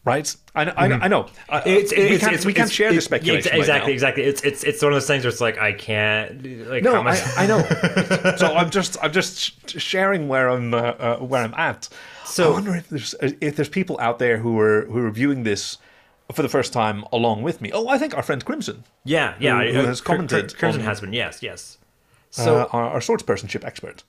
[0.04, 0.34] Right?
[0.54, 1.26] I, know- I, know- I know.
[1.50, 3.50] Uh, It's, we can't, it's, we can't it's- share this it's- speculation.
[3.50, 3.94] right exactly, now.
[3.94, 4.22] exactly.
[4.24, 6.42] It's it's it's one of those things where it's like I can't.
[6.68, 7.02] Like, No.
[7.02, 7.62] I, I know.
[8.38, 11.88] so I'm just I'm just sharing where I'm uh, uh, where I'm at.
[12.24, 15.42] So- I wonder if there's if there's people out there who are who are viewing
[15.42, 15.76] this
[16.32, 17.70] for the first time along with me.
[17.72, 18.84] Oh, I think our friend Crimson.
[19.04, 19.62] Yeah, yeah.
[19.64, 20.56] Who, who uh, has commented?
[20.56, 21.12] Crimson on, has been.
[21.12, 21.76] Yes, yes.
[22.30, 24.04] So So uh, our, our swordspersonship expert.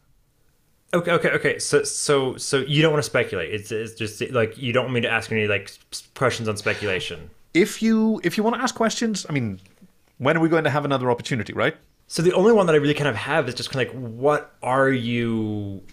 [0.94, 1.60] Okay, okay, okay.
[1.60, 3.54] So, so, so you don't want to speculate.
[3.54, 5.72] It's, it's just like you don't want me to ask any like
[6.16, 7.30] questions on speculation.
[7.54, 9.60] if you if you want to ask questions, I mean,
[10.18, 11.76] when are we going to have another opportunity, right?
[12.08, 14.04] So the only one that I really kind of have is just kind of like,
[14.04, 15.84] what are you,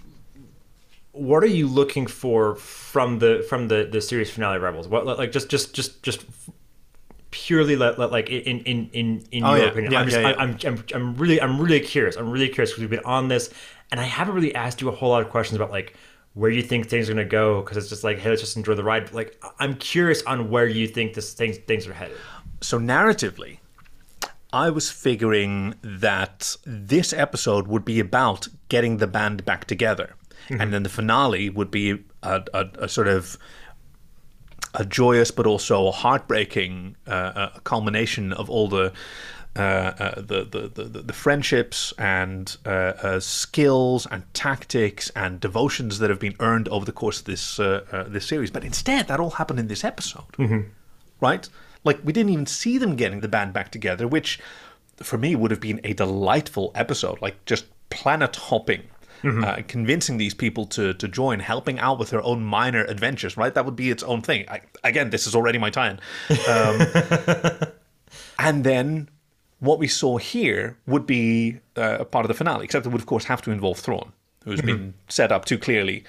[1.12, 4.88] what are you looking for from the from the the series finale Rebels?
[4.88, 6.24] What like just just just just
[7.30, 9.70] purely let, let like in in in in Oh, your yeah.
[9.70, 9.92] opinion?
[9.92, 10.36] Yeah, I'm, just, yeah, yeah.
[10.38, 12.16] I'm, I'm I'm really I'm really curious.
[12.16, 13.50] I'm really curious because we've been on this,
[13.90, 15.96] and I haven't really asked you a whole lot of questions about like
[16.34, 18.74] where you think things are gonna go because it's just like hey let's just enjoy
[18.74, 19.04] the ride.
[19.04, 22.16] But, like I'm curious on where you think this things things are headed.
[22.60, 23.58] So narratively,
[24.52, 30.14] I was figuring that this episode would be about getting the band back together,
[30.50, 33.36] and then the finale would be a, a, a sort of
[34.74, 38.92] a joyous but also a heartbreaking uh, uh, culmination of all the.
[39.56, 45.98] Uh, uh, the, the, the the friendships and uh, uh, skills and tactics and devotions
[45.98, 49.30] that have been earned over the course of this this series, but instead that all
[49.30, 50.24] happened in this episode
[51.20, 51.48] right?
[51.84, 54.38] Like we didn't even see them getting the band back together, which
[55.02, 58.82] for me would have been a delightful episode, like just planet hopping.
[59.24, 63.54] Uh, convincing these people to to join, helping out with their own minor adventures, right?
[63.54, 64.44] That would be its own thing.
[64.48, 65.98] I, again, this is already my tie-in.
[66.46, 66.86] Um,
[68.38, 69.08] and then
[69.66, 73.00] what we saw here would be uh, a part of the finale, except it would,
[73.00, 74.12] of course, have to involve Thrawn,
[74.44, 76.04] who's been set up too clearly.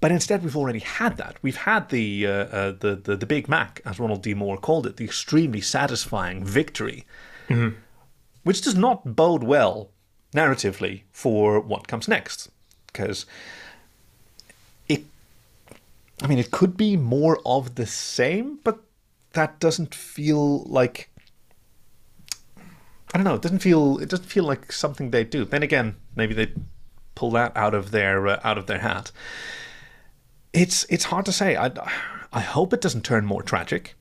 [0.00, 1.36] But instead, we've already had that.
[1.40, 4.34] We've had the, uh, uh, the the the Big Mac, as Ronald D.
[4.34, 7.06] Moore called it, the extremely satisfying victory,
[8.42, 9.90] which does not bode well
[10.34, 12.50] narratively for what comes next,
[12.88, 13.24] because
[14.88, 15.04] it.
[16.22, 18.80] I mean, it could be more of the same, but
[19.32, 21.08] that doesn't feel like
[23.16, 23.36] I don't know.
[23.36, 23.96] It doesn't feel.
[23.98, 25.46] It doesn't feel like something they do.
[25.46, 26.52] Then again, maybe they
[27.14, 29.10] pull that out of their uh, out of their hat.
[30.52, 31.56] It's it's hard to say.
[31.56, 31.70] I
[32.30, 33.94] I hope it doesn't turn more tragic.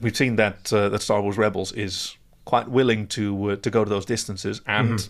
[0.00, 3.82] We've seen that uh, that Star Wars Rebels is quite willing to uh, to go
[3.82, 5.08] to those distances, and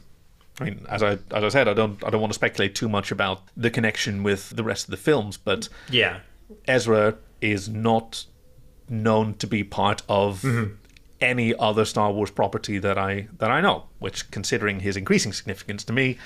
[0.58, 2.88] I mean, as I as I said, I don't I don't want to speculate too
[2.88, 6.20] much about the connection with the rest of the films, but Yeah.
[6.66, 8.24] Ezra is not
[8.88, 10.42] known to be part of
[11.20, 15.84] any other Star Wars property that I that I know, which, considering his increasing significance
[15.84, 16.18] to me,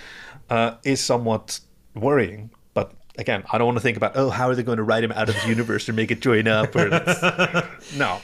[0.50, 1.60] uh, is somewhat
[1.94, 2.50] worrying.
[2.74, 5.04] But again, I don't want to think about oh, how are they going to write
[5.04, 6.74] him out of the universe or make it join up?
[6.74, 6.88] Or
[7.96, 8.20] no,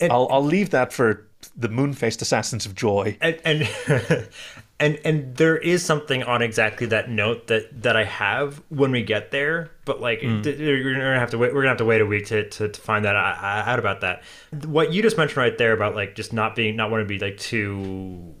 [0.00, 1.26] I'll I'll leave that for
[1.56, 3.16] the moon-faced assassins of joy.
[3.20, 3.68] and and
[4.78, 9.02] and and there is something on exactly that note that that I have when we
[9.02, 10.42] get there, but like Mm.
[10.42, 11.54] th- you're gonna have to wait.
[11.54, 14.02] We're gonna have to wait a week to to, to find that out, out about
[14.02, 14.22] that.
[14.66, 17.18] What you just mentioned right there about like just not being not wanting to be
[17.18, 18.34] like too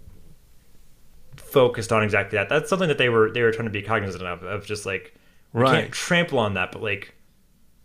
[1.36, 2.48] focused on exactly that.
[2.48, 5.14] That's something that they were they were trying to be cognizant of of just like
[5.52, 5.80] we Right.
[5.82, 7.14] can't trample on that, but like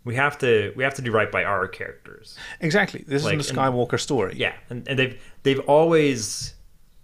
[0.04, 2.36] we have to we have to do right by our characters.
[2.60, 3.04] Exactly.
[3.06, 4.34] This Like, is the and- Skywalker story.
[4.36, 6.54] Yeah, and, and they've they've always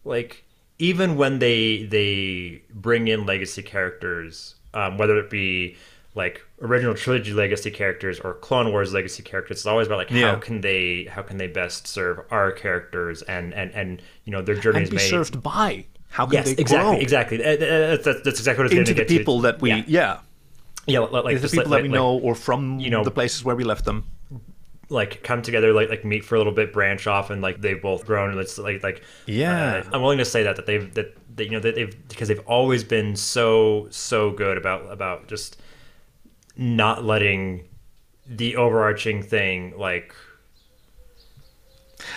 [0.04, 0.44] like
[0.78, 5.76] even when they they bring in legacy characters, um, whether it be
[6.14, 10.32] like original trilogy legacy characters or Clone Wars legacy characters, it's always about like Yeah.
[10.32, 14.42] how can they how can they best serve our characters and and and you know
[14.42, 15.10] their journey and be made.
[15.10, 15.84] served by.
[16.10, 17.36] How can yes, they exactly, grow exactly.
[17.36, 19.42] That's, that's, that's exactly what I was into to the get people to.
[19.42, 19.84] that we yeah.
[19.86, 20.18] yeah,
[20.86, 23.10] Yeah, like, like the people like- that we like- know or from you know the
[23.10, 24.05] places where we left them.
[24.90, 27.82] Like come together like like meet for a little bit branch off and like they've
[27.82, 29.82] both grown and it's like like Yeah.
[29.86, 32.28] uh, i'm willing to say that that they've that, that you know that they've because
[32.28, 35.60] they've always been so so good about about just
[36.56, 37.69] not letting
[38.27, 40.15] the overarching thing like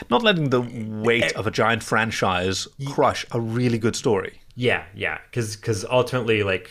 [0.09, 4.41] Not letting the weight of a giant franchise crush a really good story.
[4.55, 6.69] yeah yeah because because ultimately like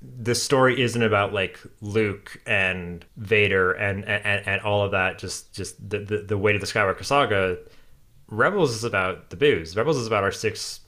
[0.00, 5.18] the story isn't about like Luke and Vader and and, and all of that.
[5.18, 7.58] Just just the, the the weight of the Skywalker saga.
[8.28, 9.74] Rebels is about the booze.
[9.76, 10.80] Rebels is about our six,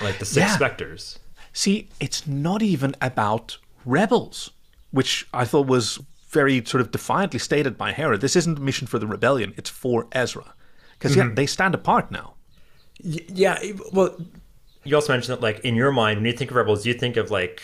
[0.00, 0.54] like the six Yeah.
[0.56, 1.18] specters.
[1.52, 4.50] See, it's not even about rebels,
[4.90, 6.00] which I thought was
[6.30, 8.16] very sort of defiantly stated by Hera.
[8.18, 10.54] This isn't a mission for the rebellion; it's for Ezra,
[10.98, 11.36] because yeah, Mhm.
[11.36, 12.34] they stand apart now.
[13.04, 13.62] Y- Yeah,
[13.92, 14.16] well,
[14.84, 17.16] you also mentioned that like in your mind when you think of Rebels, you think
[17.16, 17.62] of like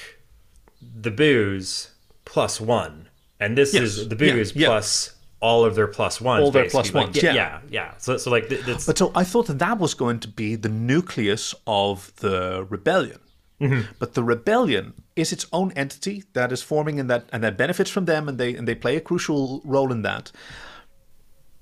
[0.81, 1.91] the booze
[2.25, 3.09] plus one,
[3.41, 3.83] and this Yes.
[3.83, 4.69] is the booze yeah.
[4.69, 6.43] plus all of their plus ones.
[6.45, 6.91] All their basically.
[6.91, 7.61] plus Like, ones, yeah, yeah.
[7.71, 7.95] yeah.
[7.99, 10.57] So so like th- it's But so I thought that that was going to be
[10.57, 13.21] the nucleus of the rebellion.
[13.61, 13.87] Mhm.
[13.99, 17.91] But the rebellion is its own entity that is forming and that and that benefits
[17.91, 20.33] from them and they and they play a crucial role in that.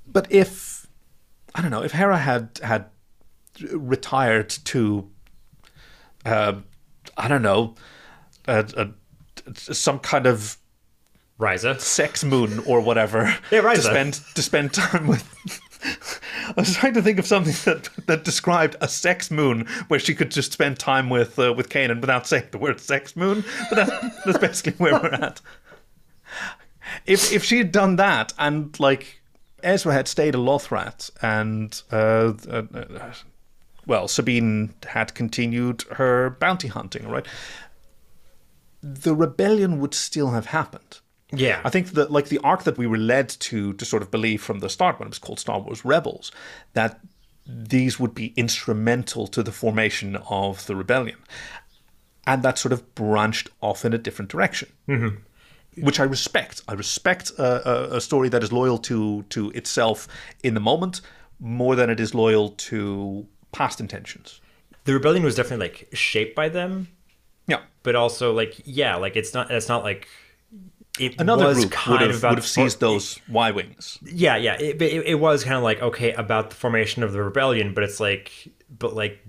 [0.07, 0.87] But if
[1.55, 2.87] I don't know, if Hera had had
[3.73, 5.11] retired to
[6.25, 6.55] uh,
[7.17, 7.75] I don't know,
[8.49, 8.89] a, a,
[9.55, 10.56] some kind of
[11.39, 15.60] Risa sex moon or whatever Yeah, to spend to spend time with
[16.47, 20.14] I was trying to think of something that that described a sex moon where she
[20.14, 23.44] could just spend time with uh, with Kanan without saying the word sex moon.
[23.70, 25.40] But that, that's basically where we're at.
[27.05, 29.20] If if she had done that and like
[29.62, 33.12] Ezra had stayed a Lothrat and uh, uh, uh,
[33.86, 37.27] well Sabine had continued her bounty hunting, right?
[38.82, 41.01] The rebellion would still have happened.
[41.32, 41.61] Yeah.
[41.65, 44.43] I think that like the arc that we were led to to sort of believe
[44.43, 46.31] from the start when it was called Star Wars Rebels,
[46.74, 47.01] that
[47.47, 51.16] these would be instrumental to the formation of the rebellion.
[52.27, 54.69] And that sort of branched off in a different direction.
[54.89, 55.19] Mhm.
[55.78, 56.62] Which I respect.
[56.69, 60.09] I respect a, a, a story that is loyal to to itself
[60.43, 61.01] in the moment
[61.39, 64.40] more than it is loyal to past intentions.
[64.85, 66.89] the rebellion was definitely like shaped by them.
[67.47, 67.60] Yeah.
[67.82, 70.09] But also like yeah, like it's not it's not like
[70.98, 73.98] it Another was group kind would of have, about would have seized those Y wings.
[74.05, 74.55] Yeah, yeah.
[74.55, 77.85] It, it, it was kind of like okay about the formation of the rebellion, but
[77.85, 78.32] it's like,
[78.78, 79.24] but like,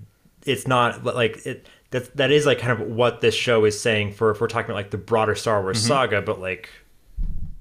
[0.46, 1.68] it's not like it.
[1.92, 4.72] That that is like kind of what this show is saying for if we're talking
[4.72, 5.88] about like the broader Star Wars Mhm.
[5.88, 6.70] saga, but like,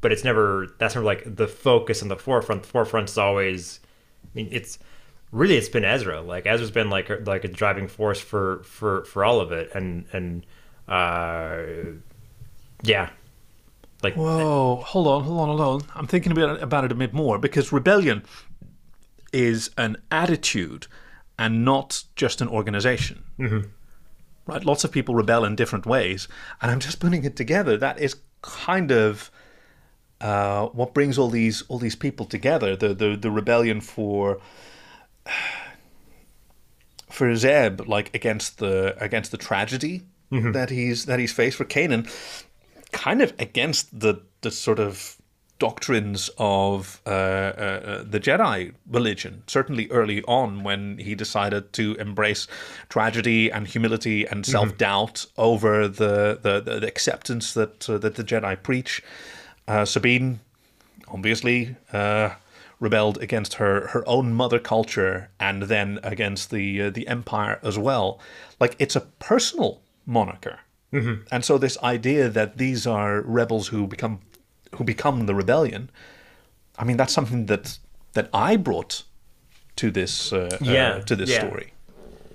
[0.01, 2.63] but it's never that's never like the focus and the forefront.
[2.63, 3.81] The forefront is always,
[4.25, 4.79] I mean, it's
[5.37, 6.21] really it's been Ezra.
[6.23, 9.71] Like Ezra's been like a, like a driving force for for for all of it,
[9.75, 10.47] and and
[10.89, 11.63] uh,
[12.83, 13.11] yeah,
[14.03, 15.89] like Whoa, hold on, hold on, hold on.
[15.95, 18.25] I'm thinking about, about it a bit more because rebellion
[19.33, 20.87] is an attitude
[21.39, 23.25] and not just an organization.
[23.39, 23.69] Mhm.
[24.47, 24.65] Right?
[24.65, 26.29] Lots of people rebel in different ways,
[26.63, 27.77] and I'm just putting it together.
[27.77, 29.31] That is kind of
[30.21, 32.77] uh, what brings all these all these people together.
[32.77, 34.39] The the, the rebellion for
[37.11, 40.53] for Zeb, like against the against the tragedy Mhm.
[40.55, 42.09] that he's that he's faced for Kanan,
[42.93, 45.17] kind of against the the sort of
[45.59, 49.43] doctrines of uh, uh, uh, the Jedi religion.
[49.47, 52.47] Certainly early on, when he decided to embrace
[52.91, 58.25] tragedy and humility and self doubt over the, the the acceptance that uh, that the
[58.25, 59.03] Jedi preach.
[59.69, 60.41] Uh, Sabine,
[61.09, 61.77] obviously.
[62.81, 67.59] Uh, rebelled against her her own mother culture and then against the uh, the empire
[67.63, 68.21] as well
[68.61, 70.61] like it's a personal moniker
[70.93, 71.27] Mhm.
[71.31, 74.21] and so this idea that these are rebels who become
[74.77, 75.91] who become the rebellion
[76.79, 77.79] i mean that's something that
[78.13, 79.05] that i brought
[79.77, 81.39] to this uh, uh, Yeah, to this yeah.
[81.39, 81.73] story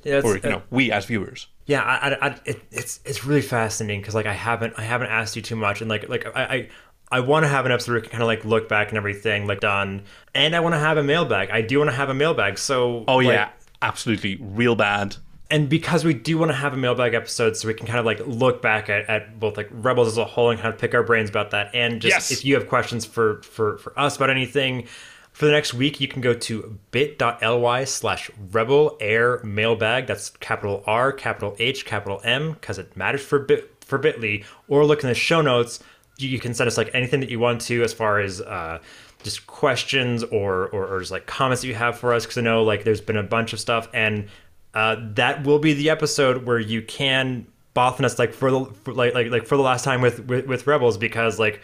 [0.03, 3.25] Yeah, or you uh, know we as viewers Yeah, I, I, I it, it's it's
[3.25, 6.25] really fascinating because like I haven't I haven't asked you too much, and like like
[6.35, 6.69] I
[7.11, 8.97] I, want to have an episode where we can kind of like look back and
[8.97, 11.49] everything like done, and I want to have a mailbag.
[11.49, 12.57] I do want to have a mailbag.
[12.57, 13.49] So oh like- yeah
[13.83, 15.15] absolutely real bad
[15.51, 18.05] and because we do want to have a mailbag episode, so we can kind of
[18.05, 20.93] like look back at, at both like Rebels as a whole and kind of pick
[20.95, 22.31] our brains about that, and just Yes.
[22.31, 24.87] if you have questions for for for us about anything.
[25.33, 30.07] For the next week, you can go to bit.ly slash rebel air mailbag.
[30.07, 34.43] That's capital R, capital H, capital M, because it matters for bit for Bitly.
[34.67, 35.79] Or look in the show notes.
[36.21, 38.79] You, can send us like anything that you want to, as far as uh,
[39.23, 42.23] just questions or, or or just like comments that you have for us.
[42.25, 44.27] Because I know like there's been a bunch of stuff, and
[44.73, 48.93] uh, that will be the episode where you can bothing us like for the for,
[48.93, 51.61] like like like for the last time with with, with rebels because like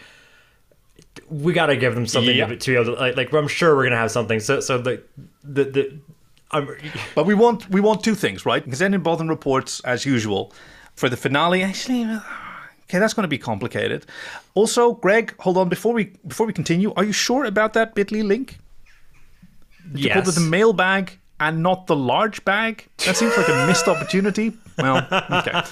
[1.28, 2.46] we got to give them something Yeah.
[2.46, 4.40] to, to be able to like, like I'm sure we're gonna have something.
[4.40, 5.02] So so the
[5.42, 5.98] the the.
[6.50, 6.66] I'm,
[7.14, 8.66] but we want we want two things, right?
[8.66, 10.52] Xenon Bothan reports as usual
[10.94, 11.62] for the finale.
[11.62, 12.18] Actually,
[12.88, 14.06] okay, that's going to be complicated.
[14.54, 16.92] Also, Greg, hold on before we before we continue.
[16.94, 18.58] Are you sure about that Bitly link?
[19.92, 20.34] Did You called it Yes.
[20.36, 22.86] the mailbag and not the large bag.
[23.06, 24.52] That seems like a missed opportunity.
[24.76, 25.62] Well, okay.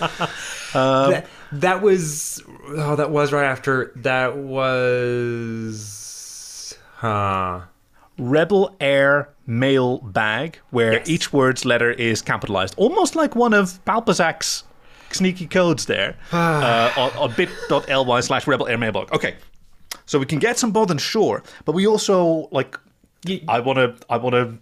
[0.74, 7.60] Uh, that, that was oh that was right after that was huh
[8.18, 14.64] Rebel Air mail bag, where each word's letter is capitalized, almost like one of Palpazak's
[15.16, 19.12] sneaky codes there uh, on, on bit.ly slash Rebel Air mailbag.
[19.12, 19.36] Okay,
[20.06, 22.78] so we can get some Bothan, sure, but we also like.
[23.48, 23.96] I want to.
[24.08, 24.58] I want to.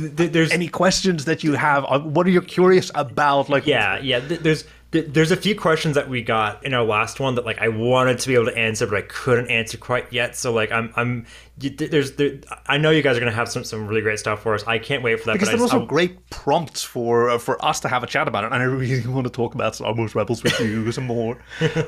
[0.00, 1.84] There's any questions that you have.
[1.88, 3.48] uh, What are you curious about?
[3.48, 6.84] Like, yeah yeah th- there's th- there's a few questions that we got in our
[6.84, 9.76] last one that like I wanted to be able to answer but I couldn't answer
[9.78, 11.26] quite yet so like I'm I'm
[11.58, 14.54] there's there, I know you guys are gonna have some some really great stuff for
[14.54, 16.82] us I can't wait for that because but I there just- I- also great prompts
[16.82, 19.32] for uh, for us to have a chat about it, and I really want to
[19.32, 21.38] talk about Star Wars Rebels with you some more.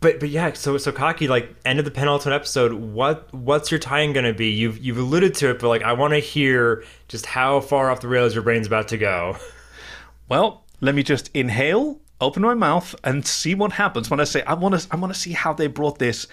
[0.00, 2.72] But but yeah, so so Kaki like end of the penultimate episode.
[2.72, 4.50] What what's your tie-in gonna be?
[4.50, 8.00] You've you've alluded to it, but like I want to hear just how far off
[8.00, 9.36] the rails your brain's about to go.
[10.28, 14.42] Well, let me just inhale, open my mouth, and see what happens when I say
[14.42, 14.88] I want to.
[14.90, 16.26] I want to see how they brought this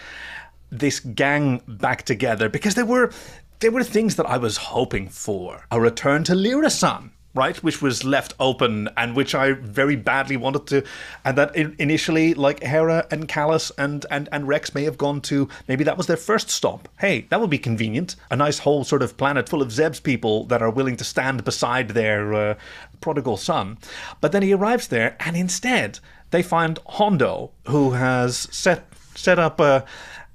[0.70, 3.12] this gang back together because they were
[3.60, 5.66] there were things that I was hoping for.
[5.72, 7.56] A return to Lira San, right?
[7.64, 10.84] Which was left open and which I very badly wanted to.
[11.24, 15.48] And that initially, like Hera and Kallus and, and, and Rex may have gone to,
[15.68, 16.90] maybe that was their first stop.
[17.00, 18.16] Hey, that would be convenient.
[18.32, 21.46] A nice whole sort of planet full of Zeb's people that are willing to stand
[21.46, 22.56] beside their uh,
[23.00, 23.78] prodigal son.
[24.20, 26.00] But then he arrives there and instead
[26.32, 29.86] they find Hondo, who has set, set up a.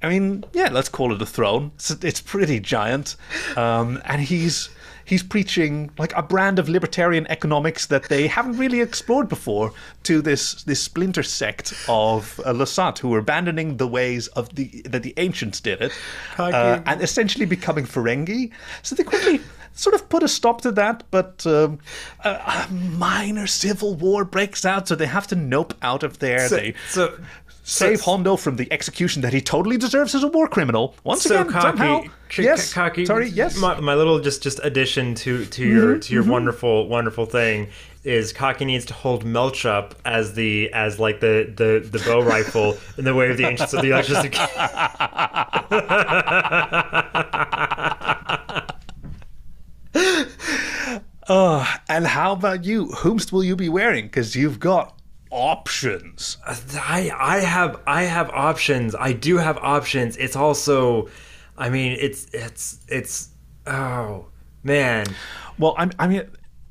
[0.03, 1.71] I mean, yeah, let's call it a throne.
[1.77, 3.15] It's, it's pretty giant,
[3.57, 4.69] um, and he's
[5.13, 5.73] he's preaching
[6.03, 9.69] like a brand of libertarian economics that they haven't really explored before
[10.09, 14.67] to this this splinter sect of uh, Lasat who are abandoning the ways of the
[14.93, 15.93] that the ancients did it,
[16.39, 18.51] uh, and essentially becoming Ferengi.
[18.83, 19.41] So they quickly
[19.75, 21.79] sort of put a stop to that, but um,
[22.25, 22.69] a, a
[23.09, 26.49] minor civil war breaks out, so they have to nope out of there.
[26.49, 27.19] So- they so-
[27.63, 30.95] save Hondo from the execution that he totally deserves as a war criminal.
[31.05, 33.07] Once so again, Kaki, somehow, c- yes, Kaki.
[33.07, 33.57] sorry, yes.
[33.57, 36.29] My, my little just just addition to to your Mhm, to your mhm.
[36.31, 37.69] wonderful wonderful thing
[38.05, 42.21] is Kaki needs to hold Melch up as the as like the the the bow
[42.21, 44.39] rifle in the way of the ancients of the electricity.
[51.29, 52.87] oh, and how about you?
[52.89, 54.07] Whomst will you be wearing?
[54.07, 54.99] Because you've got
[55.33, 56.37] options.
[56.47, 58.95] I I have I have options.
[58.95, 60.17] I do have options.
[60.17, 61.09] It's also,
[61.57, 63.31] I mean, it's it's it's
[63.67, 64.27] oh
[64.63, 65.07] man.
[65.59, 66.23] Well, I'm, I mean,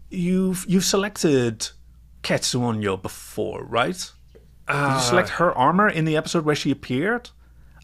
[0.10, 1.70] you've you've selected
[2.24, 4.12] Ketsu Onyo before, right?
[4.68, 7.30] Did Uh, you select her armor in the episode where she appeared?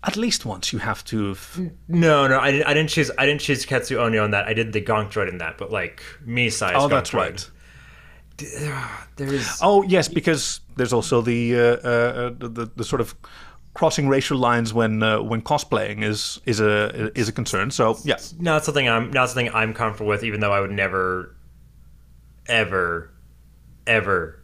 [0.04, 1.30] At least once you have to.
[1.30, 1.60] Have...
[1.88, 2.68] No, no, I didn't.
[2.68, 3.10] I didn't choose.
[3.18, 4.46] I didn't choose Ketsu Onyo on that.
[4.48, 6.74] I did the Gonk droid in that, but like me size.
[6.76, 7.18] Oh, Gonk that's droid.
[7.20, 7.52] right.
[9.18, 9.60] There is.
[9.64, 13.16] Oh yes, because there's also the uh, uh, the, the the sort of
[13.74, 17.72] crossing racial lines when uh, when cosplaying is is a is a concern.
[17.72, 20.24] So yeah, Not something I'm not something I'm comfortable with.
[20.24, 21.36] Even though I would never,
[22.48, 23.12] ever,
[23.88, 24.37] ever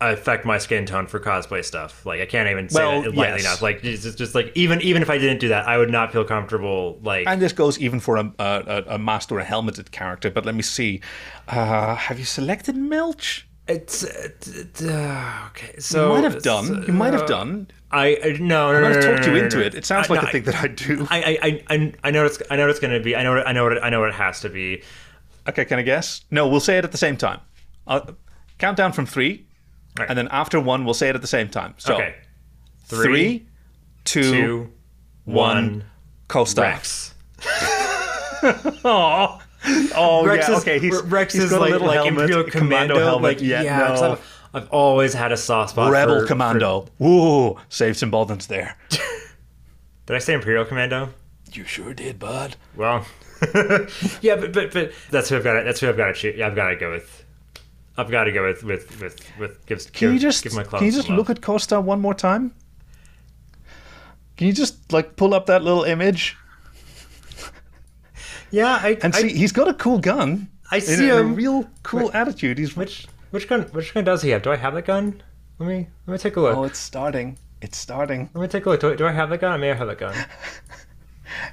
[0.00, 2.06] affect my skin tone for cosplay stuff.
[2.06, 3.44] Like I can't even say Well, that lightly yes.
[3.46, 3.62] enough.
[3.62, 6.12] Like it's just, just like even even if I didn't do that, I would not
[6.12, 6.98] feel comfortable.
[7.02, 10.30] Like and this goes even for a a, a- masked or a helmeted character.
[10.30, 11.00] But let me see.
[11.48, 13.42] Uh, have you selected Melch?
[13.66, 15.74] It's uh, okay.
[15.78, 16.84] So you might have done.
[16.86, 17.68] You might have uh, done.
[17.90, 19.62] I, I no no I no, might have no, talked no, you no, into no.
[19.64, 19.74] it.
[19.74, 21.06] It sounds I- like no, a thing that I do.
[21.10, 23.16] I I I I, know it's I know it's going to be.
[23.16, 24.48] I know what I know what it, I know what it, what it has to
[24.48, 24.82] be.
[25.48, 26.24] Okay, can I guess?
[26.30, 27.40] No, we'll say it at the same time.
[27.86, 28.16] I'll
[28.58, 29.46] count down from three,
[30.08, 31.74] and then after one, we'll say it at the same time.
[31.78, 32.14] So, Okay.
[32.86, 33.46] three,
[34.04, 34.72] two, two,
[35.24, 35.84] one, one,
[36.28, 36.60] Costa.
[36.62, 37.14] Rex.
[38.84, 39.40] oh,
[39.96, 40.54] oh Rex yeah.
[40.54, 42.98] is, okay, he's, Rex he's is got like, a little like helmet, Imperial a Commando,
[42.98, 43.22] helmet.
[43.22, 44.12] Like, yeah, yeah, 'cause no.
[44.12, 45.90] I've, I've always had a soft spot.
[45.90, 46.86] Rebel for- Commando.
[47.02, 48.76] Ooh, saved some buttons there.
[50.06, 51.10] Did I say Imperial Commando?
[51.52, 52.56] You sure did, bud.
[52.76, 53.06] Well,
[54.20, 55.54] yeah, but, but but that's who I've got.
[55.58, 56.36] To, that's who I've got to choose.
[56.36, 57.24] Yeah, I've got to go with.
[57.98, 59.66] I've got to go with with with with.
[59.66, 62.14] Give, Can give, you just give my can you just look at Costa one more
[62.14, 62.54] time?
[64.36, 66.36] Can you just like pull up that little image?
[68.50, 70.48] Yeah, I and see he's got a cool gun.
[70.70, 71.34] I In see a, a him.
[71.34, 72.56] real cool attitude.
[72.56, 74.40] He's which which gun which gun does he have?
[74.40, 75.22] Do I have that gun?
[75.58, 76.56] Let me let me take a look.
[76.56, 77.36] Oh, it's starting.
[77.60, 78.30] It's starting.
[78.32, 78.80] Let me take a look.
[78.80, 79.52] Do I, do I have that gun?
[79.52, 80.14] I may have that gun.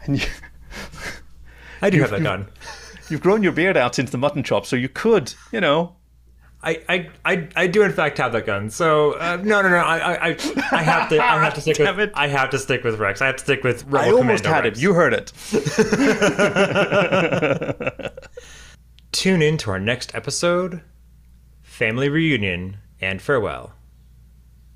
[0.05, 0.27] And you,
[1.81, 2.47] I do You've- have that gun.
[3.09, 5.97] You've grown your beard out since the mutton chop, so you could, you know.
[6.65, 8.69] I, I, I, I do in fact have that gun.
[8.71, 10.37] So uh, no no no I, I I
[10.71, 13.21] I have to I have to stick with I have to stick with Rex.
[13.21, 14.77] I have to stick with Rebel I almost Commando had Rex.
[14.79, 14.81] it.
[14.81, 15.31] You heard it.
[19.11, 20.81] Tune in to our next episode,
[21.61, 23.73] Family Reunion and Farewell.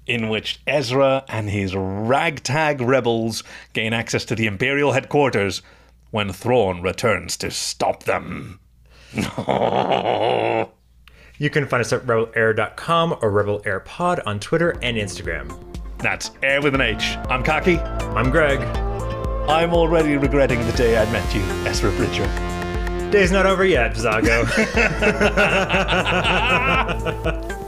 [0.05, 3.43] in which Ezra and his ragtag rebels
[3.73, 5.61] gain access to the Imperial headquarters
[6.11, 8.59] when Thrawn returns to stop them.
[11.39, 15.57] You can find us at rebelair.com or rebelairpod on Twitter and Instagram.
[15.97, 17.15] That's Air with an H.
[17.29, 17.79] I'm Kaki.
[17.79, 18.59] I'm Greg.
[19.49, 22.27] I'm already regretting the day I met you, Ezra Bridger.
[23.09, 24.45] Day's not over yet, Zago.